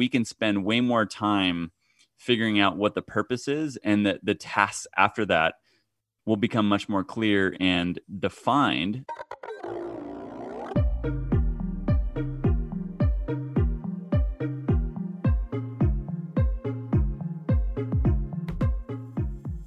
we 0.00 0.08
can 0.08 0.24
spend 0.24 0.64
way 0.64 0.80
more 0.80 1.04
time 1.04 1.70
figuring 2.16 2.58
out 2.58 2.78
what 2.78 2.94
the 2.94 3.02
purpose 3.02 3.46
is 3.46 3.76
and 3.84 4.06
that 4.06 4.18
the 4.24 4.34
tasks 4.34 4.86
after 4.96 5.26
that 5.26 5.56
will 6.24 6.38
become 6.38 6.66
much 6.66 6.88
more 6.88 7.04
clear 7.04 7.54
and 7.60 8.00
defined. 8.18 9.04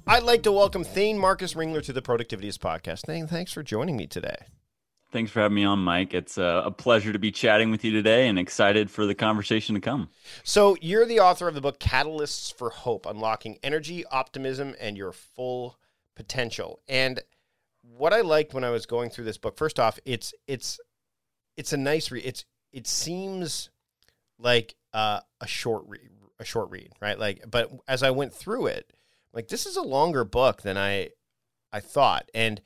I'd 0.04 0.24
like 0.24 0.42
to 0.42 0.50
welcome 0.50 0.82
Thane 0.82 1.16
Marcus 1.16 1.54
Ringler 1.54 1.80
to 1.84 1.92
the 1.92 2.02
Productivityist 2.02 2.58
podcast. 2.58 3.02
Thane, 3.06 3.28
thanks 3.28 3.52
for 3.52 3.62
joining 3.62 3.96
me 3.96 4.08
today. 4.08 4.34
Thanks 5.14 5.30
for 5.30 5.38
having 5.38 5.54
me 5.54 5.64
on, 5.64 5.78
Mike. 5.78 6.12
It's 6.12 6.38
a, 6.38 6.64
a, 6.64 6.72
pleasure 6.72 7.12
to 7.12 7.20
be 7.20 7.30
chatting 7.30 7.70
with 7.70 7.84
you 7.84 7.92
today 7.92 8.26
and 8.26 8.36
excited 8.36 8.90
for 8.90 9.06
the 9.06 9.14
conversation 9.14 9.76
to 9.76 9.80
come. 9.80 10.08
So, 10.42 10.76
you're 10.80 11.06
the 11.06 11.20
author 11.20 11.46
of 11.46 11.54
the 11.54 11.60
book 11.60 11.78
Catalysts 11.78 12.52
for 12.52 12.68
Hope 12.70 13.06
Unlocking 13.06 13.60
Energy, 13.62 14.04
Optimism, 14.06 14.74
and 14.80 14.96
Your 14.96 15.12
Full 15.12 15.78
Potential. 16.16 16.80
And 16.88 17.20
what 17.96 18.12
I 18.12 18.22
liked 18.22 18.54
when 18.54 18.64
I 18.64 18.70
was 18.70 18.86
going 18.86 19.08
through 19.08 19.26
this 19.26 19.38
book, 19.38 19.56
first 19.56 19.78
off, 19.78 20.00
it's 20.04 20.34
it's 20.48 20.80
it's 21.56 21.72
a 21.72 21.76
nice 21.76 22.10
read. 22.10 22.24
It's 22.24 22.44
it 22.72 22.88
seems 22.88 23.70
like 24.40 24.74
uh, 24.92 25.20
a 25.40 25.46
short 25.46 25.84
read, 25.86 26.10
a 26.40 26.44
short 26.44 26.70
read, 26.70 26.90
right? 27.00 27.20
Like, 27.20 27.44
but 27.48 27.70
as 27.86 28.02
I 28.02 28.10
went 28.10 28.34
through 28.34 28.66
it, 28.66 28.92
like 29.32 29.46
this 29.46 29.64
is 29.64 29.76
a 29.76 29.82
longer 29.82 30.24
book 30.24 30.62
than 30.62 30.76
I 30.76 31.10
I 31.72 31.78
thought, 31.78 32.28
and 32.34 32.60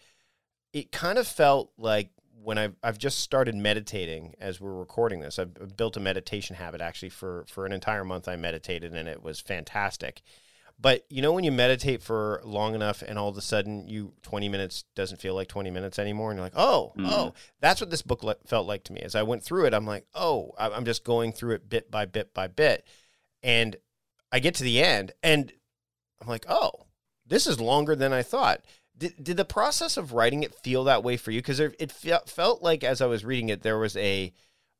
it 0.72 0.92
kind 0.92 1.18
of 1.18 1.26
felt 1.26 1.72
like 1.76 2.08
when 2.48 2.56
I've 2.56 2.76
I've 2.82 2.96
just 2.96 3.20
started 3.20 3.54
meditating 3.54 4.34
as 4.40 4.58
we're 4.58 4.72
recording 4.72 5.20
this. 5.20 5.38
I've 5.38 5.76
built 5.76 5.98
a 5.98 6.00
meditation 6.00 6.56
habit 6.56 6.80
actually 6.80 7.10
for 7.10 7.44
for 7.46 7.66
an 7.66 7.72
entire 7.74 8.04
month. 8.04 8.26
I 8.26 8.36
meditated 8.36 8.94
and 8.94 9.06
it 9.06 9.22
was 9.22 9.38
fantastic. 9.38 10.22
But 10.80 11.04
you 11.10 11.20
know 11.20 11.34
when 11.34 11.44
you 11.44 11.52
meditate 11.52 12.02
for 12.02 12.40
long 12.42 12.74
enough 12.74 13.02
and 13.02 13.18
all 13.18 13.28
of 13.28 13.36
a 13.36 13.42
sudden 13.42 13.86
you 13.86 14.14
20 14.22 14.48
minutes 14.48 14.84
doesn't 14.94 15.20
feel 15.20 15.34
like 15.34 15.48
20 15.48 15.70
minutes 15.70 15.98
anymore 15.98 16.30
and 16.30 16.38
you're 16.38 16.46
like, 16.46 16.54
"Oh, 16.56 16.94
mm-hmm. 16.96 17.10
oh, 17.10 17.34
that's 17.60 17.82
what 17.82 17.90
this 17.90 18.00
book 18.00 18.22
le- 18.22 18.36
felt 18.46 18.66
like 18.66 18.82
to 18.84 18.94
me." 18.94 19.02
As 19.02 19.14
I 19.14 19.24
went 19.24 19.42
through 19.42 19.66
it, 19.66 19.74
I'm 19.74 19.84
like, 19.84 20.06
"Oh, 20.14 20.52
I'm 20.56 20.86
just 20.86 21.04
going 21.04 21.32
through 21.32 21.56
it 21.56 21.68
bit 21.68 21.90
by 21.90 22.06
bit 22.06 22.32
by 22.32 22.46
bit." 22.46 22.88
And 23.42 23.76
I 24.32 24.38
get 24.38 24.54
to 24.54 24.64
the 24.64 24.82
end 24.82 25.12
and 25.22 25.52
I'm 26.22 26.28
like, 26.28 26.46
oh, 26.48 26.86
this 27.26 27.46
is 27.46 27.60
longer 27.60 27.94
than 27.94 28.12
I 28.12 28.22
thought. 28.22 28.62
Did, 28.98 29.14
did 29.22 29.36
the 29.36 29.44
process 29.44 29.96
of 29.96 30.12
writing 30.12 30.42
it 30.42 30.54
feel 30.54 30.84
that 30.84 31.04
way 31.04 31.16
for 31.16 31.30
you? 31.30 31.38
Because 31.38 31.60
it 31.60 31.92
felt 31.92 32.62
like 32.62 32.82
as 32.82 33.00
I 33.00 33.06
was 33.06 33.24
reading 33.24 33.48
it, 33.48 33.62
there 33.62 33.78
was 33.78 33.96
a 33.96 34.32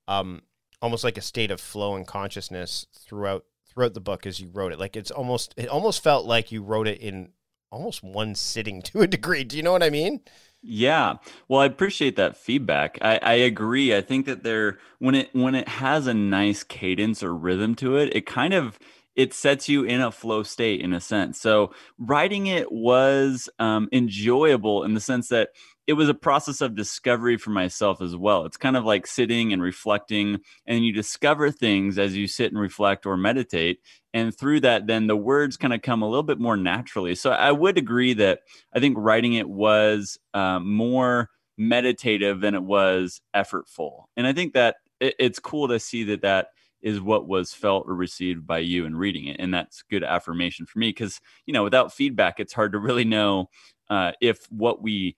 um, 0.08 0.42
almost 0.82 1.04
like 1.04 1.18
a 1.18 1.22
state 1.22 1.50
of 1.50 1.60
flow 1.60 1.94
and 1.94 2.06
consciousness 2.06 2.86
throughout 2.92 3.44
throughout 3.66 3.94
the 3.94 4.00
book 4.00 4.26
as 4.26 4.40
you 4.40 4.48
wrote 4.48 4.72
it. 4.72 4.78
Like 4.78 4.96
it's 4.96 5.10
almost 5.10 5.54
it 5.56 5.68
almost 5.68 6.02
felt 6.02 6.26
like 6.26 6.50
you 6.50 6.62
wrote 6.62 6.88
it 6.88 7.00
in 7.00 7.30
almost 7.70 8.02
one 8.02 8.34
sitting 8.34 8.82
to 8.82 9.00
a 9.00 9.06
degree. 9.06 9.44
Do 9.44 9.56
you 9.56 9.62
know 9.62 9.72
what 9.72 9.82
I 9.82 9.90
mean? 9.90 10.20
Yeah. 10.60 11.14
Well, 11.46 11.60
I 11.60 11.66
appreciate 11.66 12.16
that 12.16 12.36
feedback. 12.36 12.98
I, 13.00 13.20
I 13.22 13.34
agree. 13.34 13.94
I 13.94 14.00
think 14.00 14.26
that 14.26 14.42
there 14.42 14.78
when 14.98 15.14
it 15.14 15.30
when 15.32 15.54
it 15.54 15.68
has 15.68 16.06
a 16.06 16.14
nice 16.14 16.64
cadence 16.64 17.22
or 17.22 17.34
rhythm 17.34 17.74
to 17.76 17.96
it, 17.96 18.14
it 18.14 18.26
kind 18.26 18.54
of 18.54 18.78
it 19.18 19.34
sets 19.34 19.68
you 19.68 19.82
in 19.82 20.00
a 20.00 20.12
flow 20.12 20.44
state 20.44 20.80
in 20.80 20.92
a 20.92 21.00
sense. 21.00 21.40
So 21.40 21.72
writing 21.98 22.46
it 22.46 22.70
was 22.70 23.50
um, 23.58 23.88
enjoyable 23.92 24.84
in 24.84 24.94
the 24.94 25.00
sense 25.00 25.28
that 25.28 25.48
it 25.88 25.94
was 25.94 26.08
a 26.08 26.14
process 26.14 26.60
of 26.60 26.76
discovery 26.76 27.36
for 27.36 27.50
myself 27.50 28.00
as 28.00 28.14
well. 28.14 28.44
It's 28.44 28.56
kind 28.56 28.76
of 28.76 28.84
like 28.84 29.08
sitting 29.08 29.52
and 29.52 29.60
reflecting, 29.60 30.38
and 30.66 30.84
you 30.84 30.92
discover 30.92 31.50
things 31.50 31.98
as 31.98 32.16
you 32.16 32.28
sit 32.28 32.52
and 32.52 32.60
reflect 32.60 33.06
or 33.06 33.16
meditate. 33.16 33.80
And 34.14 34.32
through 34.32 34.60
that, 34.60 34.86
then 34.86 35.08
the 35.08 35.16
words 35.16 35.56
kind 35.56 35.74
of 35.74 35.82
come 35.82 36.02
a 36.02 36.08
little 36.08 36.22
bit 36.22 36.38
more 36.38 36.56
naturally. 36.56 37.16
So 37.16 37.30
I 37.32 37.50
would 37.50 37.76
agree 37.76 38.14
that 38.14 38.42
I 38.72 38.78
think 38.78 38.96
writing 38.96 39.32
it 39.32 39.48
was 39.48 40.16
uh, 40.32 40.60
more 40.60 41.30
meditative 41.56 42.40
than 42.40 42.54
it 42.54 42.62
was 42.62 43.20
effortful. 43.34 44.04
And 44.16 44.28
I 44.28 44.32
think 44.32 44.54
that 44.54 44.76
it's 45.00 45.40
cool 45.40 45.66
to 45.68 45.80
see 45.80 46.04
that 46.04 46.22
that 46.22 46.48
is 46.82 47.00
what 47.00 47.26
was 47.26 47.52
felt 47.52 47.84
or 47.86 47.94
received 47.94 48.46
by 48.46 48.58
you 48.58 48.84
in 48.84 48.96
reading 48.96 49.26
it 49.26 49.36
and 49.38 49.52
that's 49.52 49.82
good 49.90 50.04
affirmation 50.04 50.66
for 50.66 50.78
me 50.78 50.88
because 50.88 51.20
you 51.46 51.52
know 51.52 51.64
without 51.64 51.92
feedback 51.92 52.38
it's 52.38 52.52
hard 52.52 52.72
to 52.72 52.78
really 52.78 53.04
know 53.04 53.48
uh, 53.90 54.12
if 54.20 54.46
what 54.50 54.82
we 54.82 55.16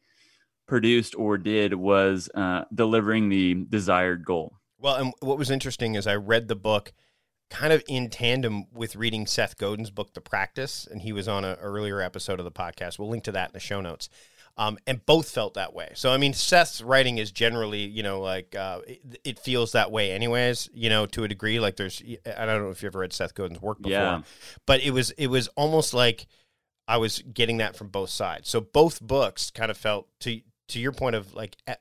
produced 0.67 1.15
or 1.17 1.37
did 1.37 1.75
was 1.75 2.29
uh, 2.37 2.63
delivering 2.73 3.29
the 3.29 3.67
desired 3.69 4.25
goal. 4.25 4.55
Well 4.79 4.95
and 4.95 5.13
what 5.21 5.39
was 5.39 5.51
interesting 5.51 5.95
is 5.95 6.07
i 6.07 6.15
read 6.15 6.49
the 6.49 6.57
book 6.57 6.93
kind 7.51 7.73
of 7.73 7.83
in 7.89 8.09
tandem 8.09 8.67
with 8.73 8.95
reading 8.95 9.27
seth 9.27 9.59
godin's 9.59 9.91
book 9.91 10.15
the 10.15 10.21
practice 10.21 10.87
and 10.91 11.03
he 11.03 11.13
was 11.13 11.27
on 11.27 11.45
an 11.45 11.57
earlier 11.61 12.01
episode 12.01 12.39
of 12.39 12.45
the 12.45 12.53
podcast. 12.53 12.99
We'll 12.99 13.09
link 13.09 13.25
to 13.25 13.33
that 13.33 13.51
in 13.51 13.53
the 13.55 13.61
show 13.61 13.81
notes 13.81 14.09
um, 14.61 14.77
and 14.87 15.05
both 15.07 15.31
felt 15.31 15.55
that 15.55 15.73
way. 15.73 15.91
So 15.95 16.13
I 16.13 16.19
mean, 16.19 16.35
Seth's 16.35 16.83
writing 16.83 17.17
is 17.17 17.33
generally, 17.33 17.81
you 17.81 18.03
know, 18.03 18.21
like 18.21 18.55
uh, 18.55 18.81
it, 18.87 19.01
it, 19.25 19.39
feels 19.39 19.73
that 19.73 19.91
way, 19.91 20.13
anyways. 20.13 20.69
You 20.75 20.91
know, 20.91 21.07
to 21.07 21.25
a 21.25 21.29
degree. 21.29 21.59
Like 21.59 21.77
there's, 21.77 22.03
I 22.27 22.45
don't 22.45 22.63
know 22.63 22.69
if 22.69 22.83
you 22.83 22.87
ever 22.89 22.99
read 22.99 23.15
Seth 23.15 23.35
Godin's 23.35 23.63
work 23.63 23.79
before, 23.81 23.93
yeah. 23.93 24.21
but 24.67 24.83
it 24.83 24.91
was 24.91 25.13
it 25.13 25.29
was 25.29 25.49
almost 25.57 25.95
like 25.95 26.27
I 26.87 26.99
was 26.99 27.23
getting 27.33 27.57
that 27.57 27.75
from 27.75 27.89
both 27.89 28.11
sides. 28.11 28.51
So 28.51 28.61
both 28.61 29.01
books 29.01 29.51
kind 29.51 29.71
of 29.71 29.79
felt 29.79 30.09
to 30.21 30.43
to 30.69 30.79
your 30.79 30.93
point 30.93 31.17
of 31.17 31.33
like 31.33 31.57
e- 31.69 31.73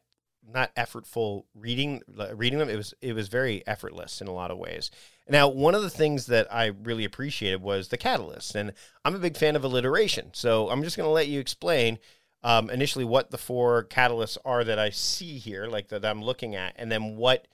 not 0.49 0.73
effortful 0.75 1.43
reading 1.53 2.01
reading 2.33 2.59
them. 2.59 2.69
It 2.69 2.77
was 2.77 2.93
it 3.01 3.11
was 3.11 3.27
very 3.27 3.61
effortless 3.67 4.21
in 4.21 4.29
a 4.29 4.33
lot 4.33 4.51
of 4.51 4.57
ways. 4.57 4.89
Now, 5.27 5.49
one 5.49 5.75
of 5.75 5.83
the 5.83 5.89
things 5.89 6.27
that 6.27 6.51
I 6.51 6.67
really 6.67 7.03
appreciated 7.03 7.61
was 7.61 7.89
the 7.89 7.97
catalyst, 7.97 8.55
and 8.55 8.71
I'm 9.03 9.15
a 9.15 9.19
big 9.19 9.35
fan 9.35 9.55
of 9.55 9.63
alliteration. 9.63 10.29
So 10.33 10.69
I'm 10.69 10.81
just 10.81 10.97
going 10.97 11.05
to 11.05 11.11
let 11.11 11.27
you 11.27 11.39
explain 11.39 11.99
um, 12.43 12.69
initially 12.69 13.05
what 13.05 13.31
the 13.31 13.37
four 13.37 13.85
catalysts 13.85 14.37
are 14.45 14.63
that 14.63 14.79
I 14.79 14.89
see 14.89 15.37
here, 15.37 15.67
like 15.67 15.89
that 15.89 16.05
I'm 16.05 16.21
looking 16.21 16.55
at, 16.55 16.73
and 16.77 16.91
then 16.91 17.15
what 17.15 17.47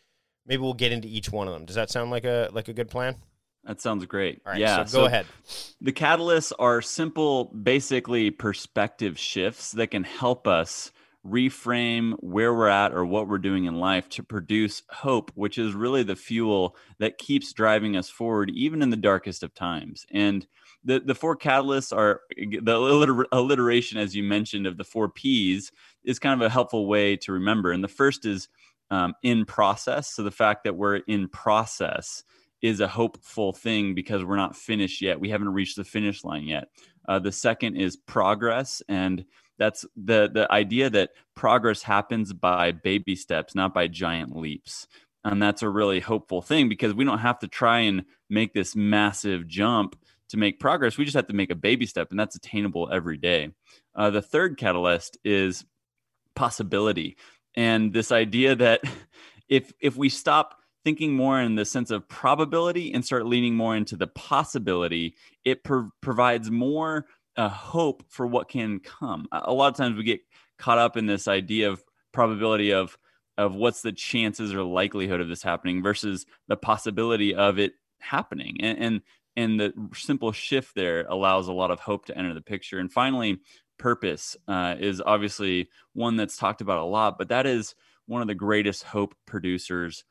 maybe 0.46 0.62
we'll 0.62 0.74
get 0.74 0.92
into 0.92 1.08
each 1.08 1.32
one 1.32 1.48
of 1.48 1.54
them. 1.54 1.66
Does 1.66 1.76
that 1.76 1.90
sound 1.90 2.12
like 2.12 2.26
a 2.26 2.50
like 2.52 2.68
a 2.68 2.74
good 2.74 2.90
plan? 2.90 3.16
That 3.64 3.82
sounds 3.82 4.06
great. 4.06 4.42
All 4.46 4.52
right, 4.52 4.62
yeah. 4.62 4.84
So 4.86 5.00
go 5.00 5.04
so 5.04 5.06
ahead. 5.06 5.26
The 5.82 5.92
catalysts 5.92 6.54
are 6.60 6.82
simple, 6.82 7.46
basically 7.46 8.30
perspective 8.30 9.18
shifts 9.18 9.72
that 9.72 9.88
can 9.88 10.04
help 10.04 10.48
us 10.48 10.92
reframe 11.26 12.14
where 12.20 12.54
we're 12.54 12.68
at 12.68 12.94
or 12.94 13.04
what 13.04 13.28
we're 13.28 13.40
doing 13.40 13.66
in 13.66 13.80
life 13.80 14.08
to 14.10 14.22
produce 14.22 14.84
hope, 14.90 15.32
which 15.34 15.58
is 15.58 15.74
really 15.74 16.04
the 16.04 16.16
fuel 16.16 16.76
that 17.00 17.18
keeps 17.18 17.52
driving 17.54 17.98
us 17.98 18.10
forward, 18.10 18.52
even 18.54 18.84
in 18.84 18.92
the 18.92 18.96
darkest 18.96 19.42
of 19.42 19.54
times. 19.56 20.06
And 20.12 20.46
the 20.86 21.00
the 21.00 21.16
four 21.16 21.36
catalysts 21.36 21.96
are 21.96 22.22
the 22.38 23.26
alliteration, 23.32 23.98
as 23.98 24.16
you 24.16 24.24
mentioned, 24.24 24.68
of 24.68 24.78
the 24.78 24.84
four 24.84 25.10
P's 25.10 25.72
is 26.04 26.20
kind 26.20 26.40
of 26.40 26.46
a 26.46 26.50
helpful 26.50 26.88
way 26.88 27.18
to 27.18 27.34
remember. 27.34 27.72
And 27.72 27.84
the 27.84 27.90
first 27.90 28.26
is 28.26 28.48
um, 28.92 29.16
in 29.24 29.46
process. 29.46 30.14
So 30.14 30.24
the 30.24 30.32
fact 30.32 30.64
that 30.64 30.76
we're 30.76 30.98
in 30.98 31.28
process 31.28 32.24
is 32.62 32.80
a 32.80 32.88
hopeful 32.88 33.52
thing 33.52 33.96
because 33.96 34.24
we're 34.24 34.36
not 34.36 34.56
finished 34.56 35.02
yet. 35.02 35.20
We 35.20 35.30
haven't 35.30 35.54
reached 35.54 35.76
the 35.76 35.84
finish 35.84 36.24
line 36.24 36.44
yet. 36.44 36.70
Uh, 37.08 37.20
the 37.20 37.32
second 37.32 37.76
is 37.76 37.98
progress, 37.98 38.82
and 38.88 39.26
that's 39.58 39.86
the 39.96 40.30
the 40.32 40.52
idea 40.52 40.90
that 40.92 41.12
progress 41.36 41.82
happens 41.82 42.32
by 42.32 42.72
baby 42.72 43.16
steps, 43.16 43.56
not 43.56 43.74
by 43.74 43.88
giant 43.88 44.36
leaps. 44.36 44.88
And 45.24 45.42
that's 45.42 45.64
a 45.64 45.70
really 45.70 46.00
hopeful 46.00 46.44
thing 46.44 46.70
because 46.70 46.94
we 46.94 47.04
don't 47.04 47.18
have 47.18 47.40
to 47.40 47.48
try 47.48 47.80
and 47.80 48.06
make 48.30 48.54
this 48.54 48.76
massive 48.76 49.48
jump 49.48 49.96
to 50.36 50.40
make 50.40 50.60
progress. 50.60 50.98
We 50.98 51.06
just 51.06 51.16
have 51.16 51.28
to 51.28 51.34
make 51.34 51.50
a 51.50 51.56
baby 51.56 51.86
step, 51.86 52.12
and 52.12 52.20
that's 52.20 52.36
attainable 52.36 52.90
every 52.92 53.18
day. 53.18 53.50
Uh, 53.96 54.10
the 54.10 54.22
third 54.22 54.58
catalyst 54.58 55.18
is 55.24 55.66
possibility, 56.36 57.18
and 57.56 57.94
this 57.94 58.12
idea 58.12 58.56
that 58.56 58.82
if 59.50 59.74
if 59.80 59.96
we 59.96 60.10
stop 60.10 60.58
thinking 60.84 61.14
more 61.14 61.42
in 61.42 61.56
the 61.56 61.66
sense 61.66 61.90
of 61.90 62.08
probability 62.08 62.94
and 62.94 63.04
start 63.04 63.26
leaning 63.26 63.56
more 63.56 63.76
into 63.76 63.96
the 63.96 64.08
possibility, 64.08 65.16
it 65.44 65.64
pro- 65.64 65.90
provides 66.00 66.52
more 66.52 67.08
uh, 67.38 67.50
hope 67.50 68.04
for 68.08 68.28
what 68.28 68.50
can 68.50 68.80
come. 68.80 69.28
A 69.32 69.52
lot 69.52 69.70
of 69.72 69.76
times 69.76 69.98
we 69.98 70.04
get 70.04 70.22
caught 70.60 70.78
up 70.78 70.96
in 70.96 71.08
this 71.08 71.28
idea 71.28 71.72
of 71.72 71.84
probability 72.12 72.72
of 72.72 72.98
of 73.38 73.56
what's 73.56 73.82
the 73.82 73.92
chances 73.92 74.54
or 74.54 74.64
likelihood 74.64 75.20
of 75.20 75.28
this 75.28 75.44
happening 75.44 75.84
versus 75.84 76.26
the 76.48 76.56
possibility 76.56 77.36
of 77.36 77.60
it 77.60 77.74
happening 78.00 78.58
and, 78.62 78.78
and 78.78 79.02
and 79.36 79.60
the 79.60 79.74
simple 79.94 80.32
shift 80.32 80.76
there 80.76 81.06
allows 81.08 81.48
a 81.48 81.54
lot 81.54 81.72
of 81.72 81.80
hope 81.80 82.06
to 82.06 82.18
enter 82.18 82.34
the 82.34 82.42
picture 82.42 82.80
and 82.80 82.92
finally 82.92 83.40
purpose 83.78 84.38
uh, 84.48 84.76
is 84.80 85.02
obviously 85.06 85.70
one 85.94 86.16
that's 86.16 86.38
talked 86.38 86.62
about 86.62 86.78
a 86.78 86.86
lot 86.86 87.18
but 87.18 87.30
that 87.30 87.46
is 87.46 87.76
one 88.06 88.22
of 88.22 88.28
the 88.28 88.36
greatest 88.36 88.84
hope 88.84 89.16
producers 89.26 90.04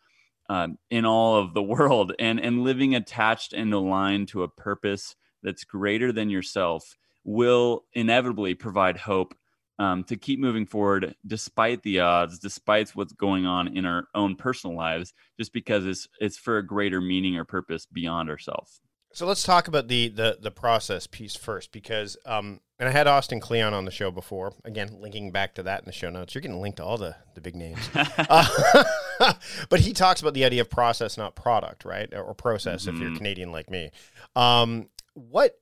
um, 0.50 0.76
in 0.91 1.06
all 1.06 1.37
of 1.37 1.55
the 1.55 1.62
world 1.75 2.12
and 2.19 2.38
and 2.41 2.65
living 2.65 2.94
attached 2.94 3.53
and 3.53 3.73
aligned 3.73 4.29
to 4.29 4.43
a 4.43 4.49
purpose 4.49 5.17
that's 5.43 5.65
greater 5.65 6.12
than 6.12 6.31
yourself 6.31 6.97
will 7.25 7.85
inevitably 7.94 8.55
provide 8.55 8.99
hope 8.99 9.35
um, 9.79 10.05
to 10.05 10.17
keep 10.17 10.38
moving 10.38 10.67
forward 10.67 11.15
despite 11.26 11.82
the 11.82 12.00
odds, 12.00 12.38
despite 12.38 12.91
what's 12.91 13.12
going 13.12 13.44
on 13.47 13.76
in 13.76 13.87
our 13.87 14.06
own 14.15 14.37
personal 14.37 14.76
lives, 14.76 15.12
just 15.38 15.53
because 15.53 15.85
it's 15.87 16.09
it's 16.21 16.38
for 16.38 16.59
a 16.59 16.67
greater 16.67 17.00
meaning 17.00 17.37
or 17.37 17.44
purpose 17.44 17.87
beyond 17.87 18.31
ourselves. 18.31 18.81
So 19.14 19.26
let's 19.26 19.44
talk 19.44 19.69
about 19.69 19.87
the 19.87 20.08
the 20.08 20.38
the 20.40 20.50
process 20.50 21.06
piece 21.06 21.37
first, 21.37 21.70
because 21.70 22.16
um, 22.26 22.61
and 22.81 22.88
I 22.88 22.93
had 22.93 23.06
Austin 23.06 23.38
Kleon 23.38 23.72
on 23.72 23.84
the 23.84 23.93
show 23.93 24.11
before. 24.11 24.52
Again, 24.64 24.96
linking 25.00 25.31
back 25.31 25.55
to 25.55 25.62
that 25.62 25.78
in 25.81 25.87
the 25.87 25.93
show 25.93 26.11
notes. 26.11 26.34
You're 26.34 26.43
getting 26.43 26.61
linked 26.61 26.78
to 26.78 26.84
all 26.84 26.99
the 26.99 27.14
the 27.34 27.40
big 27.40 27.55
names. 27.55 27.78
uh, 27.94 28.84
but 29.69 29.81
he 29.81 29.93
talks 29.93 30.20
about 30.20 30.34
the 30.34 30.44
idea 30.44 30.62
of 30.62 30.69
process, 30.69 31.16
not 31.16 31.37
product, 31.37 31.84
right, 31.84 32.12
or 32.12 32.34
process. 32.34 32.82
Mm-hmm. 32.82 32.90
If 32.90 33.00
you're 33.00 33.08
mm-hmm. 33.11 33.19
Canadian 33.19 33.52
like 33.52 33.70
me, 33.70 33.90
um, 34.34 34.88
what 35.14 35.61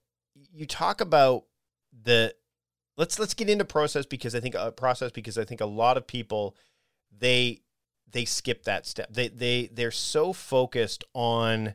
you 0.51 0.65
talk 0.65 1.03
about 1.03 1.45
the 2.05 2.35
let's 2.97 3.19
let's 3.19 3.35
get 3.35 3.51
into 3.51 3.67
process 3.67 4.07
because 4.07 4.35
I 4.35 4.41
think 4.41 4.55
uh, 4.55 4.71
process 4.71 5.13
because 5.13 5.37
I 5.37 5.45
think 5.45 5.61
a 5.61 5.67
lot 5.67 5.99
of 5.99 6.07
people 6.07 6.57
they 7.19 7.61
they 8.11 8.25
skip 8.25 8.65
that 8.65 8.87
step. 8.87 9.13
They 9.13 9.29
they 9.29 9.69
they're 9.71 9.91
so 9.91 10.33
focused 10.33 11.05
on 11.13 11.75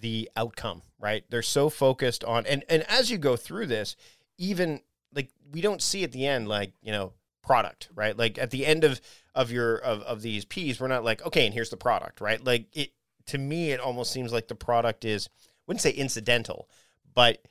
the 0.00 0.30
outcome, 0.36 0.82
right? 0.98 1.24
They're 1.28 1.42
so 1.42 1.68
focused 1.68 2.24
on 2.24 2.46
and 2.46 2.64
and 2.68 2.84
as 2.88 3.10
you 3.10 3.18
go 3.18 3.36
through 3.36 3.66
this, 3.66 3.96
even 4.36 4.80
like 5.14 5.30
we 5.50 5.60
don't 5.60 5.82
see 5.82 6.04
at 6.04 6.12
the 6.12 6.26
end 6.26 6.48
like, 6.48 6.72
you 6.82 6.92
know, 6.92 7.12
product, 7.42 7.88
right? 7.94 8.16
Like 8.16 8.38
at 8.38 8.50
the 8.50 8.66
end 8.66 8.84
of 8.84 9.00
of 9.34 9.50
your 9.50 9.76
of, 9.76 10.02
of 10.02 10.22
these 10.22 10.44
P's, 10.44 10.80
we're 10.80 10.88
not 10.88 11.04
like, 11.04 11.24
okay, 11.26 11.44
and 11.46 11.54
here's 11.54 11.70
the 11.70 11.76
product, 11.76 12.20
right? 12.20 12.42
Like 12.42 12.66
it 12.72 12.90
to 13.26 13.38
me 13.38 13.70
it 13.72 13.80
almost 13.80 14.12
seems 14.12 14.32
like 14.32 14.48
the 14.48 14.54
product 14.54 15.04
is 15.04 15.28
I 15.36 15.50
wouldn't 15.66 15.82
say 15.82 15.90
incidental, 15.90 16.68
but 17.14 17.46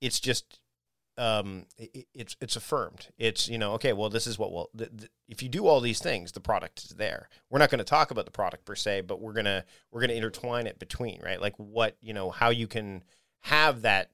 it's 0.00 0.20
just 0.20 0.58
um, 1.16 1.66
it, 1.78 2.06
it's 2.14 2.36
it's 2.40 2.56
affirmed. 2.56 3.08
It's 3.18 3.48
you 3.48 3.58
know 3.58 3.72
okay, 3.72 3.92
well 3.92 4.10
this 4.10 4.26
is 4.26 4.38
what 4.38 4.52
will 4.52 4.70
if 5.28 5.42
you 5.42 5.48
do 5.48 5.66
all 5.66 5.80
these 5.80 6.00
things, 6.00 6.32
the 6.32 6.40
product 6.40 6.84
is 6.84 6.90
there. 6.90 7.28
We're 7.50 7.58
not 7.58 7.70
going 7.70 7.78
to 7.78 7.84
talk 7.84 8.10
about 8.10 8.24
the 8.24 8.30
product 8.30 8.64
per 8.64 8.74
se, 8.74 9.02
but 9.02 9.20
we're 9.20 9.32
gonna 9.32 9.64
we're 9.90 10.00
gonna 10.00 10.14
intertwine 10.14 10.66
it 10.66 10.78
between 10.78 11.20
right, 11.22 11.40
like 11.40 11.54
what 11.56 11.96
you 12.00 12.12
know 12.12 12.30
how 12.30 12.50
you 12.50 12.66
can 12.66 13.04
have 13.40 13.82
that 13.82 14.10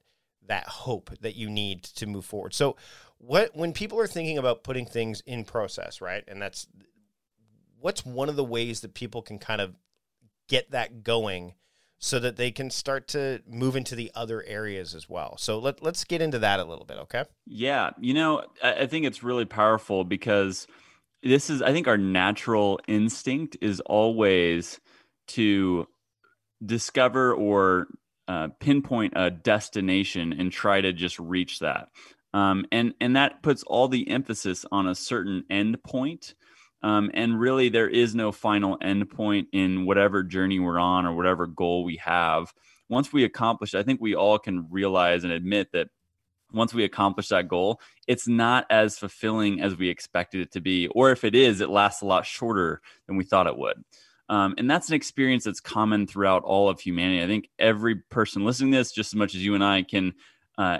that 0.47 0.67
hope 0.67 1.11
that 1.21 1.35
you 1.35 1.49
need 1.49 1.83
to 1.83 2.05
move 2.05 2.25
forward. 2.25 2.53
So 2.53 2.75
what 3.17 3.55
when 3.55 3.73
people 3.73 3.99
are 3.99 4.07
thinking 4.07 4.37
about 4.37 4.63
putting 4.63 4.85
things 4.85 5.21
in 5.25 5.43
process, 5.43 6.01
right, 6.01 6.23
and 6.27 6.41
that's 6.41 6.67
what's 7.79 8.05
one 8.05 8.29
of 8.29 8.35
the 8.35 8.43
ways 8.43 8.81
that 8.81 8.93
people 8.93 9.21
can 9.21 9.39
kind 9.39 9.61
of 9.61 9.75
get 10.47 10.71
that 10.71 11.03
going 11.03 11.53
so 12.03 12.19
that 12.19 12.35
they 12.35 12.49
can 12.49 12.71
start 12.71 13.07
to 13.07 13.41
move 13.47 13.75
into 13.75 13.95
the 13.95 14.11
other 14.15 14.43
areas 14.47 14.95
as 14.95 15.07
well. 15.07 15.37
So 15.37 15.59
let, 15.59 15.83
let's 15.83 16.03
get 16.03 16.19
into 16.19 16.39
that 16.39 16.59
a 16.59 16.63
little 16.65 16.83
bit, 16.83 16.97
okay? 16.97 17.25
Yeah. 17.45 17.91
You 17.99 18.15
know, 18.15 18.43
I, 18.63 18.73
I 18.73 18.87
think 18.87 19.05
it's 19.05 19.21
really 19.21 19.45
powerful 19.45 20.03
because 20.03 20.65
this 21.21 21.51
is, 21.51 21.61
I 21.61 21.71
think, 21.71 21.87
our 21.87 21.99
natural 21.99 22.79
instinct 22.87 23.55
is 23.61 23.79
always 23.81 24.79
to 25.29 25.87
discover 26.65 27.35
or 27.35 27.87
uh, 28.27 28.47
pinpoint 28.59 29.13
a 29.15 29.29
destination 29.29 30.33
and 30.33 30.51
try 30.51 30.81
to 30.81 30.91
just 30.93 31.19
reach 31.19 31.59
that. 31.59 31.89
Um, 32.33 32.65
and 32.71 32.93
and 33.01 33.15
that 33.15 33.43
puts 33.43 33.61
all 33.63 33.87
the 33.87 34.09
emphasis 34.09 34.65
on 34.71 34.87
a 34.87 34.95
certain 34.95 35.43
end 35.49 35.83
point 35.83 36.33
um, 36.83 37.11
and 37.13 37.39
really, 37.39 37.69
there 37.69 37.89
is 37.89 38.15
no 38.15 38.31
final 38.31 38.77
endpoint 38.79 39.47
in 39.51 39.85
whatever 39.85 40.23
journey 40.23 40.59
we're 40.59 40.79
on 40.79 41.05
or 41.05 41.15
whatever 41.15 41.47
goal 41.47 41.83
we 41.83 41.97
have. 41.97 42.53
Once 42.89 43.13
we 43.13 43.23
accomplish, 43.23 43.75
I 43.75 43.83
think 43.83 44.01
we 44.01 44.15
all 44.15 44.39
can 44.39 44.67
realize 44.69 45.23
and 45.23 45.31
admit 45.31 45.71
that 45.73 45.89
once 46.51 46.73
we 46.73 46.83
accomplish 46.83 47.29
that 47.29 47.47
goal, 47.47 47.79
it's 48.07 48.27
not 48.27 48.65
as 48.69 48.99
fulfilling 48.99 49.61
as 49.61 49.77
we 49.77 49.89
expected 49.89 50.41
it 50.41 50.51
to 50.51 50.59
be. 50.59 50.87
Or 50.87 51.11
if 51.11 51.23
it 51.23 51.35
is, 51.35 51.61
it 51.61 51.69
lasts 51.69 52.01
a 52.01 52.05
lot 52.05 52.25
shorter 52.25 52.81
than 53.07 53.15
we 53.15 53.23
thought 53.23 53.47
it 53.47 53.57
would. 53.57 53.83
Um, 54.27 54.55
and 54.57 54.69
that's 54.69 54.89
an 54.89 54.95
experience 54.95 55.43
that's 55.43 55.59
common 55.59 56.07
throughout 56.07 56.43
all 56.43 56.69
of 56.69 56.79
humanity. 56.79 57.23
I 57.23 57.27
think 57.27 57.49
every 57.59 57.95
person 57.95 58.45
listening 58.45 58.71
to 58.71 58.77
this, 58.77 58.91
just 58.91 59.13
as 59.13 59.17
much 59.17 59.35
as 59.35 59.45
you 59.45 59.55
and 59.55 59.63
I, 59.63 59.83
can 59.83 60.13
uh, 60.57 60.79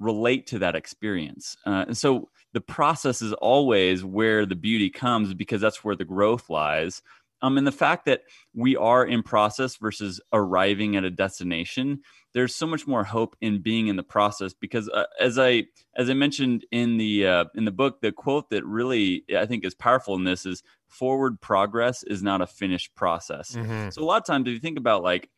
relate 0.00 0.48
to 0.48 0.58
that 0.60 0.74
experience. 0.74 1.56
Uh, 1.64 1.84
and 1.88 1.96
so 1.96 2.30
the 2.54 2.60
process 2.60 3.20
is 3.20 3.32
always 3.34 4.04
where 4.04 4.46
the 4.46 4.54
beauty 4.54 4.88
comes 4.88 5.34
because 5.34 5.60
that's 5.60 5.84
where 5.84 5.96
the 5.96 6.04
growth 6.04 6.48
lies. 6.48 7.02
Um, 7.42 7.58
and 7.58 7.66
the 7.66 7.72
fact 7.72 8.06
that 8.06 8.22
we 8.54 8.76
are 8.76 9.04
in 9.04 9.22
process 9.22 9.76
versus 9.76 10.20
arriving 10.32 10.96
at 10.96 11.04
a 11.04 11.10
destination, 11.10 12.00
there's 12.32 12.54
so 12.54 12.66
much 12.66 12.86
more 12.86 13.04
hope 13.04 13.36
in 13.40 13.60
being 13.60 13.88
in 13.88 13.96
the 13.96 14.04
process 14.04 14.54
because 14.54 14.88
uh, 14.88 15.04
as 15.20 15.38
I 15.38 15.64
as 15.94 16.08
I 16.08 16.14
mentioned 16.14 16.64
in 16.70 16.96
the 16.96 17.26
uh, 17.26 17.44
in 17.54 17.66
the 17.66 17.70
book, 17.72 18.00
the 18.00 18.12
quote 18.12 18.48
that 18.50 18.64
really 18.64 19.24
I 19.36 19.44
think 19.44 19.66
is 19.66 19.74
powerful 19.74 20.14
in 20.14 20.24
this 20.24 20.46
is 20.46 20.62
forward 20.88 21.38
progress 21.40 22.02
is 22.04 22.22
not 22.22 22.40
a 22.40 22.46
finished 22.46 22.94
process. 22.94 23.50
Mm-hmm. 23.50 23.90
So 23.90 24.02
a 24.02 24.06
lot 24.06 24.22
of 24.22 24.26
times, 24.26 24.46
if 24.46 24.54
you 24.54 24.60
think 24.60 24.78
about 24.78 25.02
like 25.02 25.28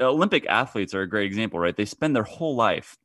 Olympic 0.00 0.46
athletes 0.46 0.94
are 0.94 1.02
a 1.02 1.08
great 1.08 1.26
example, 1.26 1.58
right? 1.58 1.76
They 1.76 1.86
spend 1.86 2.14
their 2.14 2.24
whole 2.24 2.56
life 2.56 2.98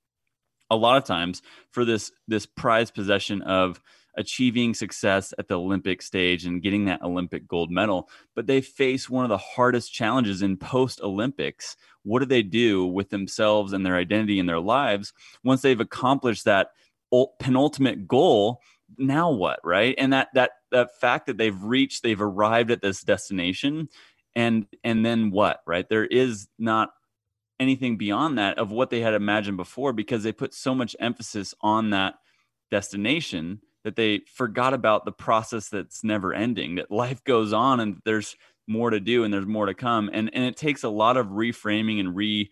a 0.71 0.75
lot 0.75 0.97
of 0.97 1.03
times 1.03 1.43
for 1.69 1.85
this 1.85 2.11
this 2.27 2.47
prized 2.47 2.95
possession 2.95 3.43
of 3.43 3.79
achieving 4.15 4.73
success 4.73 5.33
at 5.37 5.47
the 5.47 5.59
Olympic 5.59 6.01
stage 6.01 6.45
and 6.45 6.61
getting 6.61 6.85
that 6.85 7.01
Olympic 7.01 7.47
gold 7.47 7.71
medal, 7.71 8.09
but 8.35 8.47
they 8.47 8.61
face 8.61 9.09
one 9.09 9.23
of 9.23 9.29
the 9.29 9.37
hardest 9.37 9.93
challenges 9.93 10.41
in 10.41 10.57
post 10.57 10.99
Olympics. 11.01 11.77
What 12.03 12.19
do 12.19 12.25
they 12.25 12.41
do 12.41 12.85
with 12.85 13.09
themselves 13.09 13.73
and 13.73 13.85
their 13.85 13.95
identity 13.95 14.39
and 14.39 14.49
their 14.49 14.59
lives 14.59 15.13
once 15.43 15.61
they've 15.61 15.79
accomplished 15.79 16.45
that 16.45 16.71
penultimate 17.39 18.07
goal? 18.07 18.61
Now 18.97 19.31
what, 19.31 19.59
right? 19.63 19.95
And 19.97 20.13
that 20.13 20.29
that 20.33 20.51
that 20.71 20.99
fact 20.99 21.27
that 21.27 21.37
they've 21.37 21.63
reached, 21.63 22.03
they've 22.03 22.21
arrived 22.21 22.71
at 22.71 22.81
this 22.81 23.01
destination, 23.01 23.89
and 24.35 24.67
and 24.83 25.05
then 25.05 25.31
what, 25.31 25.61
right? 25.65 25.87
There 25.87 26.05
is 26.05 26.47
not 26.57 26.89
anything 27.61 27.95
beyond 27.95 28.39
that 28.39 28.57
of 28.57 28.71
what 28.71 28.89
they 28.89 29.01
had 29.01 29.13
imagined 29.13 29.55
before 29.55 29.93
because 29.93 30.23
they 30.23 30.31
put 30.31 30.53
so 30.53 30.73
much 30.73 30.95
emphasis 30.99 31.53
on 31.61 31.91
that 31.91 32.15
destination 32.71 33.61
that 33.83 33.95
they 33.95 34.21
forgot 34.33 34.73
about 34.73 35.05
the 35.05 35.11
process 35.11 35.69
that's 35.69 36.03
never 36.03 36.33
ending 36.33 36.75
that 36.75 36.91
life 36.91 37.23
goes 37.25 37.53
on 37.53 37.79
and 37.79 38.01
there's 38.03 38.35
more 38.67 38.89
to 38.89 38.99
do 38.99 39.23
and 39.23 39.33
there's 39.33 39.45
more 39.45 39.67
to 39.67 39.73
come. 39.73 40.09
And 40.11 40.29
and 40.33 40.43
it 40.43 40.57
takes 40.57 40.83
a 40.83 40.89
lot 40.89 41.17
of 41.17 41.27
reframing 41.27 41.99
and 41.99 42.15
re 42.15 42.49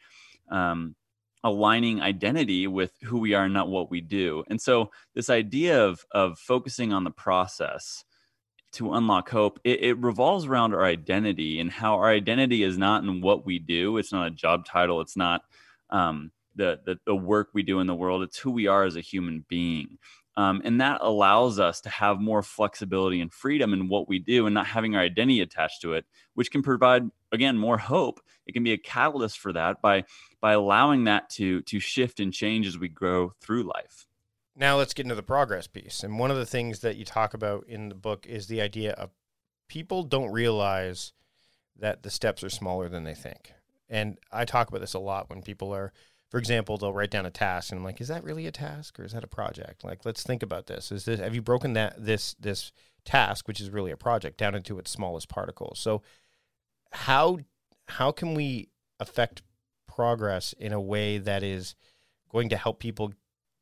um, 0.51 0.95
aligning 1.43 2.01
identity 2.01 2.67
with 2.67 2.91
who 3.03 3.19
we 3.19 3.33
are 3.33 3.47
not 3.49 3.69
what 3.69 3.89
we 3.89 4.01
do. 4.01 4.43
And 4.47 4.61
so 4.61 4.91
this 5.15 5.29
idea 5.29 5.83
of 5.83 6.05
of 6.11 6.37
focusing 6.37 6.93
on 6.93 7.03
the 7.03 7.11
process 7.11 8.03
to 8.73 8.93
unlock 8.93 9.29
hope, 9.29 9.59
it, 9.63 9.81
it, 9.81 9.97
revolves 9.97 10.45
around 10.45 10.73
our 10.73 10.83
identity 10.83 11.59
and 11.59 11.71
how 11.71 11.95
our 11.95 12.09
identity 12.09 12.63
is 12.63 12.77
not 12.77 13.03
in 13.03 13.21
what 13.21 13.45
we 13.45 13.59
do. 13.59 13.97
It's 13.97 14.11
not 14.11 14.27
a 14.27 14.31
job 14.31 14.65
title. 14.65 15.01
It's 15.01 15.17
not 15.17 15.41
um, 15.89 16.31
the, 16.55 16.79
the, 16.85 16.99
the 17.05 17.15
work 17.15 17.49
we 17.53 17.63
do 17.63 17.79
in 17.79 17.87
the 17.87 17.95
world. 17.95 18.21
It's 18.23 18.37
who 18.37 18.51
we 18.51 18.67
are 18.67 18.83
as 18.83 18.95
a 18.95 19.01
human 19.01 19.43
being. 19.47 19.97
Um, 20.37 20.61
and 20.63 20.79
that 20.79 20.99
allows 21.01 21.59
us 21.59 21.81
to 21.81 21.89
have 21.89 22.21
more 22.21 22.41
flexibility 22.41 23.19
and 23.19 23.33
freedom 23.33 23.73
in 23.73 23.89
what 23.89 24.07
we 24.07 24.19
do 24.19 24.45
and 24.45 24.53
not 24.53 24.67
having 24.67 24.95
our 24.95 25.01
identity 25.01 25.41
attached 25.41 25.81
to 25.81 25.93
it, 25.93 26.05
which 26.35 26.51
can 26.51 26.63
provide 26.63 27.03
again 27.31 27.57
more 27.57 27.77
hope. 27.77 28.21
It 28.47 28.53
can 28.53 28.63
be 28.63 28.71
a 28.71 28.77
catalyst 28.77 29.39
for 29.39 29.51
that 29.53 29.81
by 29.81 30.05
by 30.39 30.53
allowing 30.53 31.03
that 31.05 31.29
to 31.31 31.61
to 31.63 31.79
shift 31.81 32.21
and 32.21 32.33
change 32.33 32.67
as 32.67 32.77
we 32.77 32.87
grow 32.87 33.33
through 33.41 33.63
life. 33.63 34.07
Now 34.59 34.75
let's 34.75 34.93
get 34.93 35.05
into 35.05 35.15
the 35.15 35.23
progress 35.23 35.67
piece. 35.67 36.03
And 36.03 36.19
one 36.19 36.31
of 36.31 36.37
the 36.37 36.45
things 36.45 36.79
that 36.79 36.97
you 36.97 37.05
talk 37.05 37.33
about 37.33 37.65
in 37.65 37.87
the 37.87 37.95
book 37.95 38.27
is 38.27 38.47
the 38.47 38.59
idea 38.59 38.91
of 38.91 39.11
people 39.69 40.03
don't 40.03 40.31
realize 40.31 41.13
that 41.77 42.03
the 42.03 42.09
steps 42.09 42.43
are 42.43 42.49
smaller 42.49 42.89
than 42.89 43.05
they 43.05 43.13
think. 43.15 43.53
And 43.87 44.17
I 44.33 44.43
talk 44.43 44.67
about 44.67 44.81
this 44.81 44.93
a 44.93 44.99
lot 44.99 45.29
when 45.29 45.41
people 45.41 45.73
are, 45.73 45.93
for 46.29 46.37
example, 46.39 46.77
they'll 46.77 46.91
write 46.91 47.09
down 47.09 47.25
a 47.25 47.31
task 47.31 47.71
and 47.71 47.79
I'm 47.79 47.85
like, 47.85 48.01
is 48.01 48.09
that 48.09 48.25
really 48.25 48.47
a 48.47 48.51
task 48.51 48.99
or 48.99 49.05
is 49.05 49.13
that 49.13 49.23
a 49.23 49.27
project? 49.27 49.85
Like, 49.85 50.03
let's 50.03 50.23
think 50.23 50.43
about 50.43 50.67
this. 50.67 50.91
Is 50.91 51.05
this 51.05 51.21
have 51.21 51.33
you 51.33 51.41
broken 51.41 51.71
that 51.73 51.95
this 51.97 52.35
this 52.37 52.73
task, 53.05 53.47
which 53.47 53.61
is 53.61 53.69
really 53.69 53.91
a 53.91 53.97
project, 53.97 54.37
down 54.37 54.55
into 54.55 54.77
its 54.77 54.91
smallest 54.91 55.29
particles? 55.29 55.79
So 55.79 56.01
how 56.91 57.39
how 57.87 58.11
can 58.11 58.33
we 58.33 58.67
affect 58.99 59.41
progress 59.87 60.53
in 60.59 60.73
a 60.73 60.81
way 60.81 61.17
that 61.17 61.43
is 61.43 61.75
going 62.29 62.49
to 62.49 62.57
help 62.57 62.79
people 62.79 63.13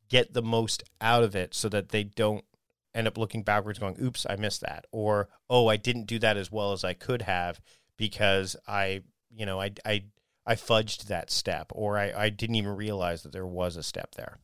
get 0.09 0.33
the 0.33 0.41
most 0.41 0.83
out 1.01 1.23
of 1.23 1.35
it 1.35 1.53
so 1.53 1.69
that 1.69 1.89
they 1.89 2.03
don't 2.03 2.45
end 2.93 3.07
up 3.07 3.17
looking 3.17 3.43
backwards 3.43 3.79
going 3.79 3.95
oops 4.01 4.25
i 4.29 4.35
missed 4.35 4.61
that 4.61 4.85
or 4.91 5.29
oh 5.49 5.67
i 5.67 5.77
didn't 5.77 6.05
do 6.05 6.17
that 6.19 6.37
as 6.37 6.51
well 6.51 6.71
as 6.71 6.83
i 6.83 6.93
could 6.93 7.21
have 7.23 7.59
because 7.97 8.55
i 8.67 9.01
you 9.29 9.45
know 9.45 9.61
i 9.61 9.71
i, 9.85 10.03
I 10.45 10.55
fudged 10.55 11.05
that 11.05 11.29
step 11.29 11.71
or 11.75 11.97
I, 11.97 12.11
I 12.15 12.29
didn't 12.29 12.55
even 12.55 12.75
realize 12.75 13.23
that 13.23 13.33
there 13.33 13.45
was 13.45 13.75
a 13.75 13.83
step 13.83 14.15
there 14.15 14.39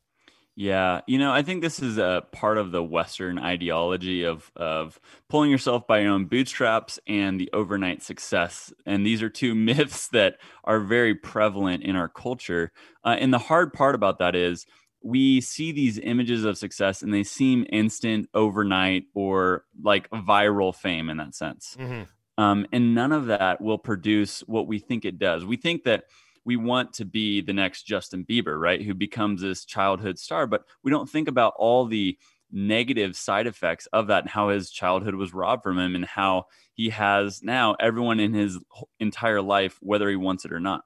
yeah, 0.56 1.02
you 1.08 1.18
know, 1.18 1.32
I 1.32 1.42
think 1.42 1.64
this 1.64 1.80
is 1.80 1.98
a 1.98 2.26
part 2.32 2.60
of 2.60 2.72
the 2.72 2.84
Western 2.84 3.40
ideology 3.40 4.24
of 4.24 4.52
of 4.56 5.00
pulling 5.28 5.50
yourself 5.50 5.88
by 5.88 6.02
your 6.02 6.12
own 6.12 6.26
bootstraps 6.26 7.00
and 7.08 7.40
the 7.40 7.50
overnight 7.54 8.04
success, 8.04 8.72
and 8.86 9.04
these 9.04 9.24
are 9.24 9.30
two 9.30 9.56
myths 9.56 10.10
that 10.10 10.38
are 10.64 10.80
very 10.80 11.16
prevalent 11.16 11.84
in 11.84 11.96
our 11.96 12.08
culture. 12.08 12.72
Uh, 13.04 13.16
and 13.20 13.34
the 13.34 13.40
hard 13.40 13.74
part 13.74 13.96
about 13.96 14.20
that 14.20 14.36
is 14.36 14.68
we 15.04 15.42
see 15.42 15.72
these 15.72 16.00
images 16.00 16.46
of 16.46 16.58
success 16.58 17.02
and 17.02 17.14
they 17.14 17.24
seem 17.24 17.66
instant, 17.70 18.30
overnight, 18.34 19.04
or 19.14 19.66
like 19.82 20.10
viral 20.10 20.74
fame 20.74 21.10
in 21.10 21.18
that 21.18 21.36
sense. 21.36 21.76
Mm-hmm. 21.80 22.04
Um, 22.42 22.66
and 22.72 22.96
none 22.96 23.12
of 23.12 23.28
that 23.28 23.62
will 23.62 23.78
produce 23.78 24.40
what 24.42 24.66
we 24.66 24.80
think 24.80 25.06
it 25.06 25.20
does. 25.20 25.46
We 25.46 25.58
think 25.58 25.84
that 25.84 26.06
we 26.46 26.56
want 26.56 26.94
to 26.94 27.06
be 27.06 27.42
the 27.42 27.54
next 27.54 27.84
Justin 27.84 28.26
Bieber, 28.26 28.60
right? 28.60 28.82
Who 28.82 28.94
becomes 28.94 29.42
this 29.42 29.66
childhood 29.66 30.18
star, 30.18 30.48
but 30.48 30.64
we 30.84 30.92
don't 30.92 31.10
think 31.10 31.28
about 31.28 31.54
all 31.58 31.86
the 31.86 32.18
negative 32.52 33.16
side 33.16 33.48
effects 33.48 33.88
of 33.88 34.08
that 34.08 34.24
and 34.24 34.30
how 34.30 34.50
his 34.50 34.70
childhood 34.70 35.16
was 35.16 35.34
robbed 35.34 35.64
from 35.64 35.80
him 35.80 35.96
and 35.96 36.06
how 36.06 36.46
he 36.74 36.90
has 36.90 37.42
now 37.44 37.76
everyone 37.80 38.20
in 38.20 38.34
his 38.34 38.60
entire 39.00 39.42
life, 39.42 39.78
whether 39.82 40.10
he 40.10 40.16
wants 40.16 40.46
it 40.46 40.54
or 40.54 40.60
not. 40.60 40.84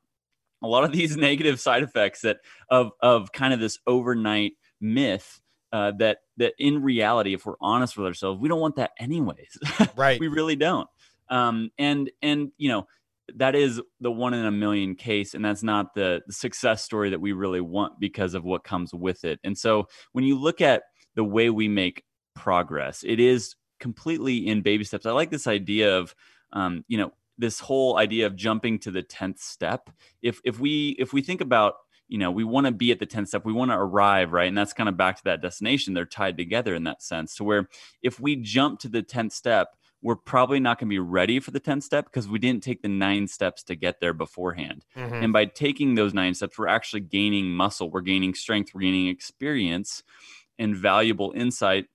A 0.64 0.68
lot 0.68 0.84
of 0.84 0.92
these 0.92 1.16
negative 1.18 1.60
side 1.60 1.84
effects 1.84 2.22
that 2.22 2.38
of 2.70 2.92
of 3.02 3.32
kind 3.32 3.54
of 3.54 3.60
this 3.60 3.80
overnight 3.88 4.54
myth 4.80 5.42
uh, 5.72 5.92
that 6.00 6.20
that 6.38 6.54
in 6.58 6.82
reality, 6.82 7.34
if 7.34 7.46
we're 7.46 7.56
honest 7.62 7.98
with 7.98 8.08
ourselves, 8.08 8.40
we 8.40 8.50
don't 8.50 8.62
want 8.62 8.76
that 8.78 8.92
anyways. 9.00 9.58
Right. 9.96 10.20
we 10.20 10.28
really 10.28 10.56
don't. 10.56 10.88
Um, 11.30 11.72
and 11.78 12.10
and 12.22 12.52
you 12.58 12.70
know 12.70 12.88
that 13.36 13.56
is 13.56 13.82
the 14.00 14.12
one 14.12 14.34
in 14.34 14.46
a 14.46 14.52
million 14.52 14.96
case 14.96 15.34
and 15.34 15.44
that's 15.44 15.64
not 15.64 15.94
the, 15.94 16.22
the, 16.28 16.34
success 16.34 16.84
story 16.84 17.10
that 17.10 17.20
we 17.20 17.34
really 17.34 17.62
want 17.62 18.00
because 18.00 18.34
of 18.34 18.44
what 18.44 18.64
comes 18.64 18.94
with 18.94 19.26
it 19.26 19.40
and 19.44 19.58
so 19.58 19.88
when 20.14 20.24
you 20.24 20.40
look 20.40 20.62
at 20.62 20.84
the 21.16 21.24
way 21.24 21.50
we 21.50 21.68
make 21.68 22.04
progress 22.36 23.04
it 23.06 23.20
is 23.20 23.56
completely 23.80 24.48
in 24.48 24.62
baby 24.62 24.84
steps 24.84 25.06
i 25.06 25.12
like 25.12 25.30
this 25.30 25.48
idea 25.48 25.98
of 25.98 26.16
um, 26.54 26.86
you 26.88 26.98
know 26.98 27.12
this 27.38 27.60
whole 27.60 27.98
idea 27.98 28.26
of 28.26 28.36
jumping 28.36 28.80
to 28.80 28.92
the 28.92 29.04
10th 29.04 29.40
step. 29.40 29.90
If 30.22 30.42
if 30.44 30.60
we 30.60 30.96
if 31.00 31.14
we 31.14 31.22
think 31.22 31.42
about 31.42 31.76
you 32.08 32.18
know 32.18 32.32
we 32.32 32.44
want 32.44 32.66
to 32.68 32.72
be 32.72 32.92
at 32.92 33.00
the 33.00 33.08
10th 33.08 33.30
step 33.30 33.46
we 33.46 33.54
want 33.54 33.72
to 33.72 33.78
arrive 33.78 34.32
right? 34.32 34.48
And 34.48 34.58
that's 34.58 34.74
kind 34.74 34.90
of 34.90 34.98
back 34.98 35.18
to 35.18 35.24
that 35.26 35.42
destination. 35.42 35.94
They're 35.94 36.06
tied 36.06 36.38
together 36.38 36.76
in 36.76 36.84
that 36.86 37.02
sense 37.02 37.36
to 37.36 37.44
where 37.44 37.70
if 38.02 38.20
we 38.20 38.36
jump 38.36 38.80
to 38.82 38.90
the 38.90 39.04
10th 39.04 39.34
step 39.34 39.70
we're 40.02 40.16
probably 40.16 40.60
not 40.60 40.80
going 40.80 40.88
to 40.88 40.94
be 40.94 41.00
ready 41.00 41.40
for 41.40 41.52
the 41.52 41.60
10th 41.60 41.84
step 41.84 42.06
because 42.06 42.28
we 42.28 42.40
didn't 42.40 42.64
take 42.64 42.82
the 42.82 42.88
nine 42.88 43.28
steps 43.28 43.64
to 43.64 43.76
get 43.76 44.00
there 44.00 44.14
beforehand. 44.14 44.86
Mm-hmm. 44.96 45.16
And 45.16 45.34
by 45.34 45.46
taking 45.46 45.96
those 45.96 46.14
nine 46.14 46.36
steps, 46.36 46.58
we're 46.58 46.68
actually 46.68 47.00
gaining 47.00 47.50
muscle, 47.50 47.90
we're 47.90 48.02
gaining 48.02 48.36
strength, 48.36 48.74
we're 48.74 48.82
gaining 48.82 49.08
experience 49.08 50.04
and 50.60 50.76
valuable 50.76 51.34
insight 51.36 51.86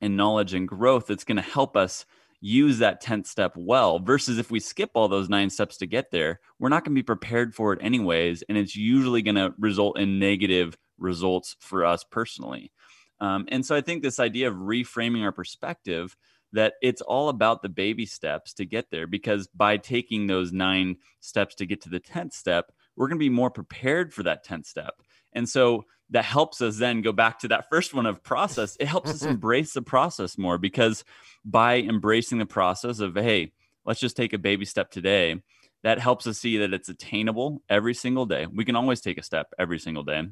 and 0.00 0.16
knowledge 0.16 0.54
and 0.54 0.66
growth 0.66 1.06
that's 1.06 1.24
going 1.24 1.36
to 1.36 1.42
help 1.42 1.76
us 1.76 2.06
use 2.44 2.78
that 2.78 3.02
10th 3.02 3.26
step 3.26 3.52
well 3.56 4.00
versus 4.00 4.36
if 4.36 4.50
we 4.50 4.60
skip 4.60 4.90
all 4.94 5.08
those 5.08 5.28
nine 5.28 5.48
steps 5.48 5.76
to 5.76 5.86
get 5.86 6.10
there 6.10 6.40
we're 6.58 6.68
not 6.68 6.84
going 6.84 6.92
to 6.92 6.98
be 6.98 7.02
prepared 7.02 7.54
for 7.54 7.72
it 7.72 7.78
anyways 7.80 8.42
and 8.48 8.58
it's 8.58 8.76
usually 8.76 9.22
going 9.22 9.36
to 9.36 9.54
result 9.58 9.98
in 9.98 10.18
negative 10.18 10.76
results 10.98 11.56
for 11.60 11.86
us 11.86 12.04
personally 12.04 12.72
um, 13.20 13.46
and 13.48 13.64
so 13.64 13.76
i 13.76 13.80
think 13.80 14.02
this 14.02 14.18
idea 14.18 14.48
of 14.48 14.54
reframing 14.56 15.22
our 15.22 15.32
perspective 15.32 16.16
that 16.52 16.74
it's 16.82 17.00
all 17.00 17.28
about 17.28 17.62
the 17.62 17.68
baby 17.68 18.06
steps 18.06 18.52
to 18.54 18.64
get 18.64 18.90
there 18.90 19.06
because 19.06 19.46
by 19.48 19.76
taking 19.76 20.26
those 20.26 20.52
nine 20.52 20.96
steps 21.20 21.54
to 21.56 21.66
get 21.66 21.80
to 21.82 21.88
the 21.88 22.00
10th 22.00 22.32
step, 22.34 22.72
we're 22.96 23.08
going 23.08 23.18
to 23.18 23.24
be 23.24 23.30
more 23.30 23.50
prepared 23.50 24.12
for 24.12 24.22
that 24.22 24.44
10th 24.44 24.66
step. 24.66 25.00
And 25.32 25.48
so 25.48 25.86
that 26.12 26.24
helps 26.24 26.60
us 26.60 26.78
then 26.78 27.02
go 27.02 27.12
back 27.12 27.40
to 27.40 27.48
that 27.48 27.68
first 27.68 27.92
one 27.92 28.06
of 28.06 28.22
process. 28.22 28.76
It 28.80 28.86
helps 28.86 29.10
us 29.10 29.22
embrace 29.22 29.72
the 29.72 29.82
process 29.82 30.38
more 30.38 30.58
because 30.58 31.04
by 31.44 31.76
embracing 31.76 32.38
the 32.38 32.46
process 32.46 33.00
of, 33.00 33.14
hey, 33.14 33.52
let's 33.84 34.00
just 34.00 34.16
take 34.16 34.32
a 34.32 34.38
baby 34.38 34.64
step 34.64 34.90
today, 34.90 35.42
that 35.82 35.98
helps 35.98 36.26
us 36.26 36.38
see 36.38 36.58
that 36.58 36.72
it's 36.72 36.88
attainable 36.88 37.62
every 37.68 37.94
single 37.94 38.26
day. 38.26 38.46
We 38.46 38.64
can 38.64 38.76
always 38.76 39.00
take 39.00 39.18
a 39.18 39.22
step 39.22 39.52
every 39.58 39.78
single 39.78 40.04
day 40.04 40.28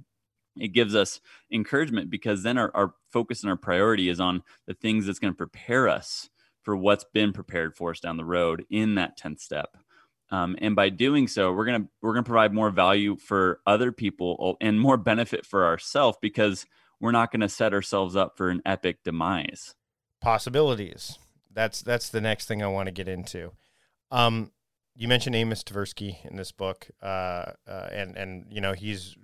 it 0.56 0.68
gives 0.68 0.94
us 0.94 1.20
encouragement 1.52 2.10
because 2.10 2.42
then 2.42 2.58
our, 2.58 2.70
our 2.74 2.94
focus 3.10 3.42
and 3.42 3.50
our 3.50 3.56
priority 3.56 4.08
is 4.08 4.20
on 4.20 4.42
the 4.66 4.74
things 4.74 5.06
that's 5.06 5.18
going 5.18 5.32
to 5.32 5.36
prepare 5.36 5.88
us 5.88 6.28
for 6.62 6.76
what's 6.76 7.04
been 7.12 7.32
prepared 7.32 7.74
for 7.74 7.90
us 7.90 8.00
down 8.00 8.16
the 8.16 8.24
road 8.24 8.64
in 8.70 8.94
that 8.96 9.18
10th 9.18 9.40
step 9.40 9.76
um, 10.30 10.56
and 10.58 10.76
by 10.76 10.88
doing 10.88 11.26
so 11.28 11.52
we're 11.52 11.64
going 11.64 11.82
to 11.82 11.88
we're 12.02 12.12
going 12.12 12.24
to 12.24 12.28
provide 12.28 12.52
more 12.52 12.70
value 12.70 13.16
for 13.16 13.60
other 13.66 13.92
people 13.92 14.56
and 14.60 14.80
more 14.80 14.96
benefit 14.96 15.44
for 15.44 15.64
ourselves 15.64 16.18
because 16.20 16.66
we're 17.00 17.12
not 17.12 17.32
going 17.32 17.40
to 17.40 17.48
set 17.48 17.72
ourselves 17.72 18.14
up 18.14 18.36
for 18.36 18.50
an 18.50 18.60
epic 18.64 19.02
demise. 19.04 19.74
Possibilities. 20.20 21.18
That's 21.52 21.82
that's 21.82 22.10
the 22.10 22.20
next 22.20 22.46
thing 22.46 22.62
i 22.62 22.66
want 22.66 22.86
to 22.86 22.92
get 22.92 23.08
into. 23.08 23.52
Um, 24.10 24.52
you 24.94 25.08
mentioned 25.08 25.34
amos 25.34 25.64
tversky 25.64 26.24
in 26.24 26.36
this 26.36 26.52
book 26.52 26.88
uh, 27.02 27.52
uh, 27.66 27.88
and 27.92 28.16
and 28.16 28.46
you 28.50 28.60
know 28.60 28.72
he's 28.72 29.16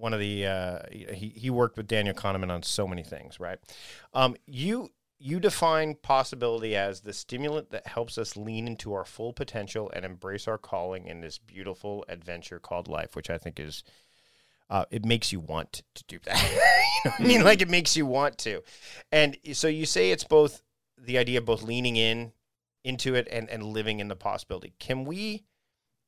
one 0.00 0.14
of 0.14 0.20
the 0.20 0.46
uh, 0.46 0.78
he 0.90 1.32
he 1.36 1.50
worked 1.50 1.76
with 1.76 1.86
Daniel 1.86 2.14
Kahneman 2.14 2.50
on 2.50 2.62
so 2.62 2.88
many 2.88 3.02
things, 3.02 3.38
right? 3.38 3.58
Um, 4.14 4.34
you 4.46 4.90
you 5.22 5.38
define 5.38 5.96
possibility 5.96 6.74
as 6.74 7.02
the 7.02 7.12
stimulant 7.12 7.70
that 7.70 7.86
helps 7.86 8.16
us 8.16 8.38
lean 8.38 8.66
into 8.66 8.94
our 8.94 9.04
full 9.04 9.34
potential 9.34 9.92
and 9.94 10.02
embrace 10.02 10.48
our 10.48 10.56
calling 10.56 11.06
in 11.06 11.20
this 11.20 11.36
beautiful 11.36 12.06
adventure 12.08 12.58
called 12.58 12.88
life, 12.88 13.14
which 13.14 13.28
I 13.28 13.36
think 13.36 13.60
is 13.60 13.84
uh, 14.70 14.86
it 14.90 15.04
makes 15.04 15.30
you 15.30 15.40
want 15.40 15.82
to 15.94 16.04
do 16.04 16.18
that. 16.24 16.42
you 17.04 17.10
know 17.10 17.16
I 17.18 17.22
mean? 17.22 17.44
Like 17.44 17.60
it 17.60 17.68
makes 17.68 17.96
you 17.96 18.06
want 18.06 18.38
to. 18.38 18.62
And 19.12 19.36
so 19.52 19.68
you 19.68 19.84
say 19.84 20.10
it's 20.10 20.24
both 20.24 20.62
the 20.96 21.18
idea 21.18 21.38
of 21.38 21.44
both 21.44 21.62
leaning 21.62 21.96
in 21.96 22.32
into 22.82 23.14
it 23.14 23.28
and, 23.30 23.50
and 23.50 23.62
living 23.62 24.00
in 24.00 24.08
the 24.08 24.16
possibility. 24.16 24.72
Can 24.78 25.04
we 25.04 25.44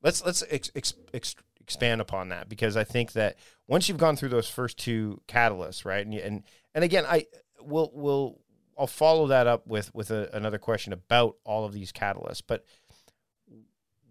let's 0.01 0.25
let's 0.25 0.43
ex, 0.49 0.71
ex, 0.75 0.95
ex, 1.13 1.35
expand 1.59 2.01
upon 2.01 2.29
that 2.29 2.49
because 2.49 2.75
I 2.75 2.83
think 2.83 3.11
that 3.11 3.37
once 3.67 3.87
you've 3.87 3.99
gone 3.99 4.15
through 4.15 4.29
those 4.29 4.49
first 4.49 4.79
two 4.79 5.21
catalysts, 5.27 5.85
right? 5.85 6.03
And 6.03 6.15
and 6.15 6.43
and 6.73 6.83
again, 6.83 7.05
I 7.07 7.27
will 7.61 7.91
will 7.93 8.39
I'll 8.77 8.87
follow 8.87 9.27
that 9.27 9.47
up 9.47 9.67
with 9.67 9.93
with 9.93 10.11
a, 10.11 10.29
another 10.33 10.57
question 10.57 10.93
about 10.93 11.37
all 11.43 11.65
of 11.65 11.73
these 11.73 11.91
catalysts, 11.91 12.41
but 12.45 12.65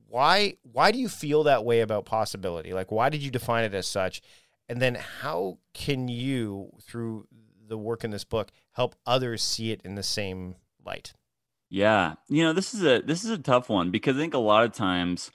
why 0.09 0.57
why 0.63 0.93
do 0.93 0.99
you 0.99 1.09
feel 1.09 1.45
that 1.45 1.65
way 1.65 1.81
about 1.81 2.05
possibility? 2.05 2.73
Like 2.73 2.93
why 2.93 3.09
did 3.09 3.23
you 3.23 3.31
define 3.31 3.65
it 3.65 3.75
as 3.75 3.87
such? 3.87 4.21
And 4.69 4.81
then 4.81 4.95
how 4.95 5.59
can 5.75 6.09
you 6.09 6.71
through 6.83 7.27
the 7.67 7.79
work 7.79 8.05
in 8.05 8.11
this 8.11 8.25
book 8.25 8.53
help 8.73 8.95
others 9.07 9.43
see 9.43 9.73
it 9.73 9.81
in 9.85 9.95
the 9.95 10.03
same 10.03 10.57
light? 10.85 11.15
Yeah. 11.71 12.15
You 12.29 12.45
know, 12.45 12.53
this 12.53 12.75
is 12.75 12.85
a 12.85 13.01
this 13.01 13.25
is 13.25 13.31
a 13.31 13.39
tough 13.39 13.69
one 13.71 13.91
because 13.91 14.17
I 14.17 14.21
think 14.21 14.35
a 14.35 14.39
lot 14.39 14.65
of 14.65 14.73
times 14.73 15.31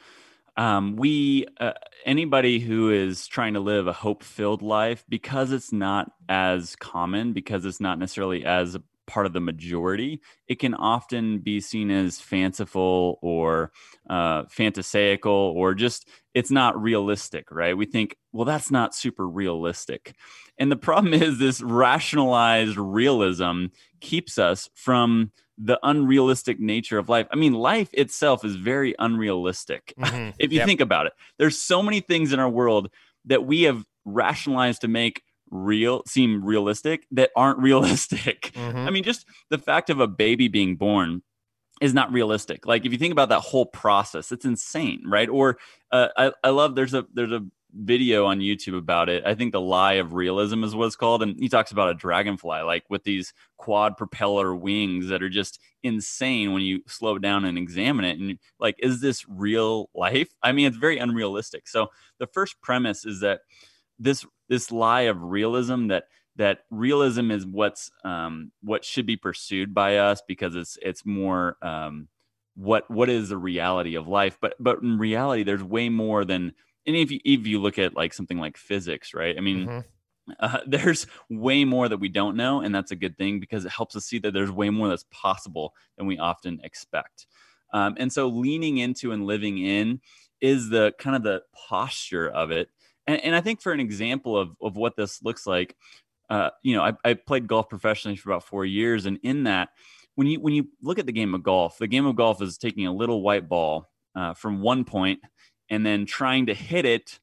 um, 0.55 0.96
we 0.96 1.48
uh, 1.60 1.74
anybody 2.05 2.60
who 2.60 2.91
is 2.91 3.25
trying 3.25 3.55
to 3.55 3.60
live 3.60 3.88
a 3.88 3.93
hope 3.93 4.24
filled 4.24 4.62
life 4.62 5.03
because 5.10 5.51
it's 5.51 5.72
not 5.72 6.12
as 6.29 6.75
common 6.75 7.34
because 7.34 7.65
it's 7.65 7.79
not 7.79 7.98
necessarily 7.98 8.46
as 8.46 8.77
part 9.07 9.25
of 9.25 9.33
the 9.33 9.39
majority 9.39 10.21
it 10.47 10.59
can 10.59 10.73
often 10.75 11.39
be 11.39 11.59
seen 11.59 11.89
as 11.89 12.19
fanciful 12.19 13.17
or 13.21 13.71
uh, 14.09 14.43
fantasaical 14.43 15.25
or 15.25 15.73
just 15.73 16.07
it's 16.33 16.51
not 16.51 16.79
realistic 16.79 17.49
right 17.51 17.77
we 17.77 17.85
think 17.85 18.15
well 18.31 18.45
that's 18.45 18.69
not 18.69 18.93
super 18.93 19.27
realistic 19.27 20.13
and 20.57 20.71
the 20.71 20.75
problem 20.87 21.13
is 21.13 21.39
this 21.39 21.61
rationalized 21.61 22.77
realism 22.77 23.65
keeps 24.01 24.37
us 24.37 24.69
from 24.75 25.31
the 25.57 25.79
unrealistic 25.81 26.59
nature 26.59 26.99
of 26.99 27.09
life. 27.09 27.27
I 27.31 27.35
mean, 27.35 27.53
life 27.53 27.89
itself 27.93 28.45
is 28.45 28.55
very 28.55 28.95
unrealistic. 28.99 29.93
Mm-hmm. 30.07 30.29
if 30.39 30.53
you 30.53 30.59
yep. 30.59 30.67
think 30.67 30.79
about 30.79 31.07
it, 31.07 31.13
there's 31.37 31.59
so 31.59 31.83
many 31.83 31.99
things 31.99 32.31
in 32.31 32.39
our 32.39 32.49
world 32.49 32.89
that 33.25 33.45
we 33.45 33.63
have 33.63 33.83
rationalized 34.05 34.81
to 34.81 34.87
make 34.87 35.21
real 35.50 36.04
seem 36.06 36.44
realistic 36.44 37.08
that 37.12 37.32
aren't 37.36 37.60
realistic. 37.60 38.51
Mm-hmm. 38.54 38.77
I 38.77 38.89
mean, 38.92 39.04
just 39.04 39.25
the 39.50 39.58
fact 39.58 39.89
of 39.89 40.00
a 40.00 40.08
baby 40.08 40.48
being 40.48 40.75
born 40.75 41.22
is 41.82 41.94
not 41.94 42.12
realistic. 42.12 42.66
Like 42.66 42.86
if 42.86 42.92
you 42.92 42.98
think 42.98 43.12
about 43.12 43.30
that 43.30 43.42
whole 43.42 43.66
process, 43.66 44.32
it's 44.32 44.46
insane, 44.46 45.04
right? 45.06 45.30
Or 45.30 45.58
uh, 45.92 46.08
I, 46.18 46.32
I 46.44 46.50
love 46.50 46.75
there's 46.75 46.94
a 46.94 47.06
there's 47.13 47.32
a 47.32 47.46
video 47.74 48.25
on 48.25 48.39
YouTube 48.39 48.77
about 48.77 49.10
it. 49.10 49.24
I 49.25 49.36
think 49.36 49.51
the 49.51 49.62
lie 49.62 49.94
of 49.94 50.13
realism 50.13 50.63
is 50.63 50.75
what 50.75 50.86
it's 50.86 50.96
called. 50.96 51.22
And 51.22 51.38
he 51.39 51.50
talks 51.50 51.72
about 51.72 51.89
a 51.89 51.94
dragonfly, 51.94 52.62
like 52.62 52.84
with 52.89 53.04
these 53.04 53.34
quad 53.58 53.98
propeller 53.98 54.56
wings 54.56 55.10
that 55.10 55.22
are 55.22 55.30
just 55.30 55.60
insane 55.84 56.54
when 56.54 56.62
you 56.62 56.82
slow 56.88 57.18
down 57.20 57.46
and 57.46 57.58
examine 57.58 58.06
it. 58.06 58.20
And 58.20 58.39
like, 58.60 58.75
is 58.80 59.01
this 59.01 59.25
real 59.27 59.89
life? 59.94 60.30
I 60.42 60.51
mean, 60.51 60.68
it's 60.68 60.77
very 60.77 60.98
unrealistic. 60.98 61.68
So 61.68 61.88
the 62.20 62.27
first 62.27 62.60
premise 62.62 63.06
is 63.06 63.20
that 63.20 63.42
this 64.00 64.25
this 64.50 64.72
lie 64.72 65.01
of 65.01 65.22
realism 65.22 65.88
that 65.88 66.06
that 66.36 66.60
realism 66.70 67.32
is 67.32 67.46
what's 67.46 67.89
um, 68.04 68.51
what 68.62 68.86
should 68.86 69.06
be 69.06 69.18
pursued 69.18 69.74
by 69.74 69.98
us 69.98 70.22
because 70.27 70.56
it's 70.56 70.77
it's 70.82 71.06
more 71.06 71.58
um, 71.62 72.08
what 72.56 72.89
what 72.89 73.10
is 73.10 73.30
the 73.30 73.38
reality 73.38 73.96
of 73.96 74.08
life 74.08 74.38
but 74.42 74.54
but 74.60 74.82
in 74.82 74.98
reality 74.98 75.44
there's 75.44 75.63
way 75.63 75.89
more 75.89 76.25
than 76.25 76.54
and 76.88 76.96
if 76.96 77.12
you, 77.12 77.20
if 77.25 77.46
you 77.46 77.60
look 77.62 77.77
at 77.77 77.96
like 77.96 78.13
something 78.13 78.39
like 78.39 78.58
physics, 78.58 79.13
right? 79.13 79.38
I 79.38 79.42
mean, 79.42 79.68
mm-hmm. 79.68 80.32
uh, 80.39 80.60
there's 80.66 81.06
way 81.30 81.66
more 81.66 81.88
that 81.88 81.98
we 81.98 82.10
don't 82.10 82.38
know, 82.38 82.62
and 82.62 82.74
that's 82.74 82.92
a 82.92 82.96
good 82.96 83.18
thing 83.18 83.39
because 83.39 83.66
it 83.66 83.72
helps 83.72 83.96
us 83.96 84.06
see 84.06 84.20
that 84.20 84.34
there's 84.34 84.51
way 84.51 84.70
more 84.70 84.88
that's 84.88 85.06
possible 85.12 85.74
than 85.98 86.08
we 86.08 86.18
often 86.18 86.60
expect. 86.63 87.27
Um, 87.74 87.96
and 88.00 88.12
so, 88.12 88.30
leaning 88.30 88.77
into 88.77 89.12
and 89.12 89.25
living 89.25 89.58
in 89.58 90.00
is 90.39 90.70
the 90.70 90.94
kind 90.98 91.16
of 91.16 91.24
the 91.24 91.44
posture 91.70 92.30
of 92.30 92.51
it. 92.51 92.70
And, 93.07 93.23
and 93.23 93.35
I 93.35 93.41
think 93.41 93.61
for 93.61 93.71
an 93.71 93.79
example 93.79 94.37
of, 94.37 94.55
of 94.61 94.75
what 94.75 94.95
this 94.95 95.23
looks 95.23 95.47
like, 95.47 95.75
uh, 96.29 96.49
you 96.61 96.75
know, 96.75 96.83
I, 96.83 96.93
I 97.03 97.13
played 97.13 97.47
golf 97.47 97.69
professionally 97.69 98.17
for 98.17 98.29
about 98.29 98.43
four 98.43 98.65
years. 98.65 99.05
And 99.05 99.17
in 99.23 99.43
that, 99.43 99.69
when 100.15 100.27
you 100.27 100.39
when 100.39 100.53
you 100.53 100.67
look 100.81 100.99
at 100.99 101.05
the 101.05 101.11
game 101.11 101.33
of 101.33 101.43
golf, 101.43 101.77
the 101.77 101.87
game 101.87 102.05
of 102.05 102.15
golf 102.15 102.41
is 102.41 102.57
taking 102.57 102.87
a 102.87 102.93
little 102.93 103.21
white 103.21 103.47
ball 103.47 103.87
uh, 104.15 104.33
from 104.33 104.61
one 104.61 104.83
point 104.83 105.21
and 105.69 105.85
then 105.85 106.05
trying 106.05 106.47
to 106.47 106.53
hit 106.53 106.85
it 106.85 107.19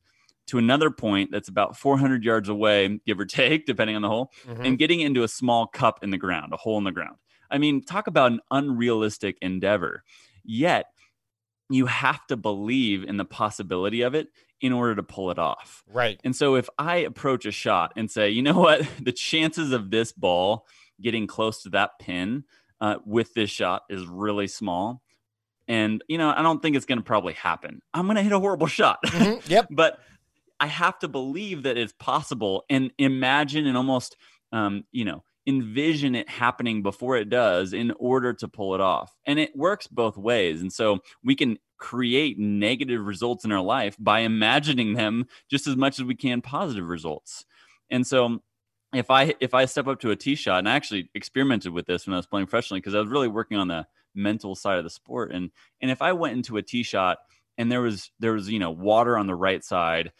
to 0.46 0.58
another 0.58 0.90
point 0.90 1.30
that's 1.32 1.48
about 1.48 1.76
400 1.76 2.24
yards 2.24 2.48
away, 2.48 3.00
give 3.06 3.18
or 3.18 3.24
take, 3.26 3.66
depending 3.66 3.96
on 3.96 4.02
the 4.02 4.08
hole, 4.08 4.30
mm-hmm. 4.46 4.64
and 4.64 4.78
getting 4.78 5.00
into 5.00 5.22
a 5.22 5.28
small 5.28 5.66
cup 5.66 6.02
in 6.02 6.10
the 6.10 6.18
ground, 6.18 6.52
a 6.52 6.56
hole 6.56 6.78
in 6.78 6.84
the 6.84 6.92
ground. 6.92 7.16
I 7.50 7.58
mean, 7.58 7.82
talk 7.82 8.06
about 8.06 8.32
an 8.32 8.40
unrealistic 8.50 9.38
endeavor. 9.40 10.02
Yet, 10.44 10.86
you 11.70 11.86
have 11.86 12.26
to 12.26 12.36
believe 12.36 13.04
in 13.04 13.16
the 13.16 13.24
possibility 13.24 14.02
of 14.02 14.14
it 14.14 14.28
in 14.60 14.72
order 14.72 14.94
to 14.94 15.02
pull 15.02 15.30
it 15.30 15.38
off. 15.38 15.82
Right. 15.92 16.20
And 16.24 16.34
so, 16.34 16.54
if 16.54 16.68
I 16.78 16.96
approach 16.96 17.46
a 17.46 17.52
shot 17.52 17.92
and 17.96 18.10
say, 18.10 18.30
you 18.30 18.42
know 18.42 18.58
what, 18.58 18.86
the 19.00 19.12
chances 19.12 19.72
of 19.72 19.90
this 19.90 20.12
ball 20.12 20.66
getting 21.00 21.26
close 21.26 21.62
to 21.62 21.70
that 21.70 21.92
pin 22.00 22.44
uh, 22.80 22.96
with 23.04 23.34
this 23.34 23.50
shot 23.50 23.82
is 23.88 24.06
really 24.06 24.46
small. 24.46 25.02
And, 25.66 26.04
you 26.08 26.18
know, 26.18 26.30
I 26.30 26.42
don't 26.42 26.60
think 26.60 26.76
it's 26.76 26.84
going 26.84 26.98
to 26.98 27.04
probably 27.04 27.32
happen. 27.32 27.80
I'm 27.94 28.06
going 28.06 28.16
to 28.16 28.22
hit 28.22 28.32
a 28.32 28.38
horrible 28.38 28.66
shot. 28.66 28.98
Mm-hmm. 29.06 29.50
Yep. 29.50 29.68
but 29.70 29.98
I 30.60 30.66
have 30.66 30.98
to 31.00 31.08
believe 31.08 31.62
that 31.62 31.78
it's 31.78 31.94
possible 31.98 32.64
and 32.68 32.90
imagine 32.98 33.66
and 33.66 33.76
almost, 33.76 34.16
um, 34.52 34.84
you 34.92 35.04
know, 35.04 35.22
envision 35.46 36.14
it 36.14 36.28
happening 36.28 36.82
before 36.82 37.16
it 37.16 37.28
does 37.28 37.72
in 37.72 37.92
order 37.98 38.32
to 38.32 38.48
pull 38.48 38.74
it 38.74 38.80
off. 38.80 39.14
And 39.26 39.38
it 39.38 39.56
works 39.56 39.86
both 39.86 40.16
ways. 40.16 40.60
And 40.60 40.72
so 40.72 40.98
we 41.22 41.34
can 41.34 41.58
create 41.78 42.38
negative 42.38 43.04
results 43.04 43.44
in 43.44 43.52
our 43.52 43.60
life 43.60 43.96
by 43.98 44.20
imagining 44.20 44.94
them 44.94 45.26
just 45.50 45.66
as 45.66 45.76
much 45.76 45.98
as 45.98 46.04
we 46.04 46.14
can 46.14 46.40
positive 46.40 46.88
results. 46.88 47.44
And 47.90 48.06
so 48.06 48.42
if 48.92 49.10
I 49.10 49.34
if 49.40 49.54
I 49.54 49.64
step 49.64 49.86
up 49.86 50.00
to 50.00 50.10
a 50.10 50.16
tee 50.16 50.34
shot, 50.34 50.60
and 50.60 50.68
I 50.68 50.76
actually 50.76 51.10
experimented 51.14 51.72
with 51.72 51.86
this 51.86 52.06
when 52.06 52.14
I 52.14 52.18
was 52.18 52.26
playing 52.26 52.46
professionally 52.46 52.80
because 52.80 52.94
I 52.94 53.00
was 53.00 53.08
really 53.08 53.28
working 53.28 53.58
on 53.58 53.68
the 53.68 53.86
mental 54.14 54.54
side 54.54 54.78
of 54.78 54.84
the 54.84 54.90
sport. 54.90 55.32
And 55.32 55.50
and 55.80 55.90
if 55.90 56.00
I 56.00 56.12
went 56.12 56.36
into 56.36 56.56
a 56.56 56.62
tee 56.62 56.82
shot 56.82 57.18
and 57.58 57.70
there 57.70 57.80
was 57.80 58.10
there 58.20 58.32
was 58.32 58.48
you 58.48 58.58
know 58.58 58.70
water 58.70 59.16
on 59.16 59.26
the 59.26 59.34
right 59.34 59.64
side 59.64 60.12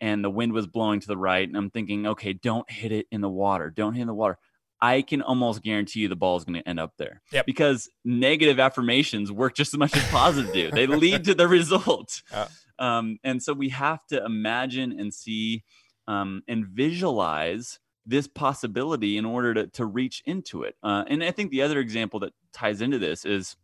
and 0.00 0.24
the 0.24 0.30
wind 0.30 0.52
was 0.52 0.66
blowing 0.66 1.00
to 1.00 1.06
the 1.06 1.16
right 1.16 1.46
and 1.46 1.56
i'm 1.56 1.70
thinking 1.70 2.06
okay 2.06 2.32
don't 2.32 2.70
hit 2.70 2.92
it 2.92 3.06
in 3.10 3.20
the 3.20 3.28
water 3.28 3.70
don't 3.70 3.94
hit 3.94 4.02
in 4.02 4.06
the 4.06 4.14
water 4.14 4.38
i 4.82 5.00
can 5.00 5.22
almost 5.22 5.62
guarantee 5.62 6.00
you 6.00 6.08
the 6.08 6.16
ball 6.16 6.36
is 6.36 6.44
going 6.44 6.60
to 6.60 6.68
end 6.68 6.80
up 6.80 6.92
there. 6.98 7.22
Yep. 7.30 7.46
because 7.46 7.88
negative 8.04 8.58
affirmations 8.58 9.32
work 9.32 9.54
just 9.54 9.72
as 9.72 9.78
much 9.78 9.96
as 9.96 10.04
positive 10.08 10.52
do. 10.52 10.70
They 10.70 10.86
lead 11.04 11.24
to 11.24 11.34
the 11.34 11.48
result. 11.48 12.22
Uh. 12.32 12.48
um, 12.78 13.18
and 13.24 13.42
so 13.42 13.54
we 13.54 13.70
have 13.70 14.04
to 14.08 14.22
imagine 14.22 14.98
and 14.98 15.14
see 15.14 15.64
um, 16.08 16.42
and 16.48 16.66
visualize 16.66 17.78
this 18.04 18.26
possibility 18.26 19.16
in 19.16 19.24
order 19.24 19.54
to, 19.54 19.66
to 19.68 19.86
reach 19.86 20.22
into 20.26 20.64
it. 20.64 20.74
Uh, 20.82 21.04
and 21.08 21.22
i 21.22 21.30
think 21.30 21.50
the 21.50 21.62
other 21.62 21.78
example 21.78 22.20
that 22.20 22.32
ties 22.52 22.80
into 22.80 22.98
this 22.98 23.24
is 23.24 23.56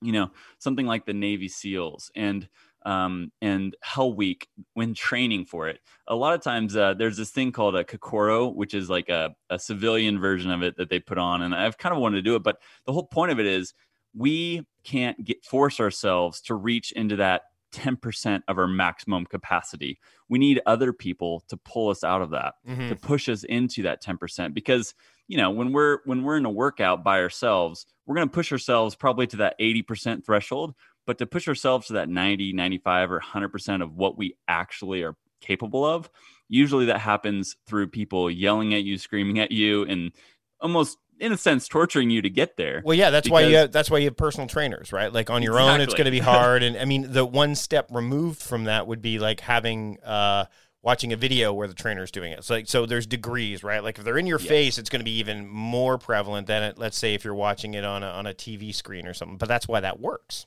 you 0.00 0.12
know 0.12 0.30
something 0.58 0.86
like 0.86 1.06
the 1.06 1.12
navy 1.12 1.48
seals. 1.48 2.10
And 2.14 2.48
um, 2.84 3.32
and 3.40 3.76
Hell 3.82 4.12
Week 4.12 4.48
when 4.74 4.94
training 4.94 5.46
for 5.46 5.68
it. 5.68 5.80
A 6.08 6.14
lot 6.14 6.34
of 6.34 6.42
times 6.42 6.76
uh, 6.76 6.94
there's 6.94 7.16
this 7.16 7.30
thing 7.30 7.52
called 7.52 7.76
a 7.76 7.84
Kokoro, 7.84 8.48
which 8.48 8.74
is 8.74 8.90
like 8.90 9.08
a, 9.08 9.34
a 9.50 9.58
civilian 9.58 10.20
version 10.20 10.50
of 10.50 10.62
it 10.62 10.76
that 10.76 10.90
they 10.90 10.98
put 10.98 11.18
on. 11.18 11.42
And 11.42 11.54
I've 11.54 11.78
kind 11.78 11.94
of 11.94 12.00
wanted 12.00 12.16
to 12.16 12.22
do 12.22 12.36
it, 12.36 12.42
but 12.42 12.58
the 12.86 12.92
whole 12.92 13.06
point 13.06 13.32
of 13.32 13.40
it 13.40 13.46
is 13.46 13.74
we 14.14 14.66
can't 14.84 15.24
get 15.24 15.44
force 15.44 15.80
ourselves 15.80 16.40
to 16.42 16.54
reach 16.54 16.92
into 16.92 17.16
that 17.16 17.42
10% 17.72 18.42
of 18.48 18.58
our 18.58 18.66
maximum 18.66 19.24
capacity. 19.24 19.98
We 20.28 20.38
need 20.38 20.60
other 20.66 20.92
people 20.92 21.42
to 21.48 21.56
pull 21.56 21.88
us 21.88 22.04
out 22.04 22.20
of 22.20 22.30
that, 22.30 22.54
mm-hmm. 22.68 22.90
to 22.90 22.96
push 22.96 23.28
us 23.28 23.44
into 23.44 23.82
that 23.84 24.02
10% 24.02 24.52
because 24.52 24.94
you 25.28 25.38
know, 25.38 25.50
when 25.50 25.72
we're 25.72 26.00
when 26.04 26.24
we're 26.24 26.36
in 26.36 26.44
a 26.44 26.50
workout 26.50 27.02
by 27.02 27.20
ourselves, 27.20 27.86
we're 28.04 28.16
going 28.16 28.28
to 28.28 28.34
push 28.34 28.52
ourselves 28.52 28.94
probably 28.94 29.26
to 29.28 29.36
that 29.38 29.58
80% 29.58 30.26
threshold 30.26 30.74
but 31.06 31.18
to 31.18 31.26
push 31.26 31.48
ourselves 31.48 31.86
to 31.88 31.94
that 31.94 32.08
90 32.08 32.52
95 32.52 33.12
or 33.12 33.20
100% 33.20 33.82
of 33.82 33.96
what 33.96 34.16
we 34.16 34.36
actually 34.48 35.02
are 35.02 35.16
capable 35.40 35.84
of 35.84 36.08
usually 36.48 36.86
that 36.86 37.00
happens 37.00 37.56
through 37.66 37.88
people 37.88 38.30
yelling 38.30 38.74
at 38.74 38.84
you 38.84 38.96
screaming 38.96 39.38
at 39.38 39.50
you 39.50 39.84
and 39.84 40.12
almost 40.60 40.98
in 41.18 41.32
a 41.32 41.36
sense 41.36 41.66
torturing 41.66 42.10
you 42.10 42.22
to 42.22 42.30
get 42.30 42.56
there 42.56 42.80
well 42.84 42.94
yeah 42.94 43.10
that's 43.10 43.26
because... 43.26 43.42
why 43.42 43.48
you 43.48 43.56
have, 43.56 43.72
that's 43.72 43.90
why 43.90 43.98
you 43.98 44.04
have 44.04 44.16
personal 44.16 44.46
trainers 44.46 44.92
right 44.92 45.12
like 45.12 45.30
on 45.30 45.42
your 45.42 45.54
exactly. 45.54 45.74
own 45.74 45.80
it's 45.80 45.94
going 45.94 46.04
to 46.04 46.12
be 46.12 46.18
hard 46.20 46.62
and 46.62 46.76
i 46.76 46.84
mean 46.84 47.10
the 47.12 47.24
one 47.24 47.56
step 47.56 47.88
removed 47.90 48.40
from 48.40 48.64
that 48.64 48.86
would 48.86 49.02
be 49.02 49.18
like 49.18 49.40
having 49.40 49.98
uh 50.04 50.44
watching 50.82 51.12
a 51.12 51.16
video 51.16 51.52
where 51.52 51.68
the 51.68 51.74
trainer's 51.74 52.10
doing 52.10 52.32
it. 52.32 52.44
So 52.44 52.54
like 52.54 52.68
so 52.68 52.86
there's 52.86 53.06
degrees, 53.06 53.62
right? 53.62 53.82
Like 53.82 53.98
if 53.98 54.04
they're 54.04 54.18
in 54.18 54.26
your 54.26 54.40
yes. 54.40 54.48
face, 54.48 54.78
it's 54.78 54.90
going 54.90 55.00
to 55.00 55.04
be 55.04 55.18
even 55.18 55.48
more 55.48 55.96
prevalent 55.96 56.48
than 56.48 56.62
it 56.62 56.78
let's 56.78 56.98
say 56.98 57.14
if 57.14 57.24
you're 57.24 57.34
watching 57.34 57.74
it 57.74 57.84
on 57.84 58.02
a 58.02 58.08
on 58.08 58.26
a 58.26 58.34
TV 58.34 58.74
screen 58.74 59.06
or 59.06 59.14
something. 59.14 59.38
But 59.38 59.48
that's 59.48 59.68
why 59.68 59.80
that 59.80 60.00
works. 60.00 60.46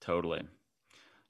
Totally. 0.00 0.42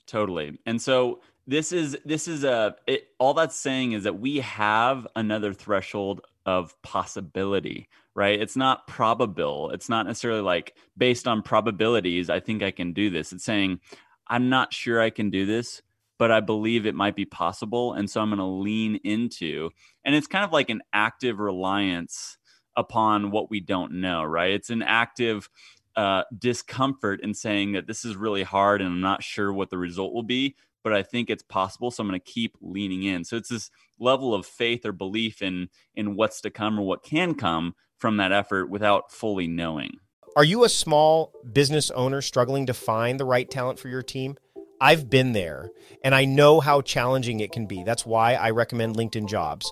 Totally. 0.06 0.58
And 0.66 0.80
so 0.80 1.20
this 1.46 1.72
is 1.72 1.96
this 2.04 2.28
is 2.28 2.44
a 2.44 2.76
it, 2.86 3.08
all 3.18 3.34
that's 3.34 3.56
saying 3.56 3.92
is 3.92 4.04
that 4.04 4.20
we 4.20 4.36
have 4.38 5.06
another 5.16 5.52
threshold 5.52 6.20
of 6.46 6.80
possibility, 6.82 7.88
right? 8.14 8.40
It's 8.40 8.56
not 8.56 8.86
probable. 8.86 9.70
It's 9.70 9.88
not 9.88 10.06
necessarily 10.06 10.42
like 10.42 10.74
based 10.96 11.28
on 11.28 11.42
probabilities, 11.42 12.30
I 12.30 12.40
think 12.40 12.62
I 12.62 12.70
can 12.70 12.92
do 12.92 13.10
this. 13.10 13.32
It's 13.32 13.44
saying 13.44 13.80
I'm 14.28 14.48
not 14.48 14.72
sure 14.72 15.00
I 15.00 15.10
can 15.10 15.30
do 15.30 15.44
this, 15.44 15.82
but 16.18 16.30
I 16.30 16.40
believe 16.40 16.86
it 16.86 16.94
might 16.94 17.16
be 17.16 17.24
possible 17.24 17.92
and 17.94 18.08
so 18.08 18.20
I'm 18.20 18.30
going 18.30 18.38
to 18.38 18.44
lean 18.44 18.96
into. 19.04 19.70
And 20.04 20.14
it's 20.14 20.26
kind 20.26 20.44
of 20.44 20.52
like 20.52 20.70
an 20.70 20.82
active 20.92 21.40
reliance 21.40 22.38
upon 22.76 23.30
what 23.30 23.50
we 23.50 23.60
don't 23.60 24.00
know, 24.00 24.22
right? 24.22 24.52
It's 24.52 24.70
an 24.70 24.82
active 24.82 25.48
uh, 25.96 26.24
discomfort 26.36 27.20
in 27.22 27.34
saying 27.34 27.72
that 27.72 27.86
this 27.86 28.04
is 28.04 28.16
really 28.16 28.42
hard 28.42 28.80
and 28.80 28.90
I'm 28.90 29.00
not 29.00 29.22
sure 29.22 29.52
what 29.52 29.70
the 29.70 29.78
result 29.78 30.12
will 30.12 30.22
be, 30.22 30.56
but 30.82 30.92
I 30.92 31.02
think 31.02 31.30
it's 31.30 31.42
possible. 31.42 31.90
So 31.90 32.02
I'm 32.02 32.08
going 32.08 32.20
to 32.20 32.32
keep 32.32 32.56
leaning 32.60 33.02
in. 33.02 33.24
So 33.24 33.36
it's 33.36 33.48
this 33.48 33.70
level 33.98 34.34
of 34.34 34.46
faith 34.46 34.86
or 34.86 34.92
belief 34.92 35.42
in 35.42 35.68
in 35.94 36.16
what's 36.16 36.40
to 36.42 36.50
come 36.50 36.78
or 36.78 36.82
what 36.82 37.02
can 37.02 37.34
come 37.34 37.74
from 37.98 38.16
that 38.16 38.32
effort 38.32 38.70
without 38.70 39.12
fully 39.12 39.46
knowing. 39.46 39.98
Are 40.36 40.44
you 40.44 40.64
a 40.64 40.68
small 40.68 41.32
business 41.52 41.90
owner 41.90 42.22
struggling 42.22 42.66
to 42.66 42.74
find 42.74 43.18
the 43.18 43.24
right 43.24 43.50
talent 43.50 43.78
for 43.78 43.88
your 43.88 44.02
team? 44.02 44.36
I've 44.80 45.10
been 45.10 45.32
there 45.32 45.70
and 46.02 46.14
I 46.14 46.24
know 46.24 46.60
how 46.60 46.80
challenging 46.80 47.40
it 47.40 47.52
can 47.52 47.66
be. 47.66 47.82
That's 47.82 48.06
why 48.06 48.34
I 48.34 48.50
recommend 48.50 48.96
LinkedIn 48.96 49.28
Jobs. 49.28 49.70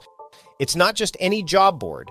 It's 0.59 0.77
not 0.77 0.95
just 0.95 1.17
any 1.21 1.43
job 1.43 1.81
board. 1.81 2.11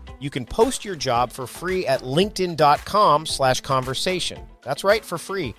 you 0.21 0.29
can 0.29 0.45
post 0.45 0.85
your 0.85 0.95
job 0.95 1.31
for 1.31 1.47
free 1.47 1.85
at 1.87 2.01
linkedin.com 2.01 3.25
slash 3.25 3.59
conversation. 3.61 4.39
That's 4.61 4.83
right, 4.83 5.03
for 5.03 5.17
free. 5.17 5.55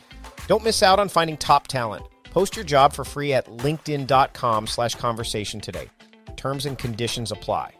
Don't 0.46 0.64
miss 0.64 0.82
out 0.82 1.00
on 1.00 1.08
finding 1.08 1.36
top 1.36 1.66
talent. 1.66 2.06
Post 2.30 2.56
your 2.56 2.64
job 2.64 2.92
for 2.92 3.04
free 3.04 3.32
at 3.34 3.46
linkedin.com 3.48 4.66
slash 4.66 4.94
conversation 4.94 5.60
today. 5.60 5.90
Terms 6.36 6.64
and 6.64 6.78
conditions 6.78 7.32
apply. 7.32 7.74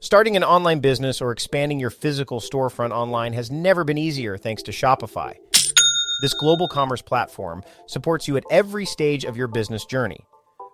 Starting 0.00 0.36
an 0.36 0.44
online 0.44 0.80
business 0.80 1.20
or 1.20 1.32
expanding 1.32 1.80
your 1.80 1.90
physical 1.90 2.40
storefront 2.40 2.90
online 2.90 3.32
has 3.32 3.50
never 3.50 3.84
been 3.84 3.98
easier 3.98 4.36
thanks 4.36 4.62
to 4.62 4.70
Shopify. 4.70 5.34
This 6.20 6.34
global 6.34 6.68
commerce 6.68 7.02
platform 7.02 7.62
supports 7.86 8.26
you 8.26 8.36
at 8.36 8.44
every 8.50 8.84
stage 8.84 9.24
of 9.24 9.36
your 9.36 9.48
business 9.48 9.84
journey. 9.84 10.27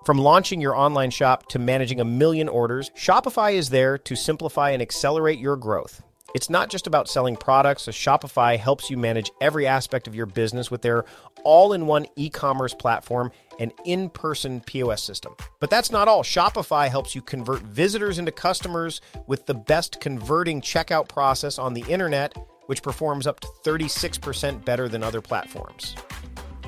From 0.05 0.19
launching 0.19 0.61
your 0.61 0.77
online 0.77 1.11
shop 1.11 1.49
to 1.49 1.59
managing 1.59 1.99
a 1.99 2.05
million 2.05 2.47
orders, 2.47 2.91
Shopify 2.91 3.55
is 3.55 3.71
there 3.71 3.97
to 3.97 4.15
simplify 4.15 4.71
and 4.71 4.83
accelerate 4.83 5.39
your 5.39 5.57
growth. 5.57 6.03
It's 6.35 6.51
not 6.51 6.69
just 6.69 6.87
about 6.87 7.09
selling 7.09 7.37
products, 7.37 7.89
as 7.89 7.95
Shopify 7.95 8.59
helps 8.59 8.91
you 8.91 8.99
manage 8.99 9.31
every 9.41 9.67
aspect 9.67 10.07
of 10.07 10.15
your 10.15 10.27
business 10.27 10.71
with 10.71 10.83
their 10.83 11.07
all 11.43 11.73
in 11.73 11.87
one 11.87 12.05
e 12.17 12.29
commerce 12.29 12.75
platform 12.75 13.33
and 13.59 13.73
in 13.87 14.11
person 14.11 14.61
POS 14.61 15.03
system. 15.03 15.35
But 15.59 15.71
that's 15.71 15.91
not 15.91 16.07
all. 16.07 16.23
Shopify 16.23 16.91
helps 16.91 17.15
you 17.15 17.23
convert 17.23 17.63
visitors 17.63 18.19
into 18.19 18.33
customers 18.33 19.01
with 19.27 19.47
the 19.47 19.55
best 19.55 20.01
converting 20.03 20.61
checkout 20.61 21.09
process 21.09 21.59
on 21.59 21.73
the 21.73 21.85
internet, 21.89 22.37
which 22.67 22.83
performs 22.83 23.27
up 23.27 23.41
to 23.41 23.49
36% 23.65 24.67
better 24.67 24.87
than 24.87 25.03
other 25.03 25.23
platforms. 25.23 25.97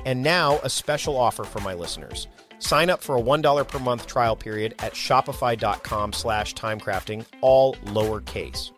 And 0.05 0.23
now, 0.23 0.59
a 0.63 0.69
special 0.71 1.15
offer 1.17 1.43
for 1.43 1.59
my 1.59 1.75
listeners. 1.75 2.27
Sign 2.59 2.89
up 2.89 3.01
for 3.01 3.17
a 3.17 3.21
$1 3.21 3.67
per 3.67 3.79
month 3.79 4.07
trial 4.07 4.35
period 4.35 4.75
at 4.79 4.93
shopify.com 4.93 6.13
slash 6.13 6.53
timecrafting, 6.55 7.25
all 7.41 7.75
lowercase. 7.85 8.71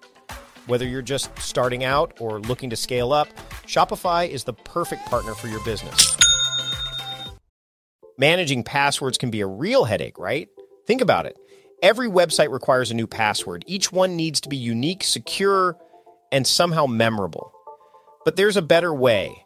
Whether 0.68 0.88
you're 0.88 1.02
just 1.02 1.36
starting 1.40 1.84
out 1.84 2.14
or 2.20 2.40
looking 2.40 2.70
to 2.70 2.76
scale 2.76 3.12
up, 3.12 3.28
Shopify 3.66 4.30
is 4.30 4.44
the 4.44 4.54
perfect 4.54 5.06
partner 5.08 5.34
for 5.34 5.48
your 5.48 5.64
business. 5.64 6.16
Managing 8.20 8.64
passwords 8.64 9.18
can 9.18 9.32
be 9.32 9.42
a 9.42 9.48
real 9.48 9.86
headache, 9.86 10.20
right? 10.20 10.48
Think 10.86 11.02
about 11.02 11.26
it. 11.26 11.38
Every 11.82 12.08
website 12.08 12.52
requires 12.52 12.92
a 12.92 12.94
new 12.94 13.08
password. 13.08 13.64
Each 13.66 13.92
one 13.92 14.16
needs 14.16 14.42
to 14.42 14.50
be 14.50 14.58
unique, 14.58 15.04
secure, 15.04 15.78
and 16.32 16.46
somehow 16.46 16.86
memorable. 16.86 17.52
But 18.26 18.36
there's 18.36 18.58
a 18.58 18.62
better 18.62 18.94
way. 18.94 19.46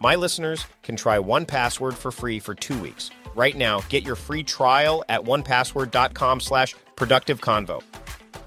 my 0.00 0.14
listeners 0.14 0.64
can 0.82 0.96
try 0.96 1.18
1Password 1.18 1.94
for 1.94 2.10
free 2.10 2.38
for 2.38 2.54
two 2.54 2.78
weeks. 2.80 3.10
Right 3.34 3.56
now, 3.56 3.80
get 3.88 4.02
your 4.02 4.16
free 4.16 4.42
trial 4.42 5.04
at 5.08 5.22
onepassword.com 5.22 6.40
slash 6.40 6.74
productive 6.96 7.40
convo. 7.40 7.82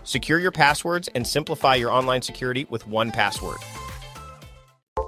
Secure 0.04 0.40
your 0.40 0.52
passwords 0.52 1.08
and 1.14 1.26
simplify 1.26 1.76
your 1.76 1.92
online 1.92 2.22
security 2.22 2.66
with 2.70 2.88
1Password. 2.88 3.64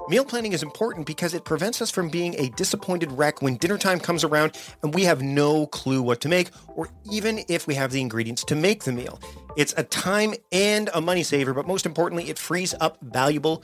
Meal 0.10 0.26
planning 0.26 0.52
is 0.52 0.62
important 0.62 1.08
because 1.08 1.34
it 1.34 1.46
prevents 1.46 1.82
us 1.82 1.90
from 1.90 2.10
being 2.10 2.36
a 2.38 2.50
disappointed 2.50 3.12
wreck 3.14 3.42
when 3.42 3.56
dinner 3.56 3.78
time 3.78 4.00
comes 4.00 4.24
around 4.24 4.58
and 4.84 4.94
we 4.94 5.04
have 5.04 5.22
no 5.22 5.68
clue 5.68 6.02
what 6.02 6.20
to 6.22 6.28
make, 6.28 6.50
or 6.76 6.90
even 7.10 7.46
if 7.48 7.66
we 7.66 7.76
have 7.76 7.92
the 7.92 8.02
ingredients 8.02 8.44
to 8.44 8.56
make 8.56 8.84
the 8.84 8.92
meal. 8.92 9.22
It's 9.56 9.74
a 9.78 9.84
time 9.84 10.34
and 10.52 10.90
a 10.94 11.00
money 11.00 11.24
saver, 11.24 11.54
but 11.54 11.66
most 11.66 11.86
importantly, 11.86 12.30
it 12.30 12.38
frees 12.38 12.74
up 12.82 12.98
valuable 13.02 13.64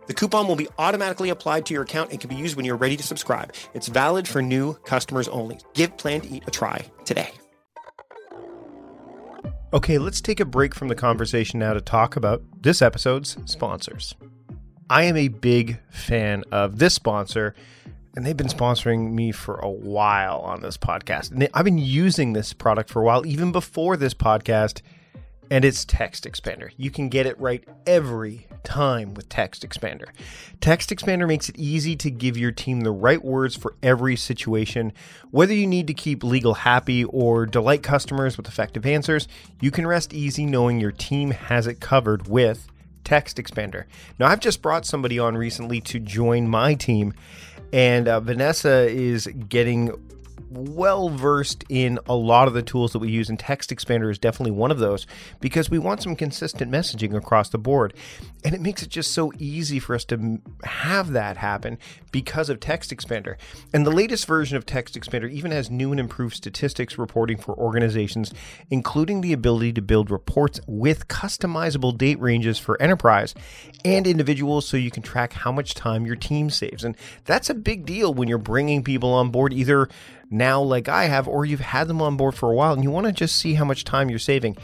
The 0.11 0.15
coupon 0.15 0.45
will 0.45 0.57
be 0.57 0.67
automatically 0.77 1.29
applied 1.29 1.65
to 1.67 1.73
your 1.73 1.83
account 1.83 2.11
and 2.11 2.19
can 2.19 2.29
be 2.29 2.35
used 2.35 2.57
when 2.57 2.65
you're 2.65 2.75
ready 2.75 2.97
to 2.97 3.03
subscribe. 3.03 3.53
It's 3.73 3.87
valid 3.87 4.27
for 4.27 4.41
new 4.41 4.73
customers 4.83 5.29
only. 5.29 5.57
Give 5.73 5.95
Plan 5.95 6.19
to 6.19 6.27
Eat 6.29 6.43
a 6.45 6.51
try 6.51 6.83
today. 7.05 7.31
Okay, 9.71 9.97
let's 9.99 10.19
take 10.19 10.41
a 10.41 10.45
break 10.45 10.75
from 10.75 10.89
the 10.89 10.95
conversation 10.95 11.61
now 11.61 11.71
to 11.71 11.79
talk 11.79 12.17
about 12.17 12.43
this 12.61 12.81
episode's 12.81 13.37
sponsors. 13.45 14.13
I 14.89 15.03
am 15.03 15.15
a 15.15 15.29
big 15.29 15.79
fan 15.91 16.43
of 16.51 16.77
this 16.77 16.93
sponsor, 16.93 17.55
and 18.13 18.25
they've 18.25 18.35
been 18.35 18.47
sponsoring 18.47 19.13
me 19.13 19.31
for 19.31 19.55
a 19.59 19.69
while 19.69 20.39
on 20.39 20.61
this 20.61 20.77
podcast. 20.77 21.31
And 21.31 21.47
I've 21.53 21.63
been 21.63 21.77
using 21.77 22.33
this 22.33 22.51
product 22.51 22.89
for 22.89 23.01
a 23.01 23.05
while, 23.05 23.25
even 23.25 23.53
before 23.53 23.95
this 23.95 24.13
podcast 24.13 24.81
and 25.51 25.65
it's 25.65 25.83
Text 25.83 26.23
Expander. 26.23 26.71
You 26.77 26.89
can 26.89 27.09
get 27.09 27.25
it 27.25 27.37
right 27.37 27.61
every 27.85 28.47
time 28.63 29.13
with 29.13 29.27
Text 29.27 29.67
Expander. 29.67 30.07
Text 30.61 30.89
Expander 30.91 31.27
makes 31.27 31.49
it 31.49 31.57
easy 31.57 31.97
to 31.97 32.09
give 32.09 32.37
your 32.37 32.53
team 32.53 32.81
the 32.81 32.91
right 32.91 33.21
words 33.21 33.57
for 33.57 33.75
every 33.83 34.15
situation. 34.15 34.93
Whether 35.29 35.53
you 35.53 35.67
need 35.67 35.87
to 35.87 35.93
keep 35.93 36.23
legal 36.23 36.53
happy 36.53 37.03
or 37.03 37.45
delight 37.45 37.83
customers 37.83 38.37
with 38.37 38.47
effective 38.47 38.85
answers, 38.85 39.27
you 39.59 39.71
can 39.71 39.85
rest 39.85 40.13
easy 40.13 40.45
knowing 40.45 40.79
your 40.79 40.93
team 40.93 41.31
has 41.31 41.67
it 41.67 41.81
covered 41.81 42.29
with 42.29 42.67
Text 43.03 43.35
Expander. 43.35 43.83
Now, 44.19 44.27
I've 44.27 44.39
just 44.39 44.61
brought 44.61 44.85
somebody 44.85 45.19
on 45.19 45.35
recently 45.35 45.81
to 45.81 45.99
join 45.99 46.47
my 46.47 46.75
team, 46.75 47.13
and 47.73 48.07
uh, 48.07 48.21
Vanessa 48.21 48.87
is 48.87 49.27
getting 49.49 49.91
well 50.49 51.09
versed 51.09 51.63
in 51.69 51.99
a 52.07 52.15
lot 52.15 52.47
of 52.47 52.53
the 52.53 52.61
tools 52.61 52.93
that 52.93 52.99
we 52.99 53.09
use, 53.09 53.29
and 53.29 53.39
Text 53.39 53.69
Expander 53.69 54.09
is 54.11 54.17
definitely 54.17 54.51
one 54.51 54.71
of 54.71 54.79
those 54.79 55.07
because 55.39 55.69
we 55.69 55.79
want 55.79 56.01
some 56.01 56.15
consistent 56.15 56.71
messaging 56.71 57.15
across 57.15 57.49
the 57.49 57.57
board. 57.57 57.93
And 58.43 58.55
it 58.55 58.61
makes 58.61 58.81
it 58.81 58.89
just 58.89 59.11
so 59.11 59.31
easy 59.37 59.79
for 59.79 59.95
us 59.95 60.05
to 60.05 60.39
have 60.63 61.11
that 61.11 61.37
happen 61.37 61.77
because 62.11 62.49
of 62.49 62.59
Text 62.59 62.91
Expander. 62.91 63.35
And 63.73 63.85
the 63.85 63.91
latest 63.91 64.25
version 64.25 64.57
of 64.57 64.65
Text 64.65 64.95
Expander 64.95 65.29
even 65.29 65.51
has 65.51 65.69
new 65.69 65.91
and 65.91 65.99
improved 65.99 66.35
statistics 66.35 66.97
reporting 66.97 67.37
for 67.37 67.55
organizations, 67.55 68.33
including 68.69 69.21
the 69.21 69.33
ability 69.33 69.73
to 69.73 69.81
build 69.81 70.09
reports 70.09 70.59
with 70.67 71.07
customizable 71.07 71.97
date 71.97 72.19
ranges 72.19 72.57
for 72.57 72.81
enterprise 72.81 73.35
and 73.85 74.07
individuals 74.07 74.67
so 74.67 74.77
you 74.77 74.91
can 74.91 75.03
track 75.03 75.33
how 75.33 75.51
much 75.51 75.73
time 75.73 76.05
your 76.05 76.15
team 76.15 76.49
saves. 76.49 76.83
And 76.83 76.95
that's 77.25 77.49
a 77.49 77.53
big 77.53 77.85
deal 77.85 78.13
when 78.13 78.27
you're 78.27 78.37
bringing 78.37 78.83
people 78.83 79.13
on 79.13 79.29
board 79.29 79.53
either 79.53 79.89
now 80.31 80.61
like 80.61 80.89
I 80.89 81.05
have, 81.05 81.27
or 81.27 81.45
you've 81.45 81.59
had 81.59 81.87
them 81.87 82.01
on 82.01 82.17
board 82.17 82.35
for 82.35 82.51
a 82.51 82.55
while 82.55 82.73
and 82.73 82.83
you 82.83 82.89
want 82.89 83.05
to 83.05 83.11
just 83.11 83.35
see 83.35 83.53
how 83.53 83.65
much 83.65 83.83
time 83.83 84.09
you're 84.09 84.17
saving. 84.17 84.57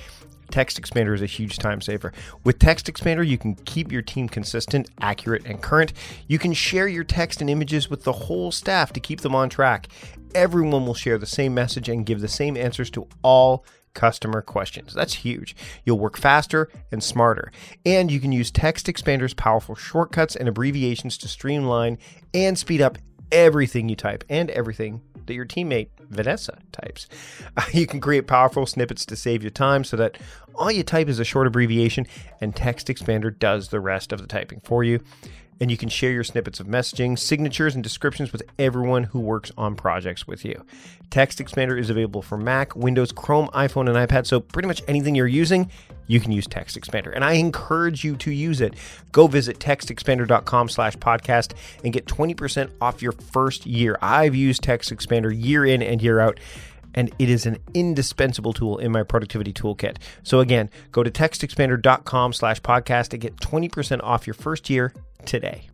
Text 0.49 0.81
Expander 0.81 1.13
is 1.13 1.21
a 1.21 1.25
huge 1.25 1.57
time 1.57 1.81
saver. 1.81 2.13
With 2.43 2.57
Text 2.57 2.87
Expander, 2.87 3.27
you 3.27 3.37
can 3.37 3.55
keep 3.55 3.91
your 3.91 4.01
team 4.01 4.29
consistent, 4.29 4.89
accurate, 5.01 5.45
and 5.45 5.61
current. 5.61 5.91
You 6.27 6.39
can 6.39 6.53
share 6.53 6.87
your 6.87 7.03
text 7.03 7.41
and 7.41 7.49
images 7.49 7.89
with 7.89 8.03
the 8.03 8.13
whole 8.13 8.51
staff 8.51 8.93
to 8.93 8.99
keep 8.99 9.21
them 9.21 9.35
on 9.35 9.49
track. 9.49 9.89
Everyone 10.33 10.85
will 10.85 10.93
share 10.93 11.17
the 11.17 11.25
same 11.25 11.53
message 11.53 11.89
and 11.89 12.05
give 12.05 12.21
the 12.21 12.27
same 12.27 12.55
answers 12.55 12.89
to 12.91 13.07
all 13.23 13.65
customer 13.93 14.41
questions. 14.41 14.93
That's 14.93 15.13
huge. 15.13 15.55
You'll 15.83 15.99
work 15.99 16.17
faster 16.17 16.69
and 16.91 17.03
smarter. 17.03 17.51
And 17.85 18.11
you 18.11 18.19
can 18.19 18.31
use 18.31 18.51
Text 18.51 18.85
Expander's 18.85 19.33
powerful 19.33 19.75
shortcuts 19.75 20.35
and 20.35 20.47
abbreviations 20.47 21.17
to 21.19 21.27
streamline 21.27 21.97
and 22.33 22.57
speed 22.57 22.81
up 22.81 22.97
everything 23.31 23.89
you 23.89 23.95
type 23.95 24.23
and 24.29 24.49
everything 24.51 25.01
your 25.33 25.45
teammate 25.45 25.89
Vanessa 25.99 26.57
types. 26.71 27.07
Uh, 27.55 27.63
you 27.73 27.87
can 27.87 27.99
create 27.99 28.27
powerful 28.27 28.65
snippets 28.65 29.05
to 29.05 29.15
save 29.15 29.43
your 29.43 29.51
time 29.51 29.83
so 29.83 29.97
that 29.97 30.17
all 30.55 30.71
you 30.71 30.83
type 30.83 31.07
is 31.07 31.19
a 31.19 31.23
short 31.23 31.47
abbreviation 31.47 32.07
and 32.41 32.55
Text 32.55 32.87
Expander 32.87 33.37
does 33.37 33.69
the 33.69 33.79
rest 33.79 34.11
of 34.11 34.21
the 34.21 34.27
typing 34.27 34.59
for 34.61 34.83
you. 34.83 34.99
And 35.59 35.71
you 35.71 35.77
can 35.77 35.89
share 35.89 36.11
your 36.11 36.23
snippets 36.23 36.59
of 36.59 36.67
messaging, 36.67 37.17
signatures, 37.17 37.73
and 37.73 37.83
descriptions 37.83 38.31
with 38.31 38.43
everyone 38.59 39.05
who 39.05 39.19
works 39.19 39.51
on 39.57 39.75
projects 39.75 40.27
with 40.27 40.45
you. 40.45 40.63
Text 41.09 41.39
Expander 41.39 41.79
is 41.79 41.89
available 41.89 42.21
for 42.21 42.37
Mac, 42.37 42.75
Windows, 42.75 43.11
Chrome, 43.11 43.47
iPhone, 43.49 43.87
and 43.87 43.97
iPad, 43.97 44.27
so 44.27 44.39
pretty 44.39 44.67
much 44.67 44.83
anything 44.87 45.15
you're 45.15 45.25
using, 45.25 45.71
you 46.07 46.19
can 46.19 46.31
use 46.31 46.47
Text 46.47 46.79
Expander. 46.79 47.13
And 47.13 47.23
I 47.23 47.33
encourage 47.33 48.03
you 48.03 48.15
to 48.17 48.31
use 48.31 48.61
it. 48.61 48.73
Go 49.11 49.27
visit 49.27 49.59
textexpander.com 49.59 50.69
slash 50.69 50.95
podcast 50.97 51.53
and 51.83 51.93
get 51.93 52.05
20% 52.05 52.71
off 52.81 53.01
your 53.01 53.13
first 53.13 53.65
year. 53.65 53.97
I've 54.01 54.35
used 54.35 54.63
Text 54.63 54.91
Expander 54.91 55.33
year 55.33 55.65
in 55.65 55.81
and 55.81 56.01
year 56.01 56.19
out 56.19 56.39
and 56.97 57.13
it 57.19 57.29
is 57.29 57.45
an 57.45 57.59
indispensable 57.75 58.53
tool 58.53 58.79
in 58.79 58.91
my 58.91 59.03
productivity 59.03 59.53
toolkit. 59.53 59.97
So 60.23 60.39
again, 60.39 60.71
go 60.91 61.03
to 61.03 61.11
textexpander.com 61.11 62.33
slash 62.33 62.59
podcast 62.61 63.09
to 63.09 63.19
get 63.19 63.37
20% 63.37 64.01
off 64.03 64.25
your 64.25 64.33
first 64.33 64.67
year 64.67 64.91
today. 65.23 65.69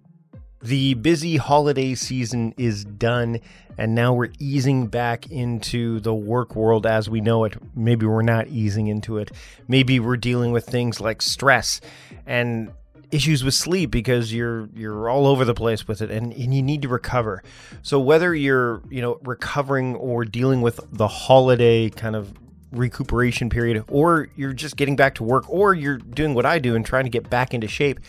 The 0.61 0.95
busy 0.95 1.37
holiday 1.37 1.95
season 1.95 2.53
is 2.57 2.83
done, 2.83 3.39
and 3.77 3.95
now 3.95 4.13
we're 4.13 4.31
easing 4.39 4.87
back 4.87 5.31
into 5.31 6.01
the 6.01 6.13
work 6.13 6.57
world 6.57 6.85
as 6.85 7.09
we 7.09 7.21
know 7.21 7.45
it. 7.45 7.55
Maybe 7.73 8.05
we're 8.05 8.21
not 8.21 8.47
easing 8.49 8.87
into 8.87 9.17
it. 9.17 9.31
Maybe 9.67 10.01
we're 10.01 10.17
dealing 10.17 10.51
with 10.51 10.65
things 10.65 10.99
like 10.99 11.21
stress 11.21 11.79
and 12.25 12.71
issues 13.13 13.43
with 13.43 13.53
sleep 13.53 13.91
because 13.91 14.33
you're 14.33 14.67
you're 14.73 15.09
all 15.09 15.27
over 15.27 15.45
the 15.45 15.53
place 15.53 15.87
with 15.87 16.01
it 16.01 16.09
and, 16.09 16.33
and 16.33 16.53
you 16.53 16.61
need 16.61 16.81
to 16.81 16.87
recover. 16.87 17.43
So 17.81 17.99
whether 17.99 18.33
you're, 18.33 18.81
you 18.89 19.01
know, 19.01 19.19
recovering 19.23 19.95
or 19.95 20.25
dealing 20.25 20.61
with 20.61 20.79
the 20.91 21.07
holiday 21.07 21.89
kind 21.89 22.15
of 22.15 22.33
recuperation 22.71 23.49
period 23.49 23.83
or 23.87 24.29
you're 24.35 24.53
just 24.53 24.75
getting 24.75 24.95
back 24.95 25.15
to 25.15 25.23
work 25.23 25.47
or 25.47 25.75
you're 25.75 25.97
doing 25.97 26.33
what 26.33 26.45
I 26.45 26.57
do 26.57 26.75
and 26.75 26.85
trying 26.85 27.03
to 27.03 27.09
get 27.09 27.29
back 27.29 27.53
into 27.53 27.67
shape, 27.67 27.99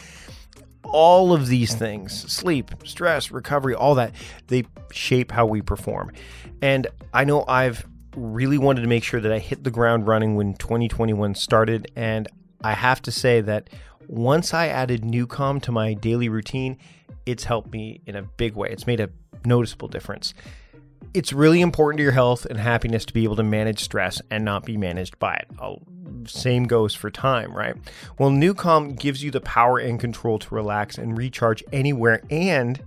all 0.85 1.33
of 1.33 1.49
these 1.49 1.75
things 1.75 2.33
sleep, 2.33 2.71
stress, 2.85 3.31
recovery, 3.31 3.75
all 3.75 3.95
that 3.97 4.13
they 4.47 4.65
shape 4.91 5.31
how 5.31 5.45
we 5.45 5.61
perform. 5.61 6.13
And 6.63 6.87
I 7.13 7.25
know 7.25 7.45
I've 7.47 7.87
really 8.17 8.59
wanted 8.59 8.83
to 8.83 8.87
make 8.87 9.05
sure 9.05 9.21
that 9.21 9.33
I 9.33 9.39
hit 9.39 9.65
the 9.65 9.71
ground 9.71 10.07
running 10.07 10.35
when 10.35 10.55
2021 10.55 11.35
started. 11.35 11.91
And 11.95 12.29
I 12.63 12.73
have 12.73 13.03
to 13.03 13.13
say 13.13 13.41
that 13.43 13.69
once 14.09 14.55
I 14.55 14.69
added 14.69 15.03
NuCalm 15.03 15.63
to 15.63 15.73
my 15.73 15.95
daily 15.95 16.29
routine, 16.29 16.79
it's 17.27 17.45
helped 17.45 17.73
me 17.73 18.01
in 18.07 18.17
a 18.17 18.23
big 18.23 18.55
way. 18.57 18.69
It's 18.71 18.87
made 18.87 19.01
a 19.01 19.11
noticeable 19.45 19.89
difference. 19.89 20.35
It's 21.13 21.33
really 21.33 21.61
important 21.61 21.99
to 21.99 22.03
your 22.03 22.13
health 22.13 22.45
and 22.47 22.59
happiness 22.59 23.05
to 23.07 23.13
be 23.13 23.25
able 23.25 23.37
to 23.37 23.43
manage 23.43 23.83
stress 23.85 24.21
and 24.31 24.45
not 24.45 24.65
be 24.65 24.77
managed 24.77 25.19
by 25.19 25.35
it. 25.35 25.49
I'll, 25.59 25.83
same 26.27 26.65
goes 26.65 26.95
for 26.95 27.11
time, 27.11 27.55
right? 27.55 27.77
Well, 28.19 28.31
NuCalm 28.31 28.99
gives 28.99 29.23
you 29.23 29.31
the 29.31 29.41
power 29.41 29.79
and 29.79 30.01
control 30.01 30.39
to 30.39 30.55
relax 30.55 30.99
and 30.99 31.17
recharge 31.17 31.63
anywhere 31.73 32.23
and 32.31 32.83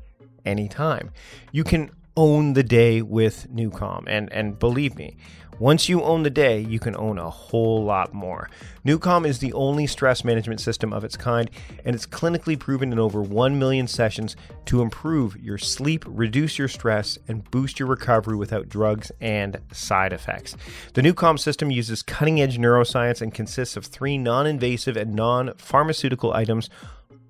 anytime. 0.46 1.12
You 1.52 1.64
can 1.64 1.92
own 2.18 2.54
the 2.54 2.64
day 2.64 3.02
with 3.02 3.48
NuCalm, 3.54 4.06
and 4.08 4.32
and 4.34 4.58
believe 4.58 4.96
me, 4.98 5.18
once 5.60 5.90
you 5.90 6.02
own 6.04 6.24
the 6.24 6.30
day, 6.30 6.60
you 6.60 6.80
can 6.80 6.96
own 6.98 7.18
a 7.18 7.30
whole 7.30 7.84
lot 7.84 8.14
more. 8.14 8.50
NuCalm 8.86 9.28
is 9.28 9.40
the 9.40 9.54
only 9.54 9.88
stress 9.88 10.24
management 10.24 10.62
system 10.62 10.94
of 10.94 11.04
its 11.04 11.18
kind, 11.18 11.50
and 11.84 11.96
it's 11.96 12.06
clinically 12.06 12.58
proven 12.58 12.92
in 12.92 13.00
over 13.00 13.22
1 13.22 13.58
million 13.58 13.88
sessions 13.88 14.36
to 14.66 14.82
improve 14.82 15.36
your 15.38 15.58
sleep, 15.58 16.06
reduce 16.08 16.58
your 16.58 16.68
stress, 16.68 17.18
and 17.28 17.50
boost 17.52 17.80
your 17.80 17.88
recovery 17.88 18.36
without 18.36 18.70
drugs 18.70 19.12
and 19.20 19.60
side 19.72 20.14
effects. 20.14 20.56
The 20.94 21.02
NuCalm 21.02 21.40
system 21.40 21.72
uses 21.72 22.04
cutting 22.04 22.40
edge 22.40 22.58
neuroscience 22.58 23.22
and 23.22 23.34
consists 23.34 23.76
of 23.76 23.86
three 23.86 24.18
non 24.18 24.46
invasive 24.46 24.96
and 24.96 25.16
non 25.16 25.54
pharmaceutical 25.58 26.34
items 26.34 26.70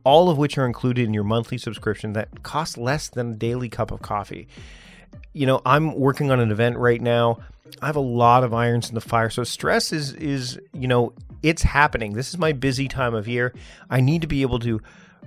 all 0.07 0.29
of 0.29 0.37
which 0.37 0.57
are 0.57 0.65
included 0.65 1.05
in 1.05 1.13
your 1.13 1.25
monthly 1.25 1.57
subscription 1.57 2.13
that 2.13 2.41
costs 2.41 2.77
less 2.77 3.09
than 3.09 3.33
a 3.33 3.35
daily 3.35 3.67
cup 3.67 3.91
of 3.91 4.01
coffee. 4.01 4.47
You 5.33 5.45
know, 5.45 5.61
I'm 5.65 5.99
working 5.99 6.31
on 6.31 6.39
an 6.39 6.49
event 6.49 6.77
right 6.77 7.01
now. 7.01 7.39
I 7.81 7.85
have 7.85 7.95
a 7.95 8.01
lot 8.01 8.43
of 8.43 8.53
irons 8.53 8.89
in 8.89 8.95
the 8.95 9.01
fire. 9.01 9.29
So 9.29 9.43
stress 9.43 9.91
is 9.91 10.13
is, 10.13 10.59
you 10.73 10.87
know, 10.87 11.13
it's 11.43 11.61
happening. 11.61 12.13
This 12.13 12.29
is 12.29 12.37
my 12.37 12.51
busy 12.51 12.87
time 12.87 13.13
of 13.13 13.27
year. 13.27 13.53
I 13.89 14.01
need 14.01 14.21
to 14.21 14.27
be 14.27 14.41
able 14.41 14.59
to 14.59 14.81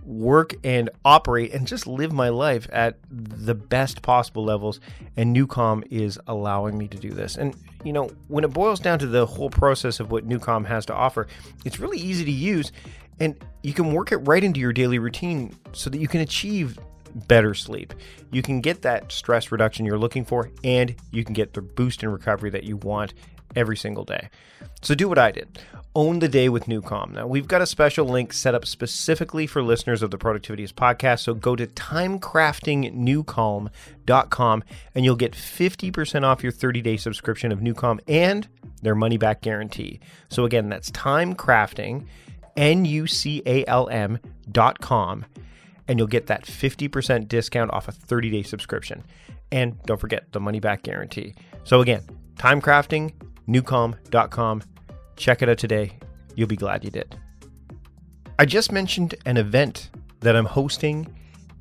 work 0.04 0.54
and 0.64 0.90
operate 1.04 1.52
and 1.52 1.66
just 1.66 1.86
live 1.86 2.12
my 2.12 2.30
life 2.30 2.66
at 2.72 2.98
the 3.10 3.54
best 3.54 4.02
possible 4.02 4.44
levels 4.44 4.80
and 5.16 5.36
NuCalm 5.36 5.84
is 5.90 6.18
allowing 6.26 6.76
me 6.78 6.88
to 6.88 6.96
do 6.96 7.10
this. 7.10 7.36
And 7.36 7.54
you 7.84 7.92
know, 7.92 8.10
when 8.28 8.44
it 8.44 8.52
boils 8.52 8.80
down 8.80 8.98
to 9.00 9.06
the 9.06 9.26
whole 9.26 9.50
process 9.50 10.00
of 10.00 10.10
what 10.10 10.28
NuCalm 10.28 10.66
has 10.66 10.86
to 10.86 10.94
offer, 10.94 11.26
it's 11.64 11.78
really 11.78 11.98
easy 11.98 12.24
to 12.24 12.30
use 12.30 12.72
and 13.20 13.36
you 13.62 13.74
can 13.74 13.92
work 13.92 14.12
it 14.12 14.16
right 14.18 14.42
into 14.42 14.60
your 14.60 14.72
daily 14.72 14.98
routine 14.98 15.54
so 15.72 15.90
that 15.90 15.98
you 15.98 16.08
can 16.08 16.20
achieve 16.20 16.78
better 17.14 17.54
sleep. 17.54 17.94
You 18.30 18.42
can 18.42 18.60
get 18.60 18.82
that 18.82 19.12
stress 19.12 19.52
reduction 19.52 19.86
you're 19.86 19.98
looking 19.98 20.24
for, 20.24 20.50
and 20.64 20.94
you 21.10 21.24
can 21.24 21.34
get 21.34 21.54
the 21.54 21.62
boost 21.62 22.02
in 22.02 22.10
recovery 22.10 22.50
that 22.50 22.64
you 22.64 22.76
want 22.76 23.14
every 23.56 23.76
single 23.76 24.04
day. 24.04 24.28
So 24.82 24.94
do 24.94 25.08
what 25.08 25.18
I 25.18 25.30
did. 25.30 25.58
Own 25.94 26.18
the 26.20 26.28
day 26.28 26.48
with 26.48 26.64
NuCalm. 26.66 27.12
Now, 27.12 27.26
we've 27.26 27.48
got 27.48 27.60
a 27.60 27.66
special 27.66 28.06
link 28.06 28.32
set 28.32 28.54
up 28.54 28.64
specifically 28.64 29.46
for 29.46 29.62
listeners 29.62 30.02
of 30.02 30.10
the 30.10 30.16
Productivityist 30.18 30.72
podcast. 30.74 31.20
So 31.20 31.34
go 31.34 31.54
to 31.56 31.66
timecraftingnucalm.com 31.66 34.64
and 34.94 35.04
you'll 35.04 35.16
get 35.16 35.32
50% 35.32 36.24
off 36.24 36.42
your 36.42 36.52
30 36.52 36.80
day 36.80 36.96
subscription 36.96 37.52
of 37.52 37.58
NuCalm 37.58 38.00
and 38.06 38.48
their 38.82 38.94
money 38.94 39.18
back 39.18 39.42
guarantee. 39.42 40.00
So 40.28 40.44
again, 40.44 40.68
that's 40.68 40.90
timecrafting, 40.92 42.06
N 42.56 42.84
U 42.84 43.06
C 43.06 43.42
A 43.44 43.64
L 43.66 43.88
M 43.90 44.18
dot 44.50 44.80
com 44.80 45.26
and 45.90 45.98
you'll 45.98 46.06
get 46.06 46.28
that 46.28 46.44
50% 46.44 47.26
discount 47.26 47.72
off 47.72 47.88
a 47.88 47.92
30 47.92 48.30
day 48.30 48.42
subscription. 48.44 49.02
And 49.50 49.82
don't 49.82 50.00
forget 50.00 50.30
the 50.30 50.38
money 50.38 50.60
back 50.60 50.84
guarantee. 50.84 51.34
So, 51.64 51.80
again, 51.80 52.04
timecrafting, 52.36 53.12
nucalm.com. 53.48 54.62
Check 55.16 55.42
it 55.42 55.48
out 55.48 55.58
today. 55.58 55.98
You'll 56.36 56.46
be 56.46 56.56
glad 56.56 56.84
you 56.84 56.92
did. 56.92 57.18
I 58.38 58.46
just 58.46 58.70
mentioned 58.70 59.16
an 59.26 59.36
event 59.36 59.90
that 60.20 60.36
I'm 60.36 60.44
hosting 60.44 61.12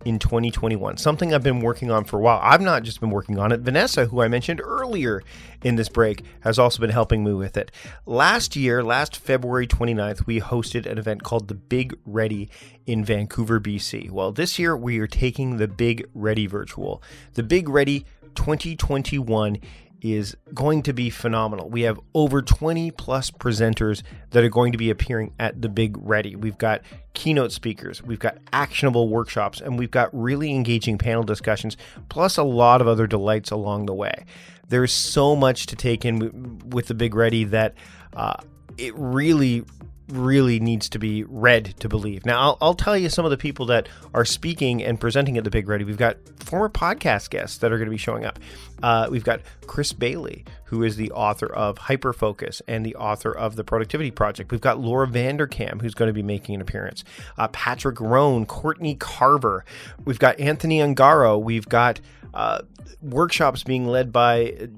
in 0.06 0.18
2021, 0.18 0.98
something 0.98 1.34
I've 1.34 1.44
been 1.44 1.60
working 1.60 1.92
on 1.92 2.06
for 2.06 2.18
a 2.18 2.22
while. 2.22 2.40
I've 2.42 2.62
not 2.62 2.84
just 2.84 3.00
been 3.00 3.10
working 3.10 3.38
on 3.38 3.52
it. 3.52 3.60
Vanessa, 3.60 4.06
who 4.06 4.22
I 4.22 4.28
mentioned 4.28 4.62
earlier 4.64 5.22
in 5.62 5.76
this 5.76 5.90
break, 5.90 6.24
has 6.42 6.58
also 6.58 6.80
been 6.80 6.90
helping 6.90 7.24
me 7.24 7.34
with 7.34 7.58
it. 7.58 7.72
Last 8.06 8.56
year, 8.56 8.84
last 8.84 9.18
February 9.18 9.68
29th, 9.68 10.26
we 10.26 10.40
hosted 10.40 10.86
an 10.86 10.98
event 10.98 11.24
called 11.24 11.48
the 11.48 11.56
Big 11.56 11.96
Ready 12.06 12.50
in 12.86 13.04
Vancouver, 13.04 13.60
BC. 13.60 14.10
Well, 14.10 14.32
this 14.32 14.58
year 14.58 14.76
we 14.76 15.00
are 15.00 15.08
taking 15.08 15.58
the 15.58 15.68
Big 15.68 16.08
Ready 16.14 16.48
virtual. 16.48 17.04
The 17.34 17.44
Big 17.44 17.68
Ready 17.68 18.06
2021 18.36 19.60
is 20.02 20.36
going 20.54 20.84
to 20.84 20.94
be 20.94 21.10
phenomenal. 21.10 21.70
We 21.70 21.82
have 21.82 22.00
over 22.14 22.42
20 22.42 22.92
plus 22.92 23.32
presenters 23.32 24.02
that 24.32 24.44
are 24.44 24.50
going 24.50 24.72
to 24.72 24.78
be 24.78 24.90
appearing 24.90 25.34
at 25.40 25.62
the 25.62 25.70
Big 25.70 25.98
Ready. 26.00 26.36
We've 26.36 26.58
got 26.58 26.82
keynote 27.14 27.52
speakers, 27.52 28.02
we've 28.02 28.20
got 28.20 28.38
actionable 28.54 29.10
workshops, 29.10 29.60
and 29.60 29.78
we've 29.78 29.92
got 29.92 30.10
really 30.14 30.52
engaging 30.52 30.98
panel 30.98 31.24
discussions, 31.24 31.76
plus 32.08 32.38
a 32.38 32.44
lot 32.44 32.82
of 32.82 32.88
other 32.88 33.08
delights 33.08 33.52
along 33.52 33.86
the 33.88 33.94
way. 33.94 34.26
There's 34.70 34.94
so 34.94 35.36
much 35.36 35.66
to 35.68 35.76
take 35.76 36.06
in 36.06 36.60
with 36.70 36.88
the 36.88 36.94
Big 36.94 37.16
Ready 37.16 37.44
that 37.46 37.74
uh, 38.14 38.36
it 38.78 38.94
really 38.96 39.66
really 40.10 40.60
needs 40.60 40.90
to 40.90 41.00
be 41.00 41.24
read 41.24 41.76
to 41.80 41.90
believe. 41.90 42.26
Now, 42.26 42.40
I'll, 42.40 42.58
I'll, 42.62 42.74
tell 42.74 42.98
you 42.98 43.10
some 43.10 43.26
of 43.26 43.32
the 43.32 43.38
people 43.38 43.66
that 43.68 43.88
are 44.14 44.26
speaking 44.26 44.84
and 44.84 45.00
presenting 45.00 45.38
at 45.38 45.44
the 45.44 45.50
Big 45.50 45.68
Ready. 45.68 45.84
We've 45.84 45.98
got 45.98 46.18
former 46.40 46.70
podcast 46.70 47.30
guests 47.30 47.58
that 47.60 47.72
are 47.72 47.78
going 47.78 47.88
to 47.88 47.92
be 47.92 47.98
showing 47.98 48.26
up. 48.26 48.40
Uh, 48.82 49.08
we've 49.12 49.24
got 49.24 49.42
Chris 49.68 49.94
Bailey, 49.94 50.46
who 50.66 50.84
is 50.84 50.96
the 50.96 51.12
author 51.12 51.48
of 51.48 51.78
Hyperfocus 51.78 52.62
and 52.68 52.86
the 52.86 52.96
author 52.96 53.32
of 53.32 53.56
The 53.56 53.64
Productivity 53.64 54.12
Project. 54.12 54.52
We've 54.52 54.62
got 54.62 54.80
Laura 54.80 55.08
Vanderkam, 55.08 55.82
who's 55.82 55.94
going 55.94 56.08
to 56.08 56.14
be 56.14 56.24
making 56.24 56.56
an 56.56 56.62
appearance. 56.62 57.04
Uh, 57.38 57.48
Patrick 57.50 58.00
Rhone, 58.00 58.46
Courtney 58.46 58.96
Carver. 58.96 59.66
We've 60.06 60.20
got 60.20 60.40
Anthony 60.40 60.80
Ongaro. 60.80 61.42
We've 61.42 61.68
got 61.68 62.00
uh, 62.34 62.62
workshops 63.02 63.64
being 63.64 63.88
led 63.88 64.12
by 64.12 64.70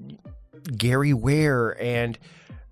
Gary 0.77 1.13
Ware 1.13 1.81
and 1.81 2.17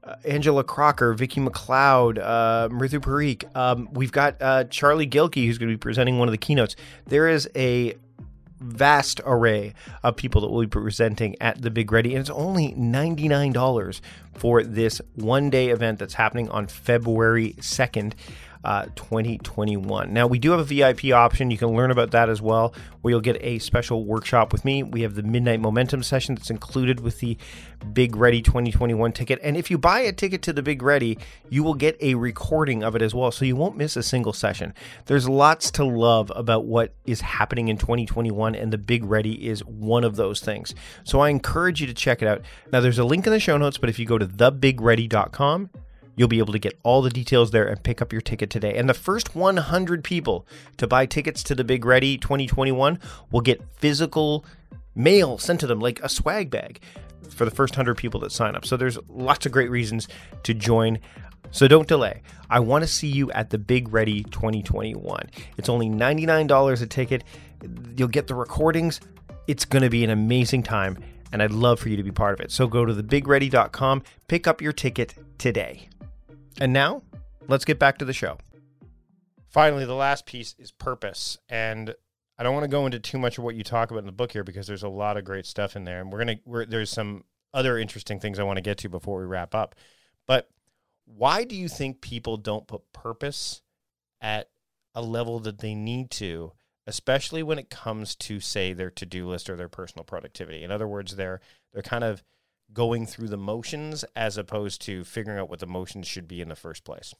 uh, 0.10 0.15
Angela 0.26 0.63
Crocker, 0.63 1.13
Vicky 1.13 1.39
McLeod, 1.39 2.19
uh, 2.19 2.69
Mrithu 2.69 3.00
Parikh. 3.00 3.56
Um, 3.56 3.89
we've 3.91 4.12
got 4.12 4.41
uh, 4.41 4.63
Charlie 4.65 5.08
Gilkey, 5.08 5.45
who's 5.45 5.58
going 5.58 5.69
to 5.69 5.74
be 5.74 5.80
presenting 5.80 6.17
one 6.17 6.28
of 6.28 6.32
the 6.32 6.38
keynotes. 6.38 6.76
There 7.06 7.28
is 7.28 7.48
a 7.56 7.95
vast 8.60 9.22
array 9.26 9.74
of 10.04 10.15
people 10.15 10.41
that 10.41 10.50
will 10.50 10.62
be 10.62 10.67
presenting 10.67 11.36
at 11.41 11.62
the 11.62 11.69
Big 11.69 11.91
Ready, 11.91 12.13
and 12.13 12.22
it's 12.22 12.30
only 12.30 12.74
$99 12.74 14.02
for 14.34 14.63
this 14.63 15.00
one 15.15 15.50
day 15.50 15.69
event 15.69 16.00
that's 16.00 16.15
happening 16.15 16.50
on 16.50 16.67
February 16.67 17.54
2nd 17.60 18.13
uh, 18.63 18.86
2021. 18.95 20.13
Now, 20.13 20.28
we 20.28 20.39
do 20.39 20.52
have 20.52 20.60
a 20.60 20.63
VIP 20.63 21.13
option. 21.13 21.52
You 21.52 21.58
can 21.58 21.69
learn 21.69 21.91
about 21.91 22.12
that 22.12 22.30
as 22.30 22.41
well, 22.41 22.74
where 23.02 23.12
you'll 23.12 23.22
get 23.22 23.38
a 23.41 23.60
special 23.60 24.06
workshop 24.06 24.52
with 24.52 24.65
me. 24.65 24.84
We 24.84 25.02
have 25.02 25.15
the 25.15 25.24
Midnight 25.24 25.62
Momentum 25.62 26.04
session 26.04 26.36
that's 26.36 26.50
included 26.50 27.00
with 27.00 27.19
the 27.19 27.38
Big 27.93 28.15
Ready 28.15 28.41
2021 28.41 29.13
ticket. 29.13 29.39
And 29.41 29.56
if 29.56 29.72
you 29.72 29.78
buy 29.78 30.02
a 30.02 30.12
ticket 30.12 30.41
to 30.43 30.54
the 30.54 30.62
Big 30.62 30.82
Ready, 30.82 31.17
you 31.50 31.63
will 31.63 31.74
get 31.74 31.98
a 32.02 32.15
recording 32.15 32.84
of 32.84 32.95
it 32.95 33.02
as 33.02 33.15
well, 33.15 33.32
so 33.32 33.45
you 33.45 33.56
won't 33.56 33.78
miss 33.78 33.95
a 33.95 34.04
single 34.04 34.34
session. 34.34 34.74
There's 35.06 35.30
lots 35.30 35.72
to 35.72 35.86
love 35.86 36.32
about 36.36 36.65
what 36.65 36.93
is 37.06 37.22
happening 37.22 37.69
in 37.69 37.78
2021, 37.78 38.56
and 38.56 38.74
the 38.74 38.78
Big 38.78 39.06
Ready 39.06 39.48
is 39.48 39.63
one 39.63 40.04
of 40.04 40.17
those 40.17 40.41
things. 40.41 40.76
So 41.04 41.19
I 41.22 41.30
encourage 41.30 41.80
you 41.80 41.88
to 41.88 41.93
check 41.93 42.22
it 42.22 42.28
out. 42.28 42.41
Now, 42.72 42.82
there's 42.82 43.00
a 43.00 43.06
link 43.06 43.26
in 43.26 43.32
the 43.32 43.39
show 43.39 43.58
notes, 43.58 43.78
but 43.78 43.89
if 43.89 44.00
you 44.00 44.06
go 44.06 44.17
to 44.17 44.28
thebigready.com, 44.28 45.69
You'll 46.19 46.27
be 46.27 46.39
able 46.39 46.51
to 46.51 46.60
get 46.60 46.77
all 46.84 47.01
the 47.01 47.10
details 47.10 47.51
there 47.51 47.65
and 47.65 47.82
pick 47.82 48.01
up 48.01 48.12
your 48.12 48.19
ticket 48.21 48.49
today. 48.49 48.75
And 48.75 48.89
the 48.89 48.93
first 48.93 49.38
100 49.38 50.03
people 50.03 50.45
to 50.75 50.86
buy 50.86 51.05
tickets 51.05 51.41
to 51.43 51.55
the 51.55 51.63
Big 51.63 51.86
Ready 51.86 52.17
2021 52.17 52.99
will 53.32 53.39
get 53.39 53.63
physical 53.77 54.43
mail 54.95 55.38
sent 55.38 55.62
to 55.62 55.67
them, 55.67 55.79
like 55.79 56.01
a 56.01 56.10
swag 56.10 56.49
bag, 56.51 56.82
for 57.29 57.45
the 57.45 57.51
first 57.51 57.77
100 57.77 57.95
people 57.95 58.19
that 58.19 58.34
sign 58.34 58.53
up. 58.53 58.65
So 58.65 58.75
there's 58.75 58.99
lots 59.08 59.45
of 59.45 59.53
great 59.53 59.69
reasons 59.69 60.10
to 60.43 60.53
join. 60.53 60.99
So 61.51 61.69
don't 61.69 61.88
delay. 61.88 62.21
I 62.49 62.60
want 62.60 62.84
to 62.84 62.88
see 62.89 63.08
you 63.08 63.32
at 63.32 63.49
the 63.49 63.58
Big 63.58 63.93
Ready 63.93 64.23
2021. 64.23 65.29
It's 65.55 65.69
only 65.69 65.88
$99 65.88 66.82
a 66.82 66.86
ticket. 66.86 67.23
You'll 67.95 68.10
get 68.10 68.27
the 68.27 68.36
recordings. 68.36 68.99
It's 69.47 69.63
going 69.63 69.84
to 69.84 69.89
be 69.89 70.03
an 70.03 70.10
amazing 70.10 70.63
time, 70.63 70.97
and 71.32 71.41
I'd 71.41 71.51
love 71.51 71.79
for 71.79 71.88
you 71.88 71.95
to 71.95 72.03
be 72.03 72.12
part 72.12 72.34
of 72.34 72.41
it. 72.41 72.51
So 72.51 72.67
go 72.67 72.84
to 72.84 72.93
thebigready.com, 72.93 74.03
pick 74.27 74.47
up 74.47 74.62
your 74.62 74.73
ticket 74.73 75.13
today. 75.38 75.88
And 76.59 76.73
now, 76.73 77.03
let's 77.47 77.65
get 77.65 77.79
back 77.79 77.97
to 77.99 78.05
the 78.05 78.13
show. 78.13 78.38
Finally, 79.47 79.85
the 79.85 79.95
last 79.95 80.25
piece 80.25 80.55
is 80.59 80.71
purpose. 80.71 81.38
And 81.49 81.95
I 82.38 82.43
don't 82.43 82.53
want 82.53 82.63
to 82.63 82.69
go 82.69 82.85
into 82.85 82.99
too 82.99 83.17
much 83.17 83.38
of 83.38 83.43
what 83.43 83.55
you 83.55 83.63
talk 83.63 83.91
about 83.91 83.99
in 83.99 84.05
the 84.05 84.12
book 84.12 84.31
here 84.31 84.43
because 84.43 84.67
there's 84.67 84.83
a 84.83 84.89
lot 84.89 85.17
of 85.17 85.25
great 85.25 85.45
stuff 85.45 85.75
in 85.75 85.83
there. 85.85 86.01
And 86.01 86.12
we're 86.12 86.23
going 86.23 86.38
to, 86.38 86.43
we're, 86.45 86.65
there's 86.65 86.91
some 86.91 87.23
other 87.53 87.77
interesting 87.77 88.19
things 88.19 88.39
I 88.39 88.43
want 88.43 88.57
to 88.57 88.62
get 88.62 88.77
to 88.79 88.89
before 88.89 89.19
we 89.19 89.25
wrap 89.25 89.55
up. 89.55 89.75
But 90.27 90.49
why 91.05 91.43
do 91.43 91.55
you 91.55 91.67
think 91.67 92.01
people 92.01 92.38
don't 92.38 92.67
put 92.67 92.91
purpose 92.93 93.62
at 94.21 94.49
a 94.95 95.01
level 95.01 95.39
that 95.39 95.59
they 95.59 95.75
need 95.75 96.12
to, 96.12 96.51
especially 96.88 97.43
when 97.43 97.59
it 97.59 97.69
comes 97.69 98.15
to 98.15 98.39
say 98.39 98.73
their 98.73 98.89
to-do 98.89 99.27
list 99.27 99.49
or 99.49 99.55
their 99.55 99.69
personal 99.69 100.03
productivity. 100.03 100.63
In 100.63 100.71
other 100.71 100.88
words, 100.88 101.15
they're 101.15 101.39
they're 101.73 101.83
kind 101.83 102.03
of 102.03 102.23
going 102.73 103.05
through 103.05 103.27
the 103.27 103.38
motions 103.38 104.05
as 104.15 104.38
opposed 104.38 104.82
to 104.82 105.03
figuring 105.03 105.39
out 105.39 105.49
what 105.49 105.60
the 105.60 105.67
motions 105.67 106.08
should 106.08 106.27
be 106.27 106.41
in 106.41 106.49
the 106.49 106.55
first 106.55 106.84
place. 106.84 107.13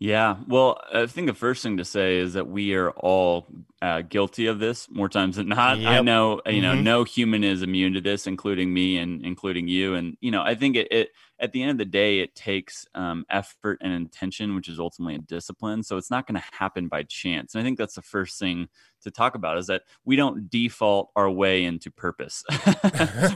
Yeah. 0.00 0.36
Well, 0.46 0.80
I 0.94 1.06
think 1.06 1.26
the 1.26 1.34
first 1.34 1.60
thing 1.60 1.78
to 1.78 1.84
say 1.84 2.18
is 2.18 2.34
that 2.34 2.46
we 2.46 2.74
are 2.74 2.90
all 2.90 3.48
uh, 3.82 4.02
guilty 4.02 4.46
of 4.46 4.60
this 4.60 4.88
more 4.88 5.08
times 5.08 5.36
than 5.36 5.48
not. 5.48 5.78
Yep. 5.78 5.90
I 5.90 6.00
know, 6.02 6.40
you 6.46 6.62
know, 6.62 6.74
mm-hmm. 6.74 6.84
no 6.84 7.02
human 7.02 7.42
is 7.42 7.62
immune 7.62 7.94
to 7.94 8.00
this, 8.00 8.28
including 8.28 8.72
me 8.72 8.98
and 8.98 9.26
including 9.26 9.66
you. 9.66 9.94
And, 9.94 10.16
you 10.20 10.30
know, 10.30 10.42
I 10.42 10.54
think 10.54 10.76
it, 10.76 10.92
it 10.92 11.08
at 11.40 11.50
the 11.50 11.62
end 11.62 11.72
of 11.72 11.78
the 11.78 11.84
day, 11.84 12.20
it 12.20 12.36
takes 12.36 12.86
um, 12.94 13.24
effort 13.28 13.78
and 13.80 13.92
intention, 13.92 14.54
which 14.54 14.68
is 14.68 14.78
ultimately 14.78 15.16
a 15.16 15.18
discipline. 15.18 15.82
So 15.82 15.96
it's 15.96 16.12
not 16.12 16.28
going 16.28 16.40
to 16.40 16.46
happen 16.52 16.86
by 16.86 17.02
chance. 17.02 17.54
And 17.54 17.60
I 17.60 17.64
think 17.64 17.76
that's 17.76 17.96
the 17.96 18.02
first 18.02 18.38
thing 18.38 18.68
to 19.02 19.10
talk 19.10 19.34
about 19.34 19.58
is 19.58 19.66
that 19.68 19.82
we 20.04 20.16
don't 20.16 20.50
default 20.50 21.10
our 21.16 21.30
way 21.30 21.64
into 21.64 21.90
purpose. 21.90 22.44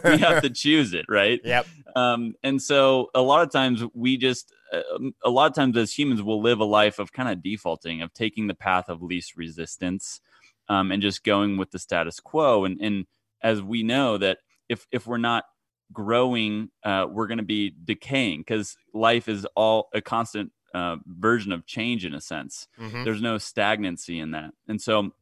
we 0.05 0.19
have 0.19 0.43
to 0.43 0.51
choose 0.53 0.95
it, 0.95 1.07
right? 1.09 1.41
Yep. 1.45 1.67
Um, 1.95 2.35
and 2.43 2.61
so 2.61 3.11
a 3.15 3.23
lot 3.23 3.43
of 3.43 3.51
times 3.51 3.83
we 3.95 4.17
just, 4.17 4.53
um, 4.73 5.15
a 5.25 5.31
lot 5.31 5.51
of 5.51 5.55
times 5.55 5.77
as 5.77 5.93
humans 5.93 6.23
we'll 6.23 6.41
live 6.41 6.61
a 6.61 6.65
life 6.65 6.99
of 6.99 7.13
kind 7.13 7.29
of 7.29 7.43
defaulting 7.43 8.03
of 8.03 8.13
taking 8.15 8.47
the 8.47 8.55
path 8.55 8.89
of 8.89 9.03
least 9.03 9.37
resistance 9.37 10.21
um, 10.69 10.91
and 10.91 11.03
just 11.03 11.25
going 11.25 11.57
with 11.57 11.71
the 11.71 11.79
status 11.79 12.21
quo 12.21 12.65
and 12.65 12.81
and 12.81 13.07
as 13.43 13.63
we 13.63 13.83
know 13.83 14.17
that 14.19 14.39
if 14.69 14.87
if 14.91 15.07
we're 15.07 15.19
not 15.19 15.45
growing 15.93 16.71
uh, 16.85 17.07
we're 17.11 17.27
going 17.27 17.39
to 17.39 17.45
be 17.45 17.75
decaying 17.85 18.41
because 18.41 18.77
life 18.95 19.29
is 19.29 19.47
all 19.55 19.89
a 19.93 20.01
constant 20.01 20.51
uh, 20.75 20.97
version 21.07 21.53
of 21.53 21.67
change 21.67 22.07
in 22.07 22.15
a 22.15 22.21
sense 22.21 22.67
mm-hmm. 22.81 23.05
there's 23.05 23.21
no 23.21 23.37
stagnancy 23.37 24.19
in 24.19 24.31
that 24.31 24.53
and 24.69 24.81
so 24.81 25.13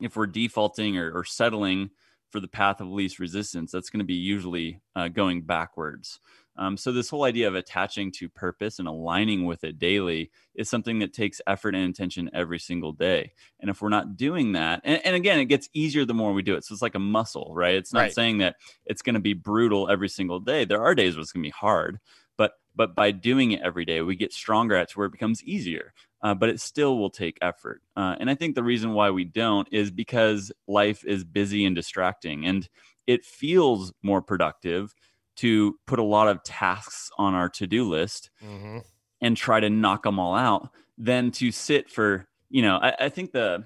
if 0.00 0.16
we're 0.16 0.26
defaulting 0.26 0.98
or, 0.98 1.12
or 1.12 1.24
settling 1.24 1.90
for 2.30 2.40
the 2.40 2.48
path 2.48 2.80
of 2.80 2.88
least 2.88 3.18
resistance 3.18 3.70
that's 3.70 3.90
going 3.90 4.00
to 4.00 4.04
be 4.04 4.14
usually 4.14 4.80
uh, 4.96 5.08
going 5.08 5.42
backwards 5.42 6.18
um, 6.56 6.76
so 6.76 6.92
this 6.92 7.10
whole 7.10 7.24
idea 7.24 7.48
of 7.48 7.54
attaching 7.54 8.12
to 8.12 8.28
purpose 8.28 8.78
and 8.78 8.86
aligning 8.86 9.44
with 9.44 9.64
it 9.64 9.78
daily 9.78 10.30
is 10.54 10.68
something 10.68 11.00
that 11.00 11.12
takes 11.12 11.40
effort 11.46 11.74
and 11.74 11.84
intention 11.84 12.30
every 12.32 12.60
single 12.60 12.92
day. 12.92 13.32
And 13.60 13.68
if 13.68 13.82
we're 13.82 13.88
not 13.88 14.16
doing 14.16 14.52
that, 14.52 14.80
and, 14.84 15.04
and 15.04 15.16
again, 15.16 15.40
it 15.40 15.46
gets 15.46 15.68
easier 15.72 16.04
the 16.04 16.14
more 16.14 16.32
we 16.32 16.42
do 16.42 16.54
it. 16.54 16.64
So 16.64 16.72
it's 16.72 16.82
like 16.82 16.94
a 16.94 17.00
muscle, 17.00 17.52
right? 17.54 17.74
It's 17.74 17.92
not 17.92 18.00
right. 18.00 18.14
saying 18.14 18.38
that 18.38 18.56
it's 18.86 19.02
going 19.02 19.14
to 19.14 19.20
be 19.20 19.34
brutal 19.34 19.90
every 19.90 20.08
single 20.08 20.38
day. 20.38 20.64
There 20.64 20.82
are 20.82 20.94
days 20.94 21.16
where 21.16 21.22
it's 21.22 21.32
going 21.32 21.42
to 21.42 21.48
be 21.48 21.50
hard, 21.52 21.98
but 22.36 22.52
but 22.76 22.94
by 22.94 23.10
doing 23.10 23.52
it 23.52 23.62
every 23.62 23.84
day, 23.84 24.00
we 24.02 24.16
get 24.16 24.32
stronger 24.32 24.76
at 24.76 24.90
to 24.90 24.98
where 24.98 25.06
it 25.06 25.12
becomes 25.12 25.42
easier. 25.42 25.92
Uh, 26.24 26.34
but 26.34 26.48
it 26.48 26.58
still 26.58 26.98
will 26.98 27.10
take 27.10 27.36
effort. 27.42 27.82
Uh, 27.96 28.16
and 28.18 28.30
I 28.30 28.34
think 28.34 28.54
the 28.54 28.62
reason 28.64 28.94
why 28.94 29.10
we 29.10 29.24
don't 29.24 29.68
is 29.70 29.90
because 29.90 30.50
life 30.66 31.04
is 31.04 31.22
busy 31.22 31.66
and 31.66 31.76
distracting, 31.76 32.46
and 32.46 32.66
it 33.06 33.26
feels 33.26 33.92
more 34.02 34.22
productive 34.22 34.94
to 35.36 35.78
put 35.86 35.98
a 35.98 36.02
lot 36.02 36.28
of 36.28 36.42
tasks 36.42 37.10
on 37.18 37.34
our 37.34 37.50
to-do 37.50 37.88
list 37.88 38.30
mm-hmm. 38.42 38.78
and 39.20 39.36
try 39.36 39.60
to 39.60 39.68
knock 39.68 40.04
them 40.04 40.18
all 40.18 40.34
out 40.34 40.70
than 40.96 41.30
to 41.32 41.50
sit 41.50 41.90
for 41.90 42.26
you 42.48 42.62
know 42.62 42.76
I, 42.76 42.94
I 43.00 43.08
think 43.08 43.32
the 43.32 43.64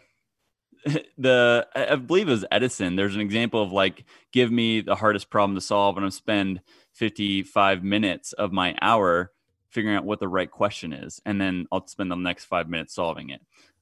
the 1.19 1.67
I 1.75 1.97
believe 1.97 2.29
it 2.29 2.33
was 2.33 2.45
Edison. 2.51 2.97
There's 2.97 3.15
an 3.15 3.21
example 3.21 3.63
of 3.63 3.73
like, 3.73 4.05
give 4.33 4.51
me 4.51 4.81
the 4.81 4.95
hardest 4.95 5.31
problem 5.31 5.55
to 5.57 5.61
solve, 5.61 5.97
and 5.97 6.07
I 6.07 6.09
spend 6.11 6.61
55 6.95 7.85
minutes 7.85 8.33
of 8.33 8.53
my 8.53 8.75
hour 8.81 9.33
figuring 9.71 9.97
out 9.97 10.05
what 10.05 10.21
the 10.21 10.29
right 10.29 10.51
question 10.51 10.93
is, 10.93 11.21
and 11.25 11.41
then 11.41 11.67
I'll 11.71 11.87
spend 11.87 12.11
the 12.11 12.17
next 12.17 12.47
five 12.47 12.69
minutes 12.69 12.95
solving 12.95 13.31
it. 13.31 13.41